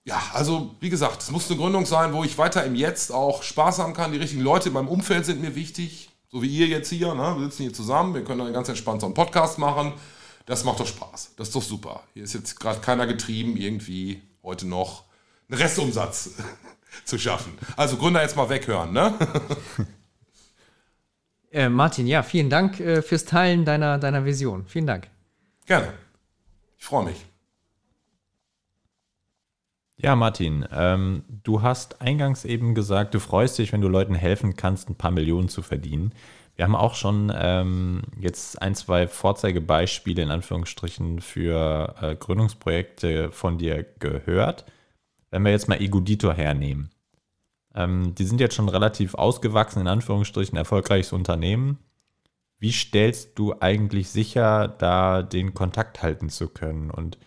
ja, 0.10 0.20
also 0.34 0.76
wie 0.80 0.90
gesagt, 0.90 1.22
es 1.22 1.30
muss 1.30 1.50
eine 1.50 1.60
Gründung 1.60 1.86
sein, 1.86 2.14
wo 2.14 2.24
ich 2.24 2.38
weiter 2.40 2.64
im 2.64 2.74
Jetzt 2.74 3.12
auch 3.12 3.44
Spaß 3.44 3.78
haben 3.78 3.94
kann. 3.94 4.12
Die 4.12 4.18
richtigen 4.18 4.42
Leute 4.42 4.70
in 4.70 4.74
meinem 4.74 4.88
Umfeld 4.88 5.24
sind 5.24 5.40
mir 5.40 5.54
wichtig, 5.54 6.10
so 6.32 6.42
wie 6.42 6.48
ihr 6.48 6.66
jetzt 6.66 6.90
hier. 6.90 7.14
Ne? 7.14 7.36
Wir 7.38 7.46
sitzen 7.46 7.64
hier 7.64 7.74
zusammen, 7.74 8.16
wir 8.16 8.24
können 8.24 8.40
dann 8.40 8.52
ganz 8.52 8.70
entspannt 8.70 9.02
so 9.02 9.06
einen 9.06 9.14
Podcast 9.14 9.60
machen. 9.60 9.94
Das 10.50 10.64
macht 10.64 10.80
doch 10.80 10.88
Spaß. 10.88 11.36
Das 11.38 11.50
ist 11.50 11.56
doch 11.56 11.62
super. 11.62 12.02
Hier 12.16 12.24
ist 12.24 12.34
jetzt 12.34 12.60
gerade 12.60 12.80
keiner 12.80 13.06
getrieben, 13.06 13.56
irgendwie 13.56 14.24
heute 14.42 14.68
noch 14.68 15.04
einen 15.48 15.62
Restumsatz 15.62 16.32
zu 17.06 17.20
schaffen. 17.20 17.54
Also 17.78 17.98
Gründer 17.98 18.24
jetzt 18.24 18.36
mal 18.36 18.50
weghören, 18.50 18.92
ne? 18.92 19.14
äh, 21.52 21.70
Martin, 21.70 22.08
ja, 22.08 22.24
vielen 22.24 22.50
Dank 22.50 22.80
äh, 22.80 23.04
fürs 23.04 23.26
Teilen 23.26 23.64
deiner, 23.64 24.00
deiner 24.00 24.26
Vision. 24.26 24.66
Vielen 24.66 24.88
Dank. 24.88 25.08
Gerne. 25.68 25.94
Ich 26.80 26.84
freue 26.84 27.06
mich. 27.06 27.28
Ja, 29.98 30.16
Martin, 30.16 30.66
ähm, 30.72 31.26
du 31.44 31.62
hast 31.62 32.02
eingangs 32.02 32.44
eben 32.44 32.74
gesagt, 32.74 33.14
du 33.14 33.20
freust 33.20 33.60
dich, 33.60 33.72
wenn 33.72 33.82
du 33.82 33.88
Leuten 33.88 34.16
helfen 34.16 34.56
kannst, 34.56 34.90
ein 34.90 34.96
paar 34.96 35.12
Millionen 35.12 35.48
zu 35.48 35.62
verdienen. 35.62 36.12
Wir 36.60 36.66
haben 36.66 36.76
auch 36.76 36.96
schon 36.96 37.32
ähm, 37.34 38.02
jetzt 38.20 38.62
ein, 38.62 38.76
zwei 38.76 39.08
Vorzeigebeispiele 39.08 40.22
in 40.22 40.30
Anführungsstrichen 40.30 41.22
für 41.22 41.96
äh, 42.02 42.18
Gründungsprojekte 42.18 43.32
von 43.32 43.58
dir 43.58 43.86
gehört. 44.00 44.66
Wenn 45.32 45.46
wir 45.46 45.54
jetzt 45.54 45.70
mal 45.70 45.82
Egudito 45.82 46.34
hernehmen. 46.34 46.90
Ähm, 47.74 48.14
die 48.14 48.26
sind 48.26 48.42
jetzt 48.42 48.56
schon 48.56 48.68
relativ 48.68 49.16
ausgewachsen, 49.16 49.80
in 49.80 49.88
Anführungsstrichen, 49.88 50.58
erfolgreiches 50.58 51.14
Unternehmen. 51.14 51.80
Wie 52.58 52.74
stellst 52.74 53.40
du 53.40 53.56
eigentlich 53.62 54.10
sicher, 54.10 54.68
da 54.68 55.24
den 55.24 55.54
Kontakt 55.54 56.04
halten 56.04 56.28
zu 56.28 56.50
können? 56.50 56.92
Und 56.92 57.18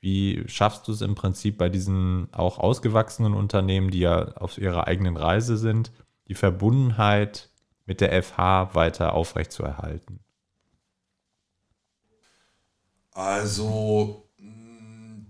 wie 0.00 0.44
schaffst 0.46 0.88
du 0.88 0.92
es 0.92 1.02
im 1.02 1.14
Prinzip 1.14 1.58
bei 1.58 1.68
diesen 1.68 2.32
auch 2.32 2.58
ausgewachsenen 2.58 3.34
Unternehmen, 3.34 3.90
die 3.90 4.00
ja 4.00 4.28
auf 4.28 4.56
ihrer 4.56 4.86
eigenen 4.86 5.18
Reise 5.18 5.58
sind, 5.58 5.92
die 6.28 6.34
Verbundenheit 6.34 7.50
mit 7.86 8.00
der 8.00 8.22
FH 8.22 8.74
weiter 8.74 9.14
aufrechtzuerhalten? 9.14 10.20
Also 13.12 14.22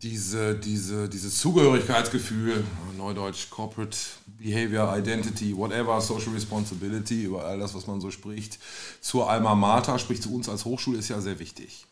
diese, 0.03 0.57
diese, 0.57 1.09
dieses 1.09 1.39
Zugehörigkeitsgefühl, 1.39 2.65
Neudeutsch 2.97 3.51
Corporate 3.51 3.97
Behavior, 4.27 4.97
Identity, 4.97 5.57
whatever, 5.57 6.01
Social 6.01 6.33
Responsibility, 6.33 7.25
über 7.25 7.45
all 7.45 7.59
das, 7.59 7.75
was 7.75 7.87
man 7.87 8.01
so 8.01 8.11
spricht, 8.11 8.59
zur 9.01 9.31
Alma 9.31 9.55
Mater, 9.55 9.99
sprich 9.99 10.21
zu 10.21 10.35
uns 10.35 10.49
als 10.49 10.65
Hochschule, 10.65 10.99
ist 10.99 11.09
ja 11.09 11.21
sehr 11.21 11.39
wichtig. 11.39 11.87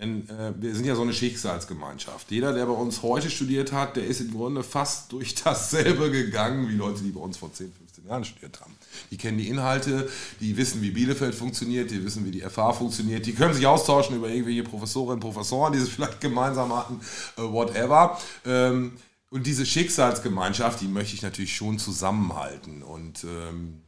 Denn 0.00 0.28
äh, 0.28 0.52
wir 0.56 0.74
sind 0.74 0.84
ja 0.84 0.94
so 0.94 1.02
eine 1.02 1.12
Schicksalsgemeinschaft. 1.12 2.30
Jeder, 2.30 2.52
der 2.52 2.66
bei 2.66 2.72
uns 2.72 3.02
heute 3.02 3.30
studiert 3.30 3.72
hat, 3.72 3.96
der 3.96 4.06
ist 4.06 4.20
im 4.20 4.32
Grunde 4.32 4.62
fast 4.62 5.10
durch 5.12 5.34
dasselbe 5.34 6.10
gegangen 6.10 6.68
wie 6.68 6.74
Leute, 6.74 7.02
die 7.02 7.10
bei 7.10 7.20
uns 7.20 7.36
vor 7.36 7.52
10, 7.52 7.72
15 7.98 8.08
Jahren 8.08 8.24
studiert 8.24 8.60
haben. 8.60 8.74
Die 9.10 9.16
kennen 9.16 9.38
die 9.38 9.48
Inhalte, 9.48 10.08
die 10.40 10.56
wissen, 10.56 10.82
wie 10.82 10.90
Bielefeld 10.90 11.34
funktioniert, 11.34 11.90
die 11.90 12.04
wissen, 12.04 12.24
wie 12.24 12.30
die 12.30 12.40
FH 12.40 12.72
funktioniert, 12.74 13.26
die 13.26 13.34
können 13.34 13.54
sich 13.54 13.66
austauschen 13.66 14.16
über 14.16 14.28
irgendwelche 14.28 14.62
Professorinnen 14.62 15.14
und 15.14 15.20
Professoren, 15.20 15.72
die 15.72 15.78
sie 15.78 15.90
vielleicht 15.90 16.20
gemeinsam 16.20 16.74
hatten, 16.74 17.00
äh, 17.36 17.42
whatever. 17.42 18.18
Ähm, 18.44 18.92
und 19.30 19.46
diese 19.46 19.66
Schicksalsgemeinschaft, 19.66 20.80
die 20.80 20.88
möchte 20.88 21.14
ich 21.14 21.22
natürlich 21.22 21.54
schon 21.54 21.78
zusammenhalten 21.78 22.82
und 22.82 23.24
ähm, 23.24 23.82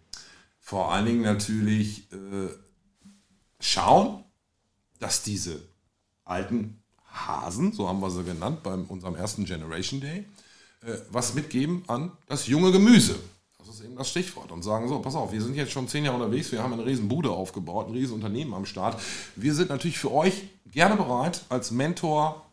vor 0.61 0.93
allen 0.93 1.07
Dingen 1.07 1.23
natürlich 1.23 2.13
äh, 2.13 2.49
schauen, 3.59 4.23
dass 4.99 5.23
diese 5.23 5.63
alten 6.25 6.83
Hasen, 7.07 7.73
so 7.73 7.89
haben 7.89 8.01
wir 8.01 8.11
sie 8.11 8.23
genannt, 8.23 8.63
bei 8.63 8.75
unserem 8.75 9.17
ersten 9.17 9.47
Generation 9.47 10.01
Day, 10.01 10.27
äh, 10.83 10.99
was 11.11 11.35
mitgeben 11.35 11.85
an 11.89 12.13
das 12.27 12.47
junge 12.47 12.71
Gemüse. 12.71 13.19
Das 13.71 13.79
ist 13.79 13.85
eben 13.85 13.95
das 13.95 14.11
Stichwort. 14.11 14.51
Und 14.51 14.65
sagen 14.65 14.89
so, 14.89 14.99
pass 14.99 15.15
auf, 15.15 15.31
wir 15.31 15.41
sind 15.41 15.55
jetzt 15.55 15.71
schon 15.71 15.87
zehn 15.87 16.05
Jahre 16.05 16.17
unterwegs, 16.17 16.51
wir 16.51 16.61
haben 16.61 16.73
eine 16.73 16.85
riesen 16.85 17.07
Bude 17.07 17.31
aufgebaut, 17.31 17.87
ein 17.87 17.93
riesen 17.93 18.15
Unternehmen 18.15 18.53
am 18.53 18.67
Start. 18.67 19.01
Wir 19.37 19.55
sind 19.55 19.71
natürlich 19.71 19.97
für 19.97 20.11
euch 20.11 20.43
gerne 20.73 20.97
bereit, 20.97 21.45
als 21.49 21.71
Mentor 21.71 22.45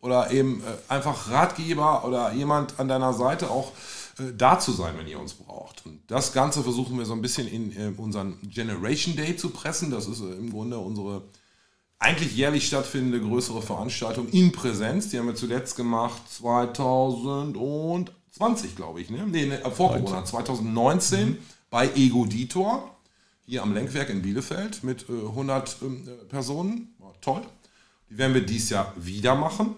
oder 0.00 0.32
eben 0.32 0.60
äh, 0.62 0.92
einfach 0.92 1.30
Ratgeber 1.30 2.04
oder 2.04 2.32
jemand 2.32 2.80
an 2.80 2.88
deiner 2.88 3.12
Seite 3.12 3.50
auch 3.50 3.70
äh, 4.18 4.32
da 4.36 4.58
zu 4.58 4.72
sein, 4.72 4.98
wenn 4.98 5.06
ihr 5.06 5.20
uns 5.20 5.34
braucht. 5.34 5.86
Und 5.86 6.00
das 6.08 6.32
Ganze 6.32 6.64
versuchen 6.64 6.98
wir 6.98 7.06
so 7.06 7.12
ein 7.12 7.22
bisschen 7.22 7.46
in 7.46 7.94
unseren 7.96 8.36
Generation 8.42 9.14
Day 9.14 9.36
zu 9.36 9.50
pressen. 9.50 9.92
Das 9.92 10.08
ist 10.08 10.18
im 10.18 10.50
Grunde 10.50 10.78
unsere 10.78 11.22
eigentlich 12.00 12.36
jährlich 12.36 12.66
stattfindende 12.66 13.20
größere 13.20 13.62
Veranstaltung 13.62 14.28
in 14.30 14.50
Präsenz. 14.50 15.10
Die 15.10 15.20
haben 15.20 15.26
wir 15.26 15.36
zuletzt 15.36 15.76
gemacht 15.76 16.22
2020, 18.38 18.76
glaube 18.76 19.00
ich. 19.00 19.10
Ne? 19.10 19.26
Nee, 19.26 19.46
ne, 19.46 19.58
vor 19.70 19.92
Corona, 19.92 20.24
2019 20.24 21.28
mhm. 21.28 21.38
bei 21.70 21.88
Egoditor 21.94 22.94
hier 23.46 23.62
am 23.62 23.74
Lenkwerk 23.74 24.10
in 24.10 24.22
Bielefeld 24.22 24.84
mit 24.84 25.08
äh, 25.08 25.12
100 25.12 25.76
äh, 25.82 26.10
Personen. 26.28 26.94
War 26.98 27.14
toll. 27.20 27.42
Die 28.10 28.18
werden 28.18 28.34
wir 28.34 28.44
dieses 28.44 28.70
Jahr 28.70 28.92
wieder 28.96 29.34
machen 29.34 29.74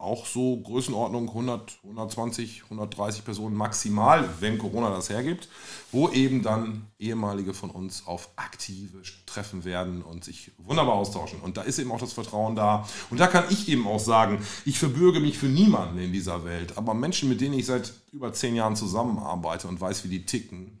auch 0.00 0.24
so 0.24 0.56
Größenordnung 0.56 1.28
100, 1.28 1.78
120, 1.84 2.64
130 2.64 3.24
Personen 3.24 3.54
maximal, 3.54 4.26
wenn 4.40 4.56
Corona 4.56 4.90
das 4.90 5.10
hergibt, 5.10 5.48
wo 5.92 6.08
eben 6.08 6.42
dann 6.42 6.86
ehemalige 6.98 7.52
von 7.52 7.70
uns 7.70 8.06
auf 8.06 8.30
aktive 8.36 9.02
Treffen 9.26 9.64
werden 9.64 10.02
und 10.02 10.24
sich 10.24 10.52
wunderbar 10.58 10.94
austauschen. 10.94 11.40
Und 11.40 11.58
da 11.58 11.62
ist 11.62 11.78
eben 11.78 11.92
auch 11.92 12.00
das 12.00 12.14
Vertrauen 12.14 12.56
da. 12.56 12.88
Und 13.10 13.20
da 13.20 13.26
kann 13.26 13.44
ich 13.50 13.68
eben 13.68 13.86
auch 13.86 14.00
sagen, 14.00 14.38
ich 14.64 14.78
verbürge 14.78 15.20
mich 15.20 15.36
für 15.36 15.46
niemanden 15.46 15.98
in 15.98 16.12
dieser 16.12 16.44
Welt, 16.44 16.78
aber 16.78 16.94
Menschen, 16.94 17.28
mit 17.28 17.40
denen 17.40 17.58
ich 17.58 17.66
seit 17.66 17.92
über 18.12 18.32
zehn 18.32 18.56
Jahren 18.56 18.76
zusammenarbeite 18.76 19.68
und 19.68 19.80
weiß, 19.80 20.04
wie 20.04 20.08
die 20.08 20.24
ticken, 20.24 20.79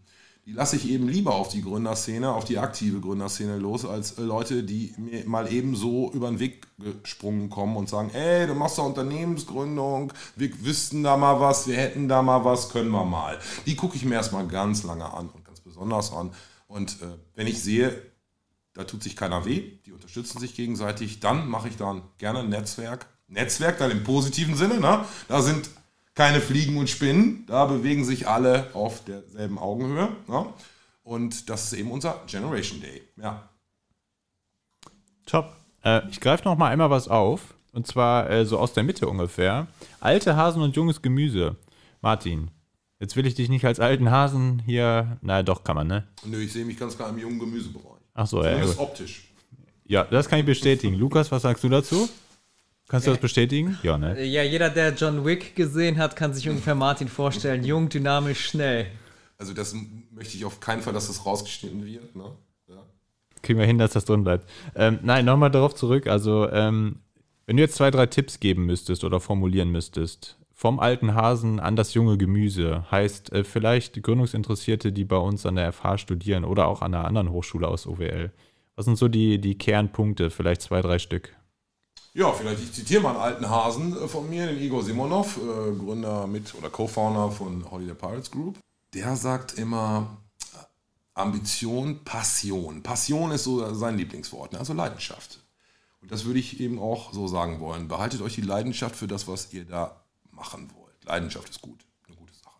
die 0.50 0.56
lasse 0.56 0.74
ich 0.74 0.90
eben 0.90 1.06
lieber 1.06 1.36
auf 1.36 1.48
die 1.48 1.62
Gründerszene, 1.62 2.28
auf 2.32 2.44
die 2.44 2.58
aktive 2.58 2.98
Gründerszene 2.98 3.56
los, 3.58 3.84
als 3.84 4.18
äh, 4.18 4.22
Leute, 4.22 4.64
die 4.64 4.92
mir 4.96 5.24
mal 5.28 5.52
eben 5.52 5.76
so 5.76 6.10
über 6.10 6.28
den 6.28 6.40
Weg 6.40 6.66
gesprungen 7.04 7.50
kommen 7.50 7.76
und 7.76 7.88
sagen, 7.88 8.10
ey, 8.10 8.48
du 8.48 8.54
machst 8.54 8.76
doch 8.76 8.86
Unternehmensgründung, 8.86 10.12
wir 10.34 10.64
wüssten 10.64 11.04
da 11.04 11.16
mal 11.16 11.38
was, 11.38 11.68
wir 11.68 11.76
hätten 11.76 12.08
da 12.08 12.22
mal 12.22 12.44
was, 12.44 12.68
können 12.70 12.90
wir 12.90 13.04
mal. 13.04 13.38
Die 13.64 13.76
gucke 13.76 13.94
ich 13.94 14.04
mir 14.04 14.16
erstmal 14.16 14.44
ganz 14.48 14.82
lange 14.82 15.04
an 15.12 15.28
und 15.28 15.44
ganz 15.44 15.60
besonders 15.60 16.12
an. 16.12 16.32
Und 16.66 17.00
äh, 17.00 17.06
wenn 17.36 17.46
ich 17.46 17.62
sehe, 17.62 18.02
da 18.72 18.82
tut 18.82 19.04
sich 19.04 19.14
keiner 19.14 19.44
weh, 19.44 19.78
die 19.86 19.92
unterstützen 19.92 20.40
sich 20.40 20.56
gegenseitig, 20.56 21.20
dann 21.20 21.48
mache 21.48 21.68
ich 21.68 21.76
dann 21.76 22.02
gerne 22.18 22.40
ein 22.40 22.48
Netzwerk. 22.48 23.06
Netzwerk 23.28 23.78
dann 23.78 23.92
im 23.92 24.02
positiven 24.02 24.56
Sinne, 24.56 24.80
ne? 24.80 25.04
da 25.28 25.42
sind 25.42 25.70
keine 26.14 26.40
Fliegen 26.40 26.76
und 26.76 26.90
Spinnen. 26.90 27.44
Da 27.46 27.66
bewegen 27.66 28.04
sich 28.04 28.28
alle 28.28 28.70
auf 28.74 29.04
derselben 29.04 29.58
Augenhöhe. 29.58 30.08
Ja? 30.28 30.52
Und 31.02 31.48
das 31.48 31.64
ist 31.64 31.78
eben 31.78 31.90
unser 31.90 32.20
Generation 32.26 32.80
Day. 32.80 33.02
Ja. 33.16 33.48
Top. 35.26 35.56
Äh, 35.84 36.02
ich 36.10 36.20
greife 36.20 36.44
noch 36.44 36.56
mal 36.56 36.68
einmal 36.68 36.90
was 36.90 37.08
auf. 37.08 37.54
Und 37.72 37.86
zwar 37.86 38.28
äh, 38.28 38.44
so 38.44 38.58
aus 38.58 38.72
der 38.72 38.82
Mitte 38.82 39.08
ungefähr. 39.08 39.68
Alte 40.00 40.36
Hasen 40.36 40.62
und 40.62 40.74
junges 40.76 41.02
Gemüse. 41.02 41.56
Martin, 42.00 42.50
jetzt 42.98 43.14
will 43.16 43.26
ich 43.26 43.34
dich 43.34 43.48
nicht 43.48 43.64
als 43.64 43.78
alten 43.78 44.10
Hasen 44.10 44.60
hier. 44.64 45.18
Na 45.22 45.42
doch, 45.42 45.62
kann 45.62 45.76
man, 45.76 45.86
ne? 45.86 46.06
Nö, 46.24 46.40
ich 46.40 46.52
sehe 46.52 46.64
mich 46.64 46.78
ganz 46.78 46.96
klar 46.96 47.10
im 47.10 47.18
jungen 47.18 47.38
Gemüsebereich. 47.38 48.00
Ach 48.14 48.26
so, 48.26 48.42
ja. 48.42 48.50
Zumindest 48.50 48.78
optisch. 48.78 49.24
Ja, 49.84 50.04
das 50.04 50.28
kann 50.28 50.40
ich 50.40 50.46
bestätigen. 50.46 50.94
Lukas, 50.94 51.30
was 51.30 51.42
sagst 51.42 51.64
du 51.64 51.68
dazu? 51.68 52.08
Kannst 52.90 53.06
du 53.06 53.12
das 53.12 53.20
bestätigen? 53.20 53.78
Ja, 53.84 53.96
ne? 53.96 54.20
Ja, 54.24 54.42
jeder, 54.42 54.68
der 54.68 54.92
John 54.92 55.24
Wick 55.24 55.54
gesehen 55.54 55.96
hat, 55.98 56.16
kann 56.16 56.34
sich 56.34 56.48
ungefähr 56.48 56.74
Martin 56.74 57.06
vorstellen. 57.06 57.62
Jung, 57.62 57.88
dynamisch, 57.88 58.48
schnell. 58.48 58.86
Also 59.38 59.54
das 59.54 59.76
möchte 60.10 60.36
ich 60.36 60.44
auf 60.44 60.58
keinen 60.58 60.82
Fall, 60.82 60.92
dass 60.92 61.06
das 61.06 61.24
rausgeschnitten 61.24 61.86
wird. 61.86 62.16
Ne? 62.16 62.24
Ja. 62.66 62.82
Kriegen 63.42 63.60
wir 63.60 63.66
hin, 63.66 63.78
dass 63.78 63.92
das 63.92 64.06
drin 64.06 64.24
bleibt. 64.24 64.50
Ähm, 64.74 64.98
nein, 65.04 65.24
nochmal 65.24 65.52
darauf 65.52 65.76
zurück. 65.76 66.08
Also, 66.08 66.50
ähm, 66.50 66.96
wenn 67.46 67.56
du 67.56 67.62
jetzt 67.62 67.76
zwei, 67.76 67.92
drei 67.92 68.06
Tipps 68.06 68.40
geben 68.40 68.66
müsstest 68.66 69.04
oder 69.04 69.20
formulieren 69.20 69.70
müsstest, 69.70 70.36
vom 70.52 70.80
alten 70.80 71.14
Hasen 71.14 71.60
an 71.60 71.76
das 71.76 71.94
junge 71.94 72.18
Gemüse, 72.18 72.90
heißt 72.90 73.32
äh, 73.32 73.44
vielleicht 73.44 74.02
Gründungsinteressierte, 74.02 74.90
die 74.90 75.04
bei 75.04 75.16
uns 75.16 75.46
an 75.46 75.54
der 75.54 75.72
FH 75.72 75.98
studieren 75.98 76.44
oder 76.44 76.66
auch 76.66 76.82
an 76.82 76.92
einer 76.92 77.04
anderen 77.04 77.30
Hochschule 77.30 77.68
aus 77.68 77.86
OWL. 77.86 78.32
Was 78.74 78.86
sind 78.86 78.98
so 78.98 79.06
die, 79.06 79.40
die 79.40 79.56
Kernpunkte? 79.56 80.30
Vielleicht 80.30 80.62
zwei, 80.62 80.82
drei 80.82 80.98
Stück. 80.98 81.36
Ja, 82.12 82.32
vielleicht 82.32 82.60
ich 82.60 82.72
zitiere 82.72 83.02
mal 83.02 83.10
einen 83.10 83.20
alten 83.20 83.48
Hasen 83.48 83.96
äh, 83.96 84.08
von 84.08 84.28
mir, 84.28 84.46
den 84.46 84.60
Igor 84.60 84.82
Simonov, 84.82 85.36
äh, 85.36 85.76
Gründer 85.76 86.26
mit 86.26 86.54
oder 86.54 86.68
Co-Founder 86.68 87.30
von 87.30 87.70
Holiday 87.70 87.94
Pirates 87.94 88.30
Group. 88.30 88.58
Der 88.94 89.14
sagt 89.14 89.54
immer 89.54 90.18
Ambition, 91.14 92.02
Passion. 92.04 92.82
Passion 92.82 93.30
ist 93.30 93.44
so 93.44 93.74
sein 93.74 93.96
Lieblingswort, 93.96 94.52
ne? 94.52 94.58
also 94.58 94.72
Leidenschaft. 94.72 95.38
Und 96.02 96.10
das 96.10 96.24
würde 96.24 96.40
ich 96.40 96.58
eben 96.60 96.80
auch 96.80 97.12
so 97.12 97.28
sagen 97.28 97.60
wollen. 97.60 97.86
Behaltet 97.86 98.22
euch 98.22 98.34
die 98.34 98.40
Leidenschaft 98.40 98.96
für 98.96 99.06
das, 99.06 99.28
was 99.28 99.52
ihr 99.52 99.64
da 99.64 100.02
machen 100.32 100.68
wollt. 100.74 101.04
Leidenschaft 101.04 101.50
ist 101.50 101.60
gut, 101.60 101.84
eine 102.08 102.16
gute 102.16 102.34
Sache. 102.34 102.58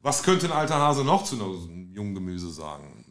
Was 0.00 0.22
könnte 0.22 0.46
ein 0.46 0.52
alter 0.52 0.76
Hase 0.76 1.04
noch 1.04 1.24
zu 1.24 1.36
einem 1.36 1.94
jungen 1.94 2.14
Gemüse 2.14 2.50
sagen? 2.50 3.04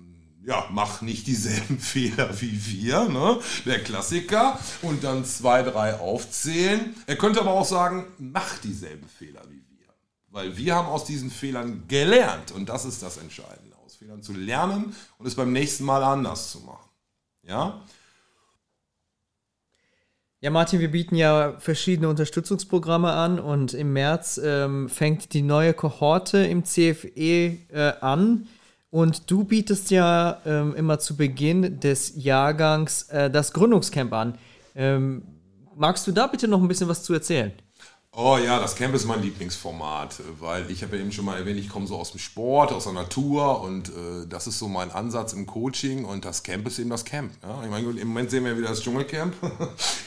Ja, 0.48 0.66
mach 0.72 1.02
nicht 1.02 1.28
dieselben 1.28 1.78
Fehler 1.80 2.30
wie 2.42 2.66
wir, 2.66 3.10
ne? 3.10 3.40
Der 3.66 3.84
Klassiker. 3.84 4.58
Und 4.82 5.04
dann 5.04 5.26
zwei, 5.26 5.62
drei 5.62 6.00
aufzählen. 6.00 6.96
Er 7.06 7.18
könnte 7.18 7.42
aber 7.42 7.52
auch 7.52 7.66
sagen, 7.66 8.06
mach 8.18 8.58
dieselben 8.60 9.08
Fehler 9.10 9.42
wie 9.50 9.62
wir. 9.78 9.88
Weil 10.30 10.56
wir 10.56 10.76
haben 10.76 10.88
aus 10.88 11.04
diesen 11.04 11.30
Fehlern 11.30 11.84
gelernt. 11.90 12.54
Und 12.54 12.70
das 12.70 12.86
ist 12.86 13.04
das 13.04 13.18
Entscheidende. 13.18 13.76
Aus 13.86 13.98
Fehlern 13.98 14.24
zu 14.24 14.34
lernen 14.34 14.96
und 15.18 15.26
es 15.28 15.36
beim 15.36 15.52
nächsten 15.52 15.84
Mal 15.84 16.02
anders 16.02 16.50
zu 16.52 16.62
machen. 16.62 16.90
Ja? 17.44 17.82
Ja, 20.40 20.50
Martin, 20.50 20.80
wir 20.80 20.92
bieten 20.92 21.16
ja 21.16 21.60
verschiedene 21.60 22.08
Unterstützungsprogramme 22.08 23.12
an 23.12 23.40
und 23.40 23.74
im 23.74 23.92
März 23.92 24.40
ähm, 24.42 24.88
fängt 24.88 25.34
die 25.34 25.42
neue 25.42 25.74
Kohorte 25.74 26.38
im 26.38 26.64
CFE 26.64 27.58
äh, 27.70 27.94
an. 28.00 28.48
Und 28.90 29.30
du 29.30 29.44
bietest 29.44 29.92
ja 29.92 30.42
ähm, 30.46 30.74
immer 30.76 31.00
zu 31.00 31.18
Beginn 31.18 31.80
des 31.80 32.14
Jahrgangs 32.16 33.04
äh, 33.10 33.30
das 33.30 33.52
Gründungscamp 33.52 34.14
an. 34.14 34.38
Ähm, 34.76 35.24
magst 35.76 36.08
du 36.08 36.12
da 36.12 36.28
bitte 36.28 36.48
noch 36.48 36.62
ein 36.62 36.68
bisschen 36.68 36.88
was 36.88 37.04
zu 37.04 37.14
erzählen? 37.14 37.52
Oh 38.20 38.36
ja, 38.44 38.60
das 38.60 38.76
Camp 38.76 38.96
ist 38.96 39.06
mein 39.06 39.22
Lieblingsformat, 39.22 40.24
weil 40.40 40.72
ich 40.72 40.82
habe 40.82 40.96
ja 40.96 41.04
eben 41.04 41.12
schon 41.12 41.24
mal 41.24 41.38
erwähnt, 41.38 41.60
ich 41.60 41.70
komme 41.70 41.86
so 41.86 41.98
aus 41.98 42.10
dem 42.10 42.20
Sport, 42.20 42.72
aus 42.72 42.86
der 42.86 42.94
Natur 42.94 43.62
und 43.62 43.90
äh, 43.90 44.26
das 44.28 44.48
ist 44.48 44.58
so 44.58 44.68
mein 44.68 44.90
Ansatz 44.90 45.34
im 45.34 45.46
Coaching 45.46 46.04
und 46.04 46.26
das 46.26 46.42
Camp 46.42 46.66
ist 46.66 46.80
eben 46.80 46.90
das 46.90 47.06
Camp. 47.06 47.32
Ja? 47.44 47.64
Ich 47.64 47.70
meine, 47.70 47.88
im 47.88 48.08
Moment 48.08 48.32
sehen 48.32 48.44
wir 48.44 48.58
wieder 48.58 48.70
das 48.70 48.82
Dschungelcamp. 48.82 49.36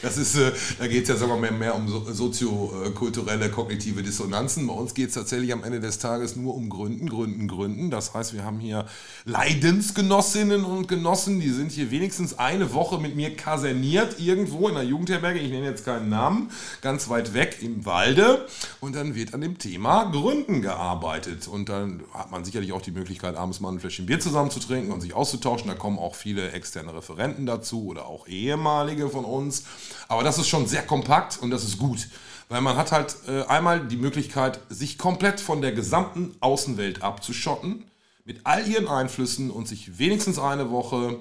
Das 0.01 0.17
ist, 0.17 0.35
äh, 0.35 0.51
da 0.79 0.87
geht 0.87 1.03
es 1.03 1.09
ja 1.09 1.15
sogar 1.15 1.37
mehr, 1.37 1.51
mehr 1.51 1.75
um 1.75 1.87
so, 1.87 2.11
soziokulturelle 2.11 3.51
kognitive 3.51 4.01
Dissonanzen. 4.01 4.65
Bei 4.65 4.73
uns 4.73 4.95
geht 4.95 5.09
es 5.09 5.13
tatsächlich 5.13 5.53
am 5.53 5.63
Ende 5.63 5.79
des 5.79 5.99
Tages 5.99 6.35
nur 6.35 6.55
um 6.55 6.69
Gründen, 6.69 7.07
Gründen, 7.07 7.47
Gründen. 7.47 7.91
Das 7.91 8.15
heißt, 8.15 8.33
wir 8.33 8.43
haben 8.43 8.59
hier 8.59 8.87
Leidensgenossinnen 9.25 10.65
und 10.65 10.87
Genossen, 10.87 11.39
die 11.39 11.51
sind 11.51 11.71
hier 11.71 11.91
wenigstens 11.91 12.39
eine 12.39 12.73
Woche 12.73 12.97
mit 12.97 13.15
mir 13.15 13.35
kaserniert 13.35 14.19
irgendwo 14.19 14.69
in 14.69 14.75
einer 14.75 14.89
Jugendherberge. 14.89 15.39
Ich 15.39 15.51
nenne 15.51 15.67
jetzt 15.67 15.85
keinen 15.85 16.09
Namen, 16.09 16.49
ganz 16.81 17.07
weit 17.07 17.35
weg 17.35 17.59
im 17.61 17.85
Wald 17.85 18.00
Walde 18.01 18.47
und 18.79 18.95
dann 18.95 19.13
wird 19.13 19.35
an 19.35 19.41
dem 19.41 19.59
Thema 19.59 20.05
Gründen 20.05 20.63
gearbeitet. 20.63 21.47
Und 21.47 21.69
dann 21.69 22.03
hat 22.13 22.31
man 22.31 22.43
sicherlich 22.43 22.73
auch 22.73 22.81
die 22.81 22.91
Möglichkeit, 22.91 23.35
abends 23.35 23.59
mal 23.59 23.71
ein 23.71 23.79
Fläschchen 23.79 24.07
Bier 24.07 24.19
zusammen 24.19 24.49
zu 24.49 24.59
trinken 24.59 24.91
und 24.91 25.01
sich 25.01 25.13
auszutauschen. 25.13 25.67
Da 25.67 25.75
kommen 25.75 25.99
auch 25.99 26.15
viele 26.15 26.51
externe 26.51 26.95
Referenten 26.95 27.45
dazu 27.45 27.85
oder 27.85 28.07
auch 28.07 28.27
ehemalige 28.27 29.07
von 29.09 29.23
uns. 29.23 29.65
Aber 30.07 30.23
das 30.23 30.39
ist 30.39 30.47
schon 30.47 30.65
sehr 30.65 30.81
kompakt 30.81 31.37
und 31.41 31.51
das 31.51 31.63
ist 31.63 31.77
gut. 31.77 32.07
Weil 32.49 32.61
man 32.61 32.75
hat 32.75 32.91
halt 32.91 33.15
äh, 33.27 33.43
einmal 33.43 33.85
die 33.87 33.97
Möglichkeit, 33.97 34.59
sich 34.69 34.97
komplett 34.97 35.39
von 35.39 35.61
der 35.61 35.71
gesamten 35.71 36.35
Außenwelt 36.39 37.03
abzuschotten, 37.03 37.85
mit 38.25 38.41
all 38.45 38.67
ihren 38.67 38.87
Einflüssen 38.87 39.51
und 39.51 39.67
sich 39.67 39.99
wenigstens 39.99 40.39
eine 40.39 40.71
Woche 40.71 41.19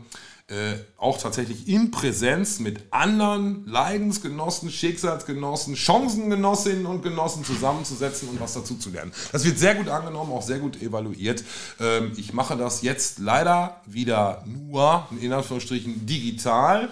äh, 0.50 0.78
auch 0.96 1.16
tatsächlich 1.16 1.68
in 1.68 1.92
Präsenz 1.92 2.58
mit 2.58 2.80
anderen 2.90 3.64
Leidensgenossen, 3.66 4.68
Schicksalsgenossen, 4.70 5.76
Chancengenossinnen 5.76 6.86
und 6.86 7.02
Genossen 7.02 7.44
zusammenzusetzen 7.44 8.28
und 8.28 8.40
was 8.40 8.54
dazu 8.54 8.74
zu 8.74 8.90
lernen. 8.90 9.12
Das 9.30 9.44
wird 9.44 9.60
sehr 9.60 9.76
gut 9.76 9.88
angenommen, 9.88 10.32
auch 10.32 10.42
sehr 10.42 10.58
gut 10.58 10.82
evaluiert. 10.82 11.44
Ähm, 11.78 12.12
ich 12.16 12.32
mache 12.32 12.56
das 12.56 12.82
jetzt 12.82 13.20
leider 13.20 13.80
wieder 13.86 14.44
nur, 14.44 15.06
in 15.20 15.32
Anführungsstrichen, 15.32 16.04
digital. 16.04 16.88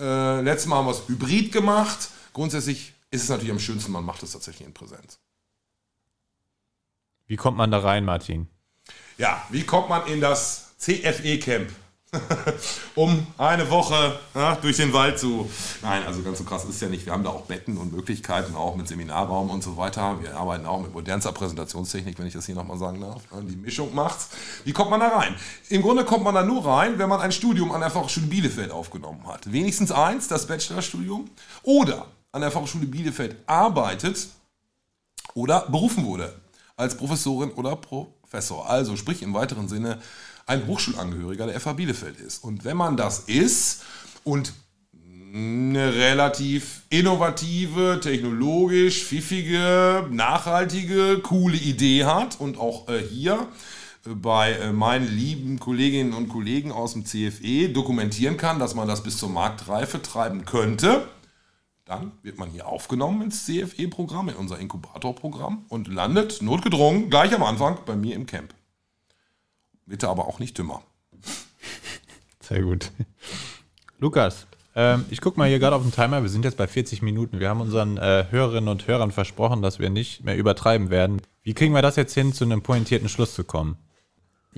Äh, 0.00 0.40
letztes 0.40 0.66
Mal 0.66 0.78
haben 0.78 0.86
wir 0.86 0.90
es 0.92 1.06
hybrid 1.06 1.52
gemacht. 1.52 2.08
Grundsätzlich 2.32 2.92
ist 3.12 3.22
es 3.22 3.28
natürlich 3.28 3.52
am 3.52 3.60
schönsten, 3.60 3.92
man 3.92 4.04
macht 4.04 4.24
es 4.24 4.32
tatsächlich 4.32 4.66
in 4.66 4.74
Präsenz. 4.74 5.20
Wie 7.28 7.36
kommt 7.36 7.56
man 7.56 7.70
da 7.70 7.78
rein, 7.78 8.04
Martin? 8.04 8.48
Ja, 9.16 9.46
wie 9.50 9.62
kommt 9.62 9.88
man 9.88 10.08
in 10.08 10.20
das 10.20 10.74
CFE-Camp? 10.78 11.70
um 12.94 13.26
eine 13.36 13.68
Woche 13.68 14.18
ja, 14.34 14.54
durch 14.56 14.76
den 14.76 14.92
Wald 14.92 15.18
zu. 15.18 15.50
Nein, 15.82 16.04
also 16.06 16.22
ganz 16.22 16.38
so 16.38 16.44
krass 16.44 16.64
ist 16.64 16.76
es 16.76 16.80
ja 16.80 16.88
nicht. 16.88 17.04
Wir 17.04 17.12
haben 17.12 17.24
da 17.24 17.30
auch 17.30 17.42
Betten 17.42 17.76
und 17.76 17.92
Möglichkeiten, 17.92 18.54
auch 18.54 18.76
mit 18.76 18.88
Seminarraum 18.88 19.50
und 19.50 19.62
so 19.62 19.76
weiter. 19.76 20.20
Wir 20.22 20.36
arbeiten 20.36 20.66
auch 20.66 20.80
mit 20.80 20.94
modernster 20.94 21.32
Präsentationstechnik, 21.32 22.18
wenn 22.18 22.26
ich 22.26 22.32
das 22.32 22.46
hier 22.46 22.54
nochmal 22.54 22.78
sagen 22.78 23.00
darf. 23.00 23.22
Die 23.42 23.56
Mischung 23.56 23.94
macht's. 23.94 24.30
Wie 24.64 24.72
kommt 24.72 24.90
man 24.90 25.00
da 25.00 25.08
rein? 25.08 25.34
Im 25.68 25.82
Grunde 25.82 26.04
kommt 26.04 26.24
man 26.24 26.34
da 26.34 26.42
nur 26.42 26.64
rein, 26.64 26.98
wenn 26.98 27.08
man 27.08 27.20
ein 27.20 27.32
Studium 27.32 27.72
an 27.72 27.80
der 27.80 27.90
Fachhochschule 27.90 28.26
Bielefeld 28.26 28.70
aufgenommen 28.70 29.26
hat. 29.26 29.50
Wenigstens 29.52 29.90
eins, 29.90 30.28
das 30.28 30.46
Bachelorstudium. 30.46 31.28
Oder 31.62 32.06
an 32.32 32.40
der 32.40 32.50
Fachhochschule 32.50 32.86
Bielefeld 32.86 33.36
arbeitet 33.46 34.28
oder 35.34 35.68
berufen 35.68 36.04
wurde 36.04 36.34
als 36.76 36.96
Professorin 36.96 37.50
oder 37.52 37.76
Professor. 37.76 38.68
Also 38.68 38.96
sprich 38.96 39.22
im 39.22 39.34
weiteren 39.34 39.68
Sinne 39.68 39.98
ein 40.46 40.66
Hochschulangehöriger 40.66 41.46
der 41.46 41.60
FH 41.60 41.74
Bielefeld 41.74 42.18
ist. 42.18 42.42
Und 42.42 42.64
wenn 42.64 42.76
man 42.76 42.96
das 42.96 43.20
ist 43.20 43.82
und 44.24 44.54
eine 45.34 45.92
relativ 45.94 46.82
innovative, 46.88 48.00
technologisch 48.02 49.04
pfiffige, 49.04 50.06
nachhaltige, 50.10 51.18
coole 51.18 51.56
Idee 51.56 52.04
hat 52.04 52.40
und 52.40 52.58
auch 52.58 52.88
äh, 52.88 53.02
hier 53.02 53.46
äh, 54.06 54.14
bei 54.14 54.52
äh, 54.52 54.72
meinen 54.72 55.06
lieben 55.06 55.60
Kolleginnen 55.60 56.14
und 56.14 56.28
Kollegen 56.28 56.72
aus 56.72 56.94
dem 56.94 57.04
CFE 57.04 57.68
dokumentieren 57.68 58.38
kann, 58.38 58.58
dass 58.58 58.74
man 58.74 58.88
das 58.88 59.02
bis 59.02 59.18
zur 59.18 59.28
Marktreife 59.28 60.00
treiben 60.00 60.46
könnte, 60.46 61.06
dann 61.84 62.12
wird 62.22 62.38
man 62.38 62.50
hier 62.50 62.66
aufgenommen 62.66 63.22
ins 63.22 63.44
CFE-Programm, 63.44 64.30
in 64.30 64.36
unser 64.36 64.58
Inkubatorprogramm 64.58 65.66
und 65.68 65.88
landet 65.88 66.40
notgedrungen 66.40 67.10
gleich 67.10 67.34
am 67.34 67.42
Anfang 67.42 67.78
bei 67.84 67.94
mir 67.94 68.14
im 68.14 68.26
Camp. 68.26 68.54
Bitte 69.86 70.08
aber 70.08 70.26
auch 70.26 70.38
nicht 70.40 70.58
dümmer. 70.58 70.82
Sehr 72.40 72.62
gut. 72.62 72.90
Lukas, 73.98 74.46
ähm, 74.74 75.06
ich 75.10 75.20
gucke 75.20 75.38
mal 75.38 75.48
hier 75.48 75.58
gerade 75.58 75.74
auf 75.74 75.82
den 75.82 75.92
Timer. 75.92 76.22
Wir 76.22 76.28
sind 76.28 76.44
jetzt 76.44 76.56
bei 76.56 76.66
40 76.66 77.02
Minuten. 77.02 77.40
Wir 77.40 77.48
haben 77.48 77.60
unseren 77.60 77.96
äh, 77.96 78.26
Hörerinnen 78.30 78.68
und 78.68 78.86
Hörern 78.86 79.10
versprochen, 79.10 79.62
dass 79.62 79.78
wir 79.78 79.88
nicht 79.90 80.24
mehr 80.24 80.36
übertreiben 80.36 80.90
werden. 80.90 81.22
Wie 81.42 81.54
kriegen 81.54 81.72
wir 81.72 81.82
das 81.82 81.96
jetzt 81.96 82.14
hin, 82.14 82.32
zu 82.32 82.44
einem 82.44 82.62
pointierten 82.62 83.08
Schluss 83.08 83.34
zu 83.34 83.44
kommen? 83.44 83.78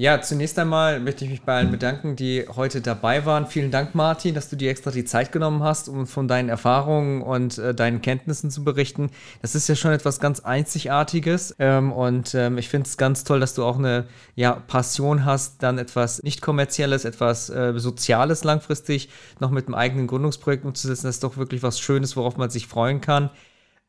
Ja, 0.01 0.21
zunächst 0.21 0.57
einmal 0.61 1.01
möchte 1.01 1.25
ich 1.25 1.31
mich 1.33 1.43
bei 1.43 1.57
allen 1.57 1.73
bedanken, 1.73 2.15
die 2.15 2.47
heute 2.55 2.81
dabei 2.81 3.27
waren. 3.27 3.49
Vielen 3.49 3.73
Dank, 3.73 3.97
Martin, 3.97 4.33
dass 4.33 4.49
du 4.49 4.55
dir 4.55 4.71
extra 4.71 4.93
die 4.93 5.05
Zeit 5.05 5.33
genommen 5.33 5.65
hast, 5.65 5.89
um 5.89 6.07
von 6.07 6.29
deinen 6.29 6.49
Erfahrungen 6.49 7.21
und 7.21 7.59
äh, 7.59 7.75
deinen 7.75 8.01
Kenntnissen 8.01 8.53
zu 8.53 8.63
berichten. 8.63 9.11
Das 9.43 9.57
ist 9.57 9.69
ja 9.69 9.75
schon 9.75 9.91
etwas 9.91 10.21
ganz 10.21 10.39
Einzigartiges 10.39 11.57
ähm, 11.59 11.91
und 11.91 12.33
ähm, 12.37 12.59
ich 12.59 12.69
finde 12.69 12.87
es 12.87 12.97
ganz 12.97 13.25
toll, 13.25 13.41
dass 13.41 13.55
du 13.55 13.65
auch 13.65 13.77
eine 13.77 14.07
ja, 14.37 14.53
Passion 14.53 15.25
hast, 15.25 15.65
dann 15.65 15.79
etwas 15.79 16.23
nicht 16.23 16.43
kommerzielles, 16.43 17.05
etwas 17.05 17.51
äh, 17.51 17.77
Soziales 17.77 18.45
langfristig 18.45 19.09
noch 19.41 19.51
mit 19.51 19.67
einem 19.67 19.75
eigenen 19.75 20.07
Gründungsprojekt 20.07 20.65
umzusetzen. 20.65 21.07
Das 21.09 21.17
ist 21.17 21.25
doch 21.25 21.39
wirklich 21.39 21.65
was 21.65 21.81
Schönes, 21.81 22.17
worauf 22.17 22.37
man 22.37 22.51
sich 22.51 22.69
freuen 22.69 23.01
kann. 23.01 23.31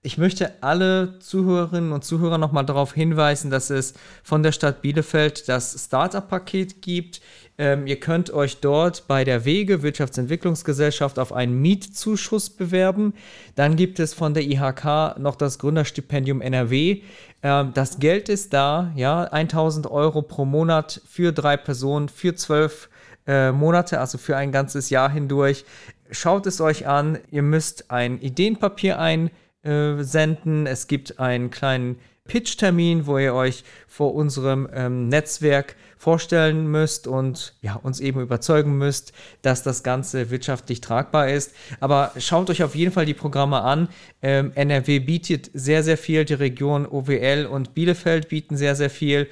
Ich 0.02 0.18
möchte 0.18 0.64
alle 0.64 1.20
Zuhörerinnen 1.20 1.92
und 1.92 2.06
Zuhörer 2.06 2.38
nochmal 2.38 2.66
darauf 2.66 2.94
hinweisen, 2.94 3.52
dass 3.52 3.70
es 3.70 3.96
von 4.24 4.44
der 4.44 4.54
Stadt 4.54 4.82
Bielefeld 4.82 5.50
das 5.50 5.88
Startup-Paket 5.88 6.82
gibt. 6.82 7.20
Ähm, 7.58 7.86
ihr 7.86 8.00
könnt 8.00 8.32
euch 8.32 8.62
dort 8.62 9.10
bei 9.10 9.26
der 9.26 9.44
Wege 9.44 9.84
Wirtschaftsentwicklungsgesellschaft 9.84 11.20
auf 11.20 11.34
einen 11.34 11.62
Mietzuschuss 11.62 12.50
bewerben. 12.50 13.14
Dann 13.56 13.76
gibt 13.76 14.00
es 14.00 14.14
von 14.14 14.34
der 14.34 14.44
IHK 14.44 15.20
noch 15.20 15.36
das 15.36 15.60
Gründerstipendium 15.60 16.40
NRW. 16.40 17.02
Ähm, 17.44 17.72
das 17.74 18.00
Geld 18.00 18.30
ist 18.30 18.54
da, 18.54 18.94
ja, 18.96 19.24
1000 19.26 19.92
Euro 19.92 20.22
pro 20.22 20.46
Monat 20.46 21.02
für 21.10 21.34
drei 21.34 21.58
Personen, 21.58 22.08
für 22.08 22.36
zwölf 22.36 22.90
äh, 23.28 23.52
Monate, 23.52 24.00
also 24.00 24.18
für 24.18 24.38
ein 24.38 24.54
ganzes 24.54 24.90
Jahr 24.90 25.12
hindurch. 25.12 25.66
Schaut 26.10 26.48
es 26.48 26.62
euch 26.62 26.88
an. 26.88 27.20
Ihr 27.32 27.44
müsst 27.44 27.92
ein 27.92 28.22
Ideenpapier 28.22 28.98
ein 28.98 29.30
äh, 29.64 30.04
senden. 30.04 30.68
Es 30.68 30.88
gibt 30.88 31.20
einen 31.20 31.50
kleinen 31.50 31.98
Pitch-Termin, 32.30 33.08
wo 33.08 33.18
ihr 33.18 33.34
euch 33.34 33.64
vor 33.88 34.16
unserem 34.16 34.70
ähm, 34.74 35.10
Netzwerk 35.10 35.76
vorstellen 35.98 36.68
müsst 36.68 37.08
und 37.08 37.56
ja, 37.62 37.74
uns 37.74 38.00
eben 38.00 38.22
überzeugen 38.22 38.78
müsst, 38.78 39.12
dass 39.42 39.64
das 39.64 39.84
Ganze 39.84 40.30
wirtschaftlich 40.30 40.80
tragbar 40.80 41.28
ist. 41.28 41.54
Aber 41.82 42.14
schaut 42.18 42.50
euch 42.50 42.64
auf 42.64 42.76
jeden 42.76 42.94
Fall 42.94 43.06
die 43.06 43.14
Programme 43.14 43.62
an. 43.62 43.90
Ähm, 44.22 44.54
NRW 44.56 45.00
bietet 45.00 45.50
sehr, 45.54 45.84
sehr 45.84 45.98
viel. 45.98 46.24
Die 46.24 46.36
Region 46.36 46.86
OWL 46.86 47.48
und 47.52 47.74
Bielefeld 47.74 48.30
bieten 48.30 48.56
sehr, 48.56 48.76
sehr 48.76 48.90
viel. 48.90 49.28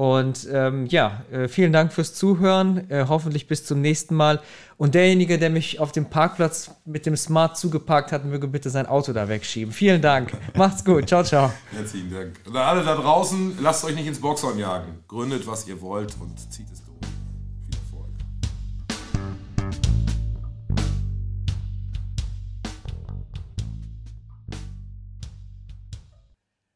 Und 0.00 0.48
ähm, 0.50 0.86
ja, 0.86 1.24
äh, 1.30 1.46
vielen 1.46 1.74
Dank 1.74 1.92
fürs 1.92 2.14
Zuhören. 2.14 2.88
Äh, 2.88 3.04
hoffentlich 3.06 3.46
bis 3.46 3.66
zum 3.66 3.82
nächsten 3.82 4.14
Mal. 4.14 4.40
Und 4.78 4.94
derjenige, 4.94 5.38
der 5.38 5.50
mich 5.50 5.78
auf 5.78 5.92
dem 5.92 6.06
Parkplatz 6.06 6.70
mit 6.86 7.04
dem 7.04 7.18
Smart 7.18 7.58
zugeparkt 7.58 8.10
hat, 8.10 8.24
möge 8.24 8.48
bitte 8.48 8.70
sein 8.70 8.86
Auto 8.86 9.12
da 9.12 9.28
wegschieben. 9.28 9.74
Vielen 9.74 10.00
Dank. 10.00 10.32
Macht's 10.54 10.86
gut. 10.86 11.06
Ciao, 11.06 11.22
ciao. 11.22 11.52
Herzlichen 11.72 12.10
Dank. 12.10 12.40
Und 12.46 12.56
alle 12.56 12.82
da 12.82 12.94
draußen, 12.94 13.58
lasst 13.60 13.84
euch 13.84 13.94
nicht 13.94 14.06
ins 14.06 14.22
Boxhorn 14.22 14.58
jagen. 14.58 15.04
Gründet, 15.06 15.46
was 15.46 15.68
ihr 15.68 15.78
wollt 15.82 16.16
und 16.18 16.50
zieht 16.50 16.72
es 16.72 16.82
durch. 16.82 16.89